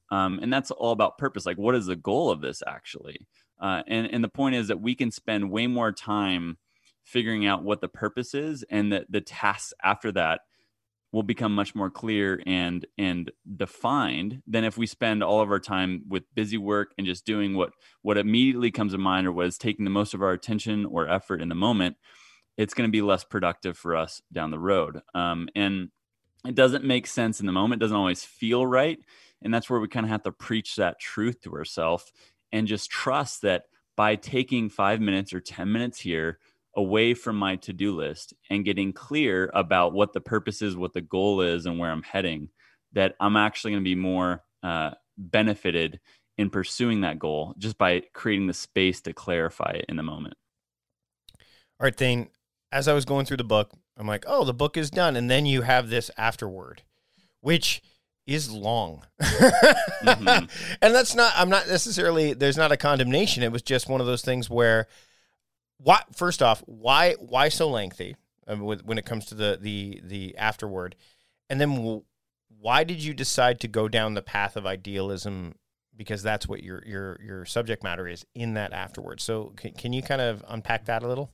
Um, 0.09 0.39
and 0.41 0.51
that's 0.51 0.71
all 0.71 0.91
about 0.91 1.17
purpose. 1.17 1.45
Like, 1.45 1.57
what 1.57 1.75
is 1.75 1.85
the 1.85 1.95
goal 1.95 2.31
of 2.31 2.41
this 2.41 2.63
actually? 2.65 3.27
Uh, 3.59 3.83
and 3.87 4.07
and 4.11 4.23
the 4.23 4.29
point 4.29 4.55
is 4.55 4.67
that 4.67 4.81
we 4.81 4.95
can 4.95 5.11
spend 5.11 5.51
way 5.51 5.67
more 5.67 5.91
time 5.91 6.57
figuring 7.03 7.45
out 7.45 7.63
what 7.63 7.81
the 7.81 7.87
purpose 7.87 8.33
is 8.33 8.63
and 8.69 8.91
that 8.91 9.05
the 9.09 9.21
tasks 9.21 9.73
after 9.83 10.11
that 10.11 10.41
will 11.13 11.23
become 11.23 11.55
much 11.55 11.73
more 11.73 11.89
clear 11.89 12.41
and 12.45 12.85
and 12.97 13.31
defined 13.55 14.41
than 14.45 14.63
if 14.63 14.77
we 14.77 14.85
spend 14.85 15.23
all 15.23 15.41
of 15.41 15.49
our 15.49 15.59
time 15.59 16.03
with 16.07 16.23
busy 16.35 16.57
work 16.57 16.93
and 16.97 17.07
just 17.07 17.25
doing 17.25 17.55
what 17.55 17.71
what 18.01 18.17
immediately 18.17 18.71
comes 18.71 18.91
to 18.91 18.97
mind 18.97 19.25
or 19.25 19.31
what 19.31 19.47
is 19.47 19.57
taking 19.57 19.85
the 19.85 19.91
most 19.91 20.13
of 20.13 20.21
our 20.21 20.33
attention 20.33 20.85
or 20.85 21.07
effort 21.07 21.41
in 21.41 21.49
the 21.49 21.55
moment 21.55 21.95
it's 22.57 22.73
going 22.73 22.87
to 22.87 22.91
be 22.91 23.01
less 23.01 23.23
productive 23.23 23.77
for 23.77 23.95
us 23.95 24.21
down 24.31 24.51
the 24.51 24.59
road. 24.59 25.01
Um, 25.13 25.49
and 25.55 25.89
it 26.45 26.55
doesn't 26.55 26.83
make 26.83 27.07
sense 27.07 27.39
in 27.39 27.45
the 27.45 27.51
moment 27.51 27.81
doesn't 27.81 27.97
always 27.97 28.23
feel 28.23 28.65
right 28.65 28.99
and 29.41 29.53
that's 29.53 29.69
where 29.69 29.79
we 29.79 29.87
kind 29.87 30.05
of 30.05 30.09
have 30.09 30.23
to 30.23 30.31
preach 30.31 30.75
that 30.75 30.99
truth 30.99 31.41
to 31.41 31.53
ourselves 31.53 32.11
and 32.51 32.67
just 32.67 32.89
trust 32.89 33.41
that 33.41 33.63
by 33.95 34.15
taking 34.15 34.69
five 34.69 35.01
minutes 35.01 35.33
or 35.33 35.39
ten 35.39 35.71
minutes 35.71 35.99
here 35.99 36.39
away 36.75 37.13
from 37.13 37.35
my 37.35 37.55
to-do 37.55 37.95
list 37.95 38.33
and 38.49 38.65
getting 38.65 38.93
clear 38.93 39.49
about 39.53 39.93
what 39.93 40.13
the 40.13 40.21
purpose 40.21 40.61
is 40.61 40.77
what 40.77 40.93
the 40.93 41.01
goal 41.01 41.41
is 41.41 41.65
and 41.65 41.79
where 41.79 41.91
i'm 41.91 42.03
heading 42.03 42.49
that 42.93 43.15
i'm 43.19 43.35
actually 43.35 43.71
going 43.71 43.83
to 43.83 43.89
be 43.89 43.95
more 43.95 44.43
uh, 44.63 44.91
benefited 45.17 45.99
in 46.37 46.49
pursuing 46.49 47.01
that 47.01 47.19
goal 47.19 47.55
just 47.57 47.77
by 47.77 48.03
creating 48.13 48.47
the 48.47 48.53
space 48.53 49.01
to 49.01 49.13
clarify 49.13 49.71
it 49.71 49.85
in 49.89 49.95
the 49.95 50.03
moment. 50.03 50.35
All 51.79 51.85
right 51.85 51.95
thane 51.95 52.29
as 52.71 52.87
i 52.87 52.93
was 52.93 53.05
going 53.05 53.25
through 53.25 53.37
the 53.37 53.43
book 53.43 53.71
i'm 53.97 54.07
like 54.07 54.25
oh 54.27 54.43
the 54.43 54.53
book 54.53 54.77
is 54.77 54.89
done 54.89 55.15
and 55.15 55.29
then 55.29 55.45
you 55.45 55.61
have 55.61 55.89
this 55.89 56.11
afterward, 56.17 56.83
which 57.41 57.81
is 58.25 58.51
long. 58.51 59.03
mm-hmm. 59.21 60.45
And 60.81 60.93
that's 60.93 61.15
not 61.15 61.33
I'm 61.35 61.49
not 61.49 61.67
necessarily 61.67 62.33
there's 62.33 62.57
not 62.57 62.73
a 62.73 62.77
condemnation. 62.77 63.41
It 63.41 63.51
was 63.51 63.61
just 63.61 63.89
one 63.89 64.01
of 64.01 64.07
those 64.07 64.21
things 64.21 64.49
where 64.49 64.87
why 65.77 66.01
first 66.13 66.43
off 66.43 66.61
why 66.65 67.13
why 67.19 67.49
so 67.49 67.69
lengthy 67.69 68.15
um, 68.47 68.59
when 68.61 68.97
it 68.97 69.05
comes 69.05 69.25
to 69.27 69.35
the 69.35 69.57
the 69.59 70.01
the 70.03 70.37
afterward? 70.37 70.95
and 71.49 71.61
then 71.61 72.01
why 72.59 72.83
did 72.83 73.01
you 73.01 73.13
decide 73.13 73.59
to 73.61 73.69
go 73.69 73.87
down 73.87 74.13
the 74.13 74.21
path 74.21 74.57
of 74.57 74.65
idealism 74.65 75.55
because 75.95 76.21
that's 76.21 76.47
what 76.47 76.61
your 76.61 76.83
your 76.85 77.17
your 77.23 77.45
subject 77.45 77.83
matter 77.83 78.05
is 78.05 78.25
in 78.35 78.55
that 78.55 78.73
afterward 78.73 79.21
so 79.21 79.53
can, 79.55 79.71
can 79.71 79.93
you 79.93 80.01
kind 80.01 80.19
of 80.19 80.43
unpack 80.49 80.85
that 80.85 81.03
a 81.03 81.07
little 81.07 81.31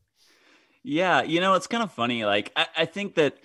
yeah 0.84 1.24
you 1.24 1.40
know 1.40 1.54
it's 1.54 1.68
kind 1.68 1.84
of 1.84 1.92
funny 1.92 2.26
like 2.26 2.52
i, 2.56 2.68
I 2.78 2.86
think 2.86 3.16
that 3.16 3.38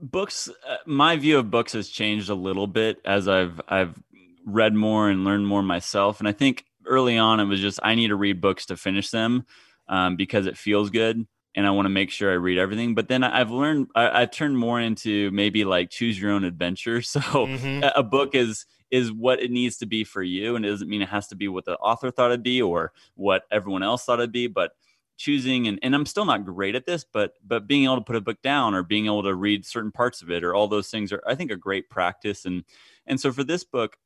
books 0.00 0.48
uh, 0.68 0.76
my 0.86 1.16
view 1.16 1.38
of 1.38 1.50
books 1.50 1.72
has 1.72 1.88
changed 1.88 2.30
a 2.30 2.34
little 2.34 2.66
bit 2.66 3.00
as 3.04 3.28
i've 3.28 3.60
i've 3.68 4.00
read 4.46 4.74
more 4.74 5.08
and 5.08 5.24
learned 5.24 5.46
more 5.46 5.62
myself 5.62 6.20
and 6.20 6.28
i 6.28 6.32
think 6.32 6.64
early 6.86 7.16
on 7.18 7.40
it 7.40 7.44
was 7.44 7.60
just 7.60 7.80
i 7.82 7.94
need 7.94 8.08
to 8.08 8.16
read 8.16 8.40
books 8.40 8.66
to 8.66 8.76
finish 8.76 9.10
them 9.10 9.44
um, 9.88 10.16
because 10.16 10.46
it 10.46 10.56
feels 10.56 10.90
good 10.90 11.26
and 11.54 11.66
I 11.66 11.70
want 11.70 11.86
to 11.86 11.90
make 11.90 12.10
sure 12.10 12.30
I 12.30 12.34
read 12.34 12.58
everything. 12.58 12.94
But 12.94 13.08
then 13.08 13.22
I've 13.22 13.50
learned 13.50 13.88
I, 13.94 14.20
have 14.20 14.30
turned 14.30 14.58
more 14.58 14.80
into 14.80 15.30
maybe 15.30 15.64
like 15.64 15.90
choose 15.90 16.20
your 16.20 16.32
own 16.32 16.44
adventure. 16.44 17.02
So 17.14 17.20
mm-hmm. 17.20 17.84
a 17.94 18.02
book 18.02 18.34
is 18.34 18.66
is 18.90 19.12
what 19.12 19.40
it 19.40 19.50
needs 19.50 19.76
to 19.78 19.86
be 19.86 20.04
for 20.04 20.22
you, 20.22 20.56
and 20.56 20.64
it 20.64 20.68
doesn't 20.70 20.88
mean 20.88 21.02
it 21.02 21.08
has 21.08 21.28
to 21.28 21.36
be 21.36 21.48
what 21.48 21.64
the 21.64 21.76
author 21.76 22.10
thought 22.10 22.30
it'd 22.30 22.42
be 22.42 22.60
or 22.60 22.92
what 23.14 23.44
everyone 23.50 23.82
else 23.82 24.04
thought 24.04 24.18
it'd 24.18 24.32
be. 24.32 24.46
But 24.46 24.72
choosing 25.16 25.68
and, 25.68 25.78
and 25.82 25.94
I'm 25.94 26.06
still 26.06 26.24
not 26.24 26.44
great 26.44 26.74
at 26.74 26.86
this, 26.86 27.04
but 27.10 27.34
but 27.46 27.66
being 27.66 27.84
able 27.84 27.96
to 27.96 28.02
put 28.02 28.16
a 28.16 28.20
book 28.20 28.42
down 28.42 28.74
or 28.74 28.82
being 28.82 29.06
able 29.06 29.22
to 29.22 29.34
read 29.34 29.64
certain 29.64 29.92
parts 29.92 30.22
of 30.22 30.30
it 30.30 30.44
or 30.44 30.54
all 30.54 30.68
those 30.68 30.90
things 30.90 31.12
are 31.12 31.22
I 31.26 31.34
think 31.34 31.50
a 31.50 31.56
great 31.56 31.88
practice. 31.90 32.44
And 32.44 32.64
and 33.06 33.20
so 33.20 33.32
for 33.32 33.44
this 33.44 33.64
book, 33.64 33.96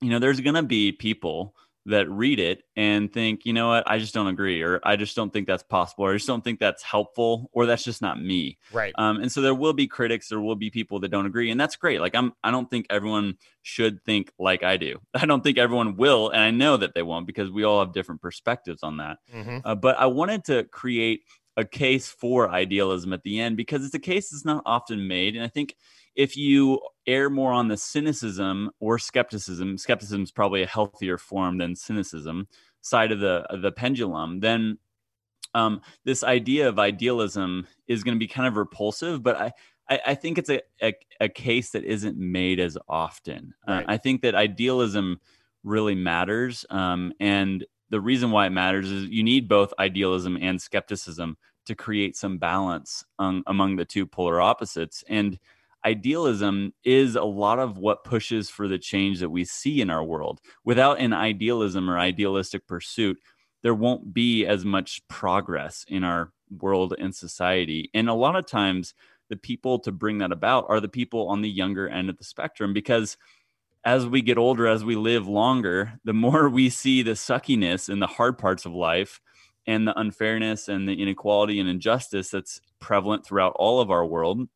you 0.00 0.10
know, 0.10 0.18
there's 0.18 0.40
gonna 0.40 0.62
be 0.62 0.92
people 0.92 1.54
that 1.86 2.10
read 2.10 2.40
it 2.40 2.62
and 2.74 3.12
think, 3.12 3.46
you 3.46 3.52
know 3.52 3.68
what, 3.68 3.84
I 3.86 3.98
just 3.98 4.12
don't 4.12 4.26
agree, 4.26 4.62
or 4.62 4.80
I 4.82 4.96
just 4.96 5.16
don't 5.16 5.32
think 5.32 5.46
that's 5.46 5.62
possible, 5.62 6.04
or 6.04 6.10
I 6.10 6.14
just 6.16 6.26
don't 6.26 6.42
think 6.42 6.58
that's 6.58 6.82
helpful, 6.82 7.48
or 7.52 7.66
that's 7.66 7.84
just 7.84 8.02
not 8.02 8.20
me. 8.20 8.58
Right. 8.72 8.92
Um, 8.98 9.20
and 9.20 9.30
so 9.30 9.40
there 9.40 9.54
will 9.54 9.72
be 9.72 9.86
critics, 9.86 10.28
there 10.28 10.40
will 10.40 10.56
be 10.56 10.70
people 10.70 11.00
that 11.00 11.10
don't 11.10 11.26
agree, 11.26 11.50
and 11.50 11.60
that's 11.60 11.76
great. 11.76 12.00
Like 12.00 12.14
I'm, 12.14 12.32
I 12.42 12.50
don't 12.50 12.68
think 12.68 12.86
everyone 12.90 13.36
should 13.62 14.02
think 14.04 14.32
like 14.38 14.62
I 14.62 14.76
do. 14.76 15.00
I 15.14 15.26
don't 15.26 15.42
think 15.42 15.58
everyone 15.58 15.96
will, 15.96 16.30
and 16.30 16.40
I 16.42 16.50
know 16.50 16.76
that 16.76 16.94
they 16.94 17.02
won't 17.02 17.26
because 17.26 17.50
we 17.50 17.64
all 17.64 17.80
have 17.80 17.92
different 17.92 18.20
perspectives 18.20 18.82
on 18.82 18.98
that. 18.98 19.18
Mm-hmm. 19.34 19.58
Uh, 19.64 19.74
but 19.74 19.98
I 19.98 20.06
wanted 20.06 20.44
to 20.46 20.64
create 20.64 21.22
a 21.56 21.64
case 21.64 22.08
for 22.08 22.50
idealism 22.50 23.12
at 23.12 23.22
the 23.22 23.40
end 23.40 23.56
because 23.56 23.84
it's 23.84 23.94
a 23.94 24.00
case 24.00 24.30
that's 24.30 24.44
not 24.44 24.62
often 24.66 25.08
made, 25.08 25.36
and 25.36 25.44
I 25.44 25.48
think 25.48 25.74
if 26.16 26.36
you 26.36 26.80
err 27.06 27.30
more 27.30 27.52
on 27.52 27.68
the 27.68 27.76
cynicism 27.76 28.70
or 28.80 28.98
skepticism, 28.98 29.78
skepticism 29.78 30.22
is 30.22 30.32
probably 30.32 30.62
a 30.62 30.66
healthier 30.66 31.18
form 31.18 31.58
than 31.58 31.76
cynicism 31.76 32.48
side 32.80 33.12
of 33.12 33.20
the 33.20 33.44
of 33.50 33.62
the 33.62 33.70
pendulum, 33.70 34.40
then 34.40 34.78
um, 35.54 35.80
this 36.04 36.24
idea 36.24 36.68
of 36.68 36.78
idealism 36.78 37.66
is 37.86 38.02
going 38.02 38.14
to 38.14 38.18
be 38.18 38.28
kind 38.28 38.48
of 38.48 38.56
repulsive. 38.56 39.22
But 39.22 39.36
I, 39.36 39.52
I, 39.88 40.00
I 40.08 40.14
think 40.14 40.38
it's 40.38 40.50
a, 40.50 40.60
a, 40.82 40.94
a, 41.20 41.28
case 41.28 41.70
that 41.70 41.84
isn't 41.84 42.18
made 42.18 42.60
as 42.60 42.76
often. 42.88 43.54
Uh, 43.66 43.72
right. 43.72 43.84
Uh, 43.84 43.92
I 43.92 43.96
think 43.96 44.22
that 44.22 44.34
idealism 44.34 45.20
really 45.62 45.94
matters, 45.94 46.66
um, 46.70 47.12
and 47.20 47.64
the 47.90 48.00
reason 48.00 48.30
why 48.30 48.46
it 48.46 48.50
matters 48.50 48.90
is 48.90 49.08
you 49.08 49.22
need 49.22 49.48
both 49.48 49.72
idealism 49.78 50.36
and 50.40 50.60
skepticism 50.60 51.36
to 51.66 51.74
create 51.74 52.16
some 52.16 52.38
balance 52.38 53.04
um, 53.18 53.42
among 53.46 53.76
the 53.76 53.84
two 53.84 54.06
polar 54.06 54.40
opposites 54.40 55.04
and 55.08 55.38
idealism 55.86 56.74
is 56.84 57.14
a 57.14 57.22
lot 57.22 57.60
of 57.60 57.78
what 57.78 58.02
pushes 58.02 58.50
for 58.50 58.66
the 58.66 58.78
change 58.78 59.20
that 59.20 59.30
we 59.30 59.44
see 59.44 59.80
in 59.80 59.88
our 59.88 60.02
world. 60.02 60.40
Without 60.64 60.98
an 60.98 61.12
idealism 61.12 61.88
or 61.88 61.96
idealistic 61.96 62.66
pursuit, 62.66 63.18
there 63.62 63.74
won't 63.74 64.12
be 64.12 64.44
as 64.44 64.64
much 64.64 65.06
progress 65.08 65.84
in 65.88 66.02
our 66.02 66.32
world 66.60 66.94
and 66.98 67.14
society. 67.14 67.88
And 67.94 68.08
a 68.08 68.14
lot 68.14 68.36
of 68.36 68.46
times, 68.46 68.94
the 69.28 69.36
people 69.36 69.78
to 69.80 69.92
bring 69.92 70.18
that 70.18 70.32
about 70.32 70.66
are 70.68 70.80
the 70.80 70.88
people 70.88 71.28
on 71.28 71.42
the 71.42 71.50
younger 71.50 71.88
end 71.88 72.08
of 72.08 72.16
the 72.16 72.24
spectrum 72.24 72.72
because 72.72 73.16
as 73.84 74.06
we 74.06 74.22
get 74.22 74.38
older, 74.38 74.66
as 74.66 74.84
we 74.84 74.96
live 74.96 75.26
longer, 75.26 76.00
the 76.04 76.12
more 76.12 76.48
we 76.50 76.68
see 76.68 77.02
the 77.02 77.12
suckiness 77.12 77.88
and 77.88 78.02
the 78.02 78.06
hard 78.06 78.38
parts 78.38 78.66
of 78.66 78.72
life 78.72 79.20
and 79.66 79.86
the 79.86 79.98
unfairness 79.98 80.68
and 80.68 80.88
the 80.88 81.00
inequality 81.00 81.58
and 81.58 81.68
injustice 81.68 82.30
that's 82.30 82.60
prevalent 82.80 83.24
throughout 83.24 83.52
all 83.56 83.80
of 83.80 83.90
our 83.90 84.04
world. 84.04 84.48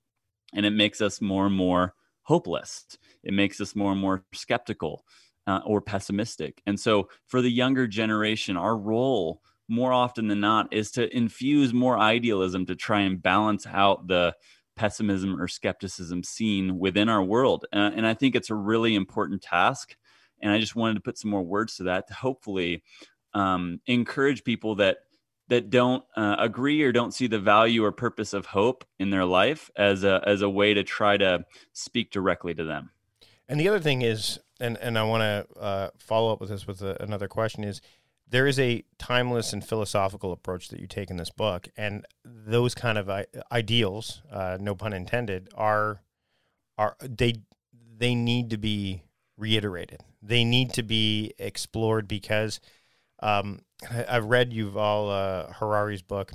And 0.54 0.66
it 0.66 0.70
makes 0.70 1.00
us 1.00 1.20
more 1.20 1.46
and 1.46 1.54
more 1.54 1.94
hopeless. 2.22 2.98
It 3.22 3.34
makes 3.34 3.60
us 3.60 3.74
more 3.74 3.92
and 3.92 4.00
more 4.00 4.24
skeptical 4.32 5.04
uh, 5.46 5.60
or 5.64 5.80
pessimistic. 5.80 6.62
And 6.66 6.78
so, 6.78 7.08
for 7.26 7.42
the 7.42 7.50
younger 7.50 7.86
generation, 7.86 8.56
our 8.56 8.76
role 8.76 9.42
more 9.68 9.92
often 9.92 10.26
than 10.28 10.40
not 10.40 10.72
is 10.72 10.90
to 10.92 11.16
infuse 11.16 11.72
more 11.72 11.96
idealism 11.96 12.66
to 12.66 12.74
try 12.74 13.00
and 13.00 13.22
balance 13.22 13.66
out 13.66 14.08
the 14.08 14.34
pessimism 14.76 15.40
or 15.40 15.46
skepticism 15.46 16.22
seen 16.22 16.78
within 16.78 17.08
our 17.08 17.22
world. 17.22 17.66
Uh, 17.72 17.90
and 17.94 18.06
I 18.06 18.14
think 18.14 18.34
it's 18.34 18.50
a 18.50 18.54
really 18.54 18.94
important 18.94 19.42
task. 19.42 19.94
And 20.42 20.52
I 20.52 20.58
just 20.58 20.74
wanted 20.74 20.94
to 20.94 21.00
put 21.00 21.18
some 21.18 21.30
more 21.30 21.42
words 21.42 21.76
to 21.76 21.84
that 21.84 22.08
to 22.08 22.14
hopefully 22.14 22.82
um, 23.34 23.80
encourage 23.86 24.42
people 24.42 24.74
that 24.76 24.98
that 25.50 25.68
don't 25.68 26.04
uh, 26.16 26.36
agree 26.38 26.80
or 26.82 26.92
don't 26.92 27.12
see 27.12 27.26
the 27.26 27.38
value 27.38 27.84
or 27.84 27.92
purpose 27.92 28.32
of 28.32 28.46
hope 28.46 28.84
in 28.98 29.10
their 29.10 29.24
life 29.24 29.70
as 29.76 30.04
a 30.04 30.22
as 30.26 30.42
a 30.42 30.48
way 30.48 30.72
to 30.72 30.82
try 30.82 31.16
to 31.16 31.44
speak 31.72 32.10
directly 32.10 32.54
to 32.54 32.64
them. 32.64 32.90
And 33.48 33.60
the 33.60 33.68
other 33.68 33.80
thing 33.80 34.02
is, 34.02 34.38
and 34.60 34.78
and 34.78 34.96
I 34.98 35.02
want 35.02 35.22
to 35.22 35.60
uh, 35.60 35.90
follow 35.98 36.32
up 36.32 36.40
with 36.40 36.50
this 36.50 36.66
with 36.66 36.80
a, 36.82 36.96
another 37.02 37.28
question 37.28 37.64
is 37.64 37.80
there 38.28 38.46
is 38.46 38.60
a 38.60 38.84
timeless 38.96 39.52
and 39.52 39.64
philosophical 39.64 40.32
approach 40.32 40.68
that 40.68 40.78
you 40.78 40.86
take 40.86 41.10
in 41.10 41.16
this 41.16 41.30
book, 41.30 41.68
and 41.76 42.06
those 42.24 42.76
kind 42.76 42.96
of 42.96 43.10
ideals, 43.50 44.22
uh, 44.32 44.56
no 44.60 44.76
pun 44.76 44.92
intended, 44.92 45.48
are 45.56 46.00
are 46.78 46.96
they 47.00 47.34
they 47.98 48.14
need 48.14 48.50
to 48.50 48.56
be 48.56 49.02
reiterated. 49.36 50.04
They 50.22 50.44
need 50.44 50.72
to 50.74 50.84
be 50.84 51.32
explored 51.40 52.06
because 52.06 52.60
um, 53.20 53.62
I, 53.88 54.14
have 54.14 54.26
read 54.26 54.52
Yuval 54.52 55.10
uh, 55.10 55.52
Harari's 55.54 56.02
book, 56.02 56.32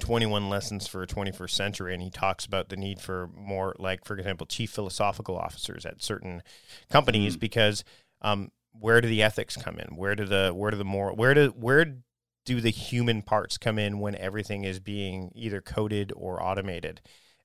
21 0.00 0.48
Lessons 0.48 0.86
for 0.86 1.02
a 1.02 1.06
21st 1.06 1.50
Century, 1.50 1.94
and 1.94 2.02
he 2.02 2.10
talks 2.10 2.44
about 2.44 2.68
the 2.68 2.76
need 2.76 3.00
for 3.00 3.28
more, 3.34 3.74
like, 3.78 4.04
for 4.04 4.16
example, 4.16 4.46
chief 4.46 4.70
philosophical 4.70 5.36
officers 5.36 5.84
at 5.84 6.02
certain 6.02 6.42
companies 6.90 7.34
mm-hmm. 7.34 7.40
because 7.40 7.84
um, 8.22 8.50
where 8.72 9.00
do 9.00 9.08
the 9.08 9.22
ethics 9.22 9.56
come 9.56 9.78
in? 9.78 9.96
Where 9.96 10.14
do 10.14 10.24
the 10.24 10.52
where 10.54 10.70
do 10.70 10.76
the 10.76 10.84
moral 10.84 11.16
where 11.16 11.34
do 11.34 11.48
where 11.48 11.96
do 12.44 12.60
the 12.60 12.70
human 12.70 13.22
parts 13.22 13.58
come 13.58 13.78
in 13.78 13.98
when 13.98 14.14
everything 14.16 14.64
is 14.64 14.80
being 14.80 15.32
either 15.34 15.60
coded 15.60 16.12
or 16.14 16.42
automated? 16.42 17.00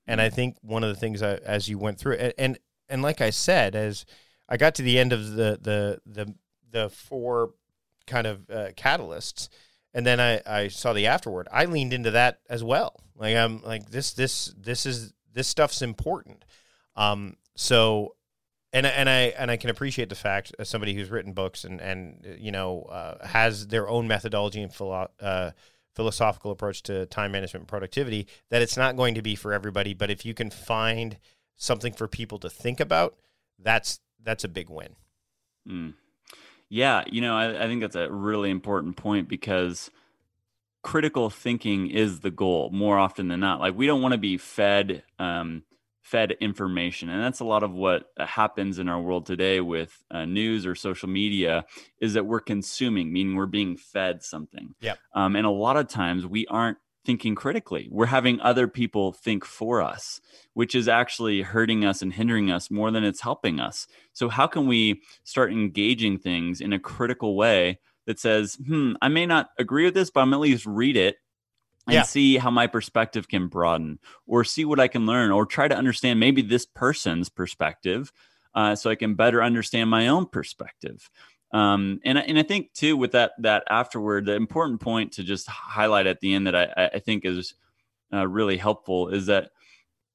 And 0.08 0.20
I 0.20 0.28
mm-hmm. 0.28 0.36
think 0.36 0.58
one 0.62 0.84
of 0.84 0.90
the 0.90 1.00
things 1.00 1.22
I, 1.22 1.36
as 1.36 1.70
you 1.70 1.78
went 1.78 2.00
through 2.00 2.16
and, 2.16 2.34
and 2.38 2.60
and 2.90 3.02
like 3.02 3.22
I 3.22 3.30
said, 3.30 3.76
as 3.76 4.06
I 4.50 4.58
got 4.58 4.76
to 4.76 4.82
the 4.82 5.00
end 5.00 5.14
of 5.14 5.32
the 5.32 5.58
the 5.62 6.02
the 6.06 6.36
the 6.70 6.90
four 6.90 7.52
kind 8.08 8.28
of 8.28 8.50
uh, 8.50 8.70
catalysts. 8.76 9.50
And 9.94 10.06
then 10.06 10.20
I, 10.20 10.42
I 10.46 10.68
saw 10.70 10.94
the 10.94 11.08
afterward. 11.08 11.48
i 11.52 11.66
leaned 11.66 11.94
into 11.94 12.12
that 12.12 12.40
as 12.50 12.64
well. 12.64 13.02
Like 13.16 13.36
i'm 13.36 13.62
like 13.62 13.90
this 13.90 14.14
this 14.14 14.54
this 14.58 14.86
is 14.86 15.14
this 15.34 15.48
stuff's 15.48 15.82
important. 15.82 16.46
Um 16.96 17.36
so 17.56 18.16
and 18.74 18.86
and 18.86 19.10
i 19.10 19.34
and 19.38 19.52
i 19.52 19.58
can 19.58 19.70
appreciate 19.70 20.10
the 20.10 20.16
fact 20.16 20.56
as 20.58 20.70
somebody 20.70 20.94
who's 20.94 21.12
written 21.12 21.34
books 21.34 21.66
and 21.66 21.82
and 21.82 22.38
you 22.40 22.52
know 22.52 22.84
uh, 22.84 23.28
has 23.28 23.68
their 23.68 23.88
own 23.90 24.08
methodology 24.08 24.62
and 24.62 24.74
philo- 24.74 25.12
uh, 25.20 25.52
philosophical 25.96 26.52
approach 26.52 26.84
to 26.84 27.06
time 27.08 27.32
management 27.32 27.64
and 27.64 27.68
productivity 27.68 28.28
that 28.50 28.62
it's 28.62 28.78
not 28.78 28.96
going 28.96 29.16
to 29.16 29.22
be 29.22 29.36
for 29.36 29.54
everybody. 29.54 29.94
But 29.94 30.10
if 30.10 30.26
you 30.26 30.34
can 30.34 30.50
find 30.50 31.18
something 31.58 31.94
for 31.94 32.08
people 32.08 32.40
to 32.40 32.50
think 32.50 32.80
about 32.80 33.18
that's 33.60 34.00
that's 34.24 34.44
a 34.44 34.50
big 34.50 34.70
win. 34.70 34.96
Mm. 35.68 35.94
Yeah, 36.74 37.04
you 37.12 37.20
know, 37.20 37.36
I, 37.36 37.66
I 37.66 37.68
think 37.68 37.82
that's 37.82 37.98
a 37.98 38.10
really 38.10 38.50
important 38.50 38.96
point 38.96 39.28
because 39.28 39.92
critical 40.84 41.30
thinking 41.30 41.90
is 41.90 42.22
the 42.22 42.32
goal 42.32 42.70
more 42.72 42.98
often 42.98 43.28
than 43.28 43.42
not. 43.42 43.60
Like 43.60 43.76
we 43.76 43.88
don't 43.88 44.02
want 44.02 44.14
to 44.14 44.18
be 44.18 44.38
fed 44.38 45.04
um, 45.20 45.64
fed 46.02 46.32
information, 46.40 47.10
and 47.10 47.22
that's 47.22 47.42
a 47.42 47.46
lot 47.46 47.64
of 47.64 47.74
what 47.74 48.06
happens 48.18 48.80
in 48.80 48.88
our 48.88 49.02
world 49.02 49.26
today 49.26 49.60
with 49.60 50.02
uh, 50.12 50.24
news 50.24 50.66
or 50.66 50.74
social 50.74 51.10
media. 51.10 51.66
Is 52.00 52.14
that 52.14 52.26
we're 52.26 52.40
consuming, 52.40 53.12
meaning 53.12 53.36
we're 53.36 53.48
being 53.48 53.76
fed 53.76 54.24
something. 54.24 54.74
Yeah. 54.80 54.96
Um, 55.14 55.36
and 55.36 55.46
a 55.46 55.52
lot 55.52 55.76
of 55.76 55.90
times 55.90 56.26
we 56.26 56.48
aren't 56.48 56.78
thinking 57.06 57.36
critically. 57.36 57.88
We're 57.92 58.06
having 58.08 58.40
other 58.42 58.68
people 58.68 59.12
think 59.12 59.46
for 59.46 59.82
us, 59.82 60.22
which 60.54 60.76
is 60.76 60.88
actually 60.88 61.42
hurting 61.42 61.84
us 61.86 62.02
and 62.02 62.14
hindering 62.14 62.52
us 62.52 62.70
more 62.70 62.92
than 62.92 63.04
it's 63.04 63.22
helping 63.22 63.60
us. 63.60 63.88
So, 64.14 64.30
how 64.30 64.48
can 64.48 64.68
we 64.68 65.02
start 65.24 65.52
engaging 65.52 66.20
things 66.20 66.62
in 66.62 66.74
a 66.74 66.80
critical 66.80 67.36
way 67.36 67.80
that 68.06 68.20
says, 68.20 68.58
hmm, 68.66 68.94
I 69.02 69.08
may 69.08 69.26
not 69.26 69.50
agree 69.58 69.86
with 69.86 69.94
this, 69.94 70.10
but 70.10 70.22
I'm 70.22 70.34
at 70.34 70.40
least 70.40 70.66
read 70.66 70.98
it 70.98 71.18
and 71.88 71.96
yeah. 71.96 72.04
see 72.04 72.38
how 72.38 72.52
my 72.52 72.68
perspective 72.68 73.28
can 73.28 73.48
broaden 73.48 74.00
or 74.28 74.44
see 74.44 74.66
what 74.66 74.80
I 74.80 74.88
can 74.88 75.06
learn 75.06 75.32
or 75.32 75.46
try 75.46 75.68
to 75.68 75.76
understand 75.76 76.20
maybe 76.20 76.42
this 76.42 76.66
person's 76.66 77.30
perspective 77.30 78.12
uh, 78.54 78.76
so 78.76 78.90
I 78.90 78.96
can 78.96 79.16
better 79.16 79.42
understand 79.42 79.90
my 79.90 80.08
own 80.08 80.26
perspective. 80.26 81.10
Um, 81.54 82.00
and 82.06 82.18
and 82.18 82.40
I 82.40 82.44
think 82.44 82.74
too 82.74 82.96
with 82.96 83.12
that 83.12 83.34
that 83.40 83.64
afterward, 83.70 84.26
the 84.26 84.36
important 84.36 84.80
point 84.80 85.14
to 85.14 85.24
just 85.24 85.48
highlight 85.48 86.08
at 86.08 86.20
the 86.20 86.34
end 86.34 86.48
that 86.48 86.56
I, 86.56 86.92
I 86.94 87.00
think 87.00 87.26
is 87.26 87.56
uh, 88.14 88.28
really 88.28 88.58
helpful 88.58 89.10
is 89.10 89.26
that 89.26 89.52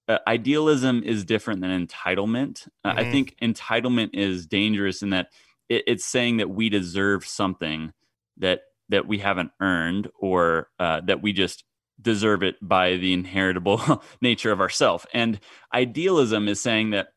uh, 0.09 0.19
idealism 0.27 1.03
is 1.03 1.25
different 1.25 1.61
than 1.61 1.87
entitlement. 1.87 2.69
Uh, 2.85 2.91
mm-hmm. 2.91 2.99
I 2.99 3.11
think 3.11 3.37
entitlement 3.43 4.11
is 4.15 4.47
dangerous 4.47 5.03
in 5.03 5.11
that 5.11 5.29
it, 5.69 5.85
it's 5.87 6.05
saying 6.05 6.39
that 6.39 6.51
we 6.51 6.69
deserve 6.69 7.25
something 7.27 7.93
that 8.39 8.61
that 8.89 9.07
we 9.07 9.19
haven't 9.19 9.51
earned 9.61 10.09
or 10.19 10.69
uh, 10.79 11.01
that 11.07 11.23
we 11.23 11.33
just 11.33 11.65
deserve 12.01 12.43
it 12.43 12.57
by 12.63 12.97
the 12.97 13.13
inheritable 13.13 14.03
nature 14.21 14.53
of 14.53 14.61
ourself. 14.61 15.07
And 15.13 15.41
idealism 15.73 16.49
is 16.49 16.61
saying 16.61 16.91
that 16.91 17.09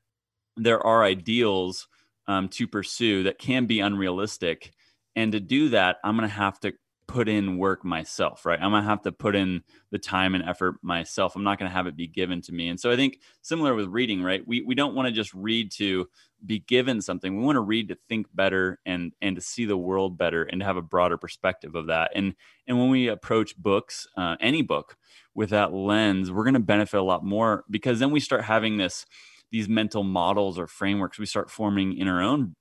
there 0.58 0.86
are 0.86 1.04
ideals 1.04 1.88
um, 2.30 2.48
to 2.48 2.68
pursue 2.68 3.24
that 3.24 3.40
can 3.40 3.66
be 3.66 3.80
unrealistic. 3.80 4.72
And 5.16 5.32
to 5.32 5.40
do 5.40 5.70
that, 5.70 5.98
I'm 6.04 6.16
going 6.16 6.30
to 6.30 6.36
have 6.36 6.60
to 6.62 6.74
put 7.08 7.28
in 7.28 7.58
work 7.58 7.84
myself, 7.84 8.46
right? 8.46 8.60
I'm 8.62 8.70
going 8.70 8.84
to 8.84 8.90
have 8.90 9.02
to 9.02 9.12
put 9.12 9.36
in 9.36 9.64
the 9.90 9.98
time 9.98 10.36
and 10.36 10.48
effort 10.48 10.76
myself. 10.84 11.36
I'm 11.36 11.44
not 11.44 11.58
going 11.58 11.70
to 11.70 11.76
have 11.76 11.88
it 11.88 11.96
be 11.96 12.06
given 12.06 12.40
to 12.42 12.54
me. 12.54 12.70
And 12.70 12.80
so 12.80 12.92
I 12.92 12.96
think 12.96 13.20
similar 13.42 13.74
with 13.74 13.88
reading, 13.88 14.22
right? 14.22 14.48
We, 14.48 14.62
we 14.62 14.76
don't 14.76 14.94
want 14.94 15.08
to 15.08 15.12
just 15.12 15.34
read 15.34 15.72
to 15.72 16.08
be 16.46 16.60
given 16.60 17.02
something. 17.02 17.36
We 17.36 17.44
want 17.44 17.56
to 17.56 17.62
read 17.62 17.88
to 17.90 17.98
think 18.08 18.28
better 18.36 18.80
and 18.86 19.12
and 19.24 19.36
to 19.36 19.42
see 19.42 19.66
the 19.66 19.76
world 19.76 20.20
better 20.20 20.44
and 20.44 20.62
to 20.62 20.66
have 20.66 20.78
a 20.78 20.84
broader 20.84 21.18
perspective 21.18 21.74
of 21.74 21.88
that. 21.88 22.12
And 22.14 22.36
and 22.68 22.78
when 22.78 22.90
we 22.90 23.08
approach 23.08 23.58
books, 23.58 24.08
uh, 24.16 24.36
any 24.40 24.62
book 24.62 24.96
with 25.34 25.50
that 25.50 25.74
lens, 25.74 26.32
we're 26.32 26.44
going 26.44 26.54
to 26.54 26.60
benefit 26.60 27.00
a 27.00 27.04
lot 27.04 27.26
more 27.26 27.66
because 27.72 27.98
then 27.98 28.12
we 28.12 28.20
start 28.20 28.44
having 28.44 28.78
this 28.78 29.08
these 29.52 29.70
mental 29.70 30.04
models 30.04 30.58
or 30.60 30.68
frameworks 30.68 31.20
we 31.20 31.26
start 31.26 31.50
forming 31.50 31.98
in 31.98 32.08
our 32.08 32.22
own 32.22 32.56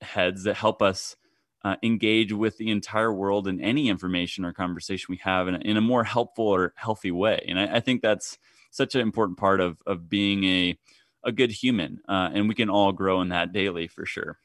heads 0.00 0.44
that 0.44 0.56
help 0.56 0.82
us 0.82 1.16
uh, 1.64 1.76
engage 1.82 2.32
with 2.32 2.58
the 2.58 2.70
entire 2.70 3.12
world 3.12 3.46
and 3.46 3.60
any 3.60 3.88
information 3.88 4.44
or 4.44 4.52
conversation 4.52 5.06
we 5.08 5.20
have 5.22 5.46
in 5.46 5.54
a, 5.54 5.58
in 5.58 5.76
a 5.76 5.80
more 5.80 6.04
helpful 6.04 6.46
or 6.46 6.72
healthy 6.76 7.12
way. 7.12 7.44
And 7.46 7.58
I, 7.58 7.76
I, 7.76 7.80
think 7.80 8.02
that's 8.02 8.36
such 8.72 8.96
an 8.96 9.00
important 9.00 9.38
part 9.38 9.60
of 9.60 9.78
of 9.86 10.08
being 10.08 10.44
a 10.44 10.76
a 11.24 11.30
good 11.30 11.52
human, 11.52 12.00
uh, 12.08 12.30
and 12.32 12.48
we 12.48 12.54
can 12.54 12.68
all 12.68 12.90
grow 12.90 13.20
in 13.20 13.28
that 13.28 13.52
daily 13.52 13.86
for 13.86 14.04
sure. 14.04 14.38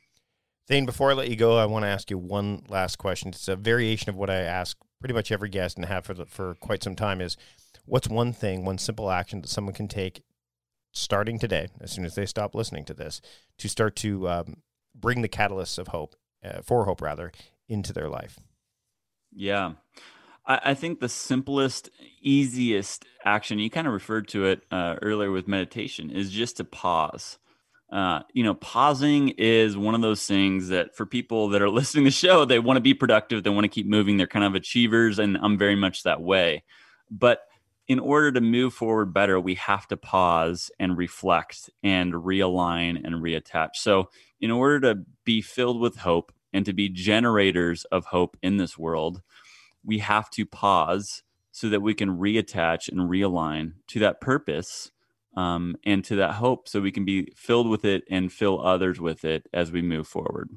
Thane, 0.67 0.85
before 0.85 1.09
I 1.09 1.13
let 1.13 1.29
you 1.29 1.35
go, 1.35 1.57
I 1.57 1.65
want 1.65 1.83
to 1.83 1.89
ask 1.89 2.11
you 2.11 2.17
one 2.17 2.63
last 2.67 2.97
question. 2.97 3.29
It's 3.29 3.47
a 3.47 3.55
variation 3.55 4.09
of 4.09 4.15
what 4.15 4.29
I 4.29 4.41
ask 4.41 4.77
pretty 4.99 5.13
much 5.13 5.31
every 5.31 5.49
guest 5.49 5.77
and 5.77 5.85
have 5.85 6.05
for 6.05 6.13
the, 6.13 6.25
for 6.25 6.55
quite 6.55 6.83
some 6.83 6.95
time. 6.95 7.21
Is 7.21 7.37
what's 7.85 8.09
one 8.09 8.33
thing, 8.33 8.65
one 8.65 8.77
simple 8.77 9.09
action 9.09 9.41
that 9.41 9.47
someone 9.47 9.73
can 9.73 9.87
take 9.87 10.21
starting 10.97 11.39
today, 11.39 11.67
as 11.79 11.91
soon 11.91 12.05
as 12.05 12.15
they 12.15 12.25
stop 12.25 12.55
listening 12.55 12.85
to 12.85 12.93
this, 12.93 13.21
to 13.57 13.69
start 13.69 13.95
to 13.97 14.27
um, 14.27 14.57
bring 14.95 15.21
the 15.21 15.29
catalysts 15.29 15.77
of 15.77 15.89
hope, 15.89 16.15
uh, 16.43 16.61
for 16.61 16.85
hope 16.85 17.01
rather, 17.01 17.31
into 17.67 17.93
their 17.93 18.09
life? 18.09 18.39
Yeah. 19.33 19.73
I, 20.45 20.59
I 20.65 20.73
think 20.73 20.99
the 20.99 21.09
simplest, 21.09 21.89
easiest 22.21 23.05
action, 23.23 23.59
you 23.59 23.69
kind 23.69 23.87
of 23.87 23.93
referred 23.93 24.27
to 24.29 24.45
it 24.45 24.61
uh, 24.71 24.95
earlier 25.01 25.31
with 25.31 25.47
meditation, 25.47 26.09
is 26.09 26.31
just 26.31 26.57
to 26.57 26.63
pause. 26.63 27.37
Uh, 27.91 28.19
you 28.33 28.43
know, 28.43 28.53
pausing 28.53 29.29
is 29.37 29.77
one 29.77 29.95
of 29.95 30.01
those 30.01 30.25
things 30.25 30.69
that 30.69 30.95
for 30.95 31.05
people 31.05 31.49
that 31.49 31.61
are 31.61 31.69
listening 31.69 32.05
to 32.05 32.09
the 32.09 32.11
show, 32.11 32.45
they 32.45 32.59
want 32.59 32.77
to 32.77 32.81
be 32.81 32.93
productive, 32.93 33.43
they 33.43 33.49
want 33.49 33.63
to 33.63 33.69
keep 33.69 33.87
moving, 33.87 34.17
they're 34.17 34.27
kind 34.27 34.45
of 34.45 34.55
achievers, 34.55 35.19
and 35.19 35.37
I'm 35.41 35.57
very 35.57 35.75
much 35.75 36.03
that 36.03 36.21
way. 36.21 36.63
But 37.09 37.41
in 37.87 37.99
order 37.99 38.31
to 38.33 38.41
move 38.41 38.73
forward 38.73 39.13
better, 39.13 39.39
we 39.39 39.55
have 39.55 39.87
to 39.87 39.97
pause 39.97 40.69
and 40.79 40.97
reflect 40.97 41.69
and 41.83 42.13
realign 42.13 43.01
and 43.03 43.15
reattach. 43.15 43.75
So, 43.75 44.09
in 44.39 44.51
order 44.51 44.79
to 44.81 45.03
be 45.23 45.41
filled 45.41 45.79
with 45.79 45.97
hope 45.97 46.31
and 46.53 46.65
to 46.65 46.73
be 46.73 46.89
generators 46.89 47.85
of 47.85 48.05
hope 48.05 48.37
in 48.41 48.57
this 48.57 48.77
world, 48.77 49.21
we 49.83 49.99
have 49.99 50.29
to 50.31 50.45
pause 50.45 51.23
so 51.51 51.69
that 51.69 51.81
we 51.81 51.93
can 51.93 52.17
reattach 52.17 52.89
and 52.89 53.09
realign 53.09 53.73
to 53.87 53.99
that 53.99 54.21
purpose 54.21 54.91
um, 55.35 55.75
and 55.85 56.03
to 56.03 56.15
that 56.17 56.33
hope 56.33 56.67
so 56.67 56.81
we 56.81 56.91
can 56.91 57.05
be 57.05 57.31
filled 57.35 57.69
with 57.69 57.85
it 57.85 58.03
and 58.09 58.31
fill 58.31 58.63
others 58.65 58.99
with 58.99 59.23
it 59.23 59.47
as 59.53 59.71
we 59.71 59.81
move 59.81 60.07
forward. 60.07 60.49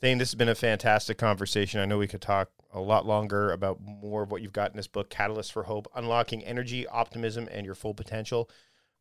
Thane, 0.00 0.18
this 0.18 0.30
has 0.30 0.34
been 0.34 0.48
a 0.48 0.54
fantastic 0.54 1.16
conversation. 1.16 1.80
I 1.80 1.86
know 1.86 1.98
we 1.98 2.06
could 2.06 2.20
talk 2.20 2.50
a 2.74 2.80
lot 2.80 3.06
longer 3.06 3.52
about 3.52 3.80
more 3.80 4.22
of 4.24 4.32
what 4.32 4.42
you've 4.42 4.52
got 4.52 4.70
in 4.70 4.76
this 4.76 4.88
book, 4.88 5.08
Catalyst 5.08 5.52
for 5.52 5.62
Hope 5.62 5.86
Unlocking 5.94 6.44
Energy, 6.44 6.86
Optimism, 6.86 7.48
and 7.50 7.64
Your 7.64 7.74
Full 7.74 7.94
Potential. 7.94 8.50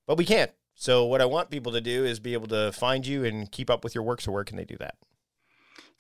But 0.06 0.18
we 0.18 0.26
can't. 0.26 0.52
So, 0.76 1.06
what 1.06 1.22
I 1.22 1.26
want 1.26 1.50
people 1.50 1.72
to 1.74 1.82
do 1.82 2.06
is 2.06 2.20
be 2.20 2.34
able 2.34 2.48
to 2.48 2.72
find 2.72 3.06
you 3.06 3.26
and 3.26 3.52
keep 3.52 3.70
up 3.70 3.84
with 3.84 3.94
your 3.94 4.04
work. 4.04 4.22
So, 4.22 4.32
where 4.32 4.44
can 4.44 4.58
they 4.58 4.66
do 4.66 4.78
that? 4.78 4.96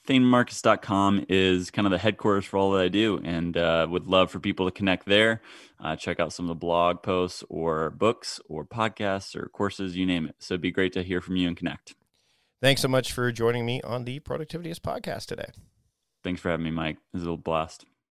ThaneMarcus.com 0.07 1.26
is 1.30 1.71
kind 1.71 1.88
of 1.88 1.91
the 1.91 1.97
headquarters 1.97 2.45
for 2.45 2.57
all 2.57 2.71
that 2.71 2.82
I 2.82 2.89
do, 2.89 3.21
and 3.24 3.55
uh, 3.55 3.88
would 3.89 4.05
love 4.05 4.32
for 4.32 4.39
people 4.39 4.65
to 4.65 4.71
connect 4.71 5.05
there. 5.05 5.41
Uh, 5.80 5.95
check 5.95 6.19
out 6.19 6.34
some 6.34 6.45
of 6.45 6.49
the 6.49 6.55
blog 6.55 7.01
posts, 7.01 7.43
or 7.49 7.89
books, 7.89 8.39
or 8.49 8.65
podcasts, 8.65 9.36
or 9.36 9.47
courses, 9.49 9.95
you 9.95 10.05
name 10.05 10.26
it. 10.28 10.36
So 10.39 10.55
it'd 10.55 10.61
be 10.61 10.71
great 10.71 10.93
to 10.93 11.03
hear 11.03 11.21
from 11.21 11.38
you 11.38 11.47
and 11.47 11.55
connect. 11.55 11.95
Thanks 12.61 12.82
so 12.82 12.88
much 12.88 13.11
for 13.11 13.32
joining 13.32 13.65
me 13.65 13.82
on 13.82 14.05
the 14.05 14.19
Productivityist 14.19 14.80
podcast 14.80 15.26
today. 15.26 15.51
Thanks 16.24 16.41
for 16.41 16.49
having 16.49 16.63
me, 16.63 16.71
Mike. 16.71 16.97
This 17.11 17.19
is 17.21 17.28
a 17.28 17.30
little 17.32 17.38
blast. 17.38 17.86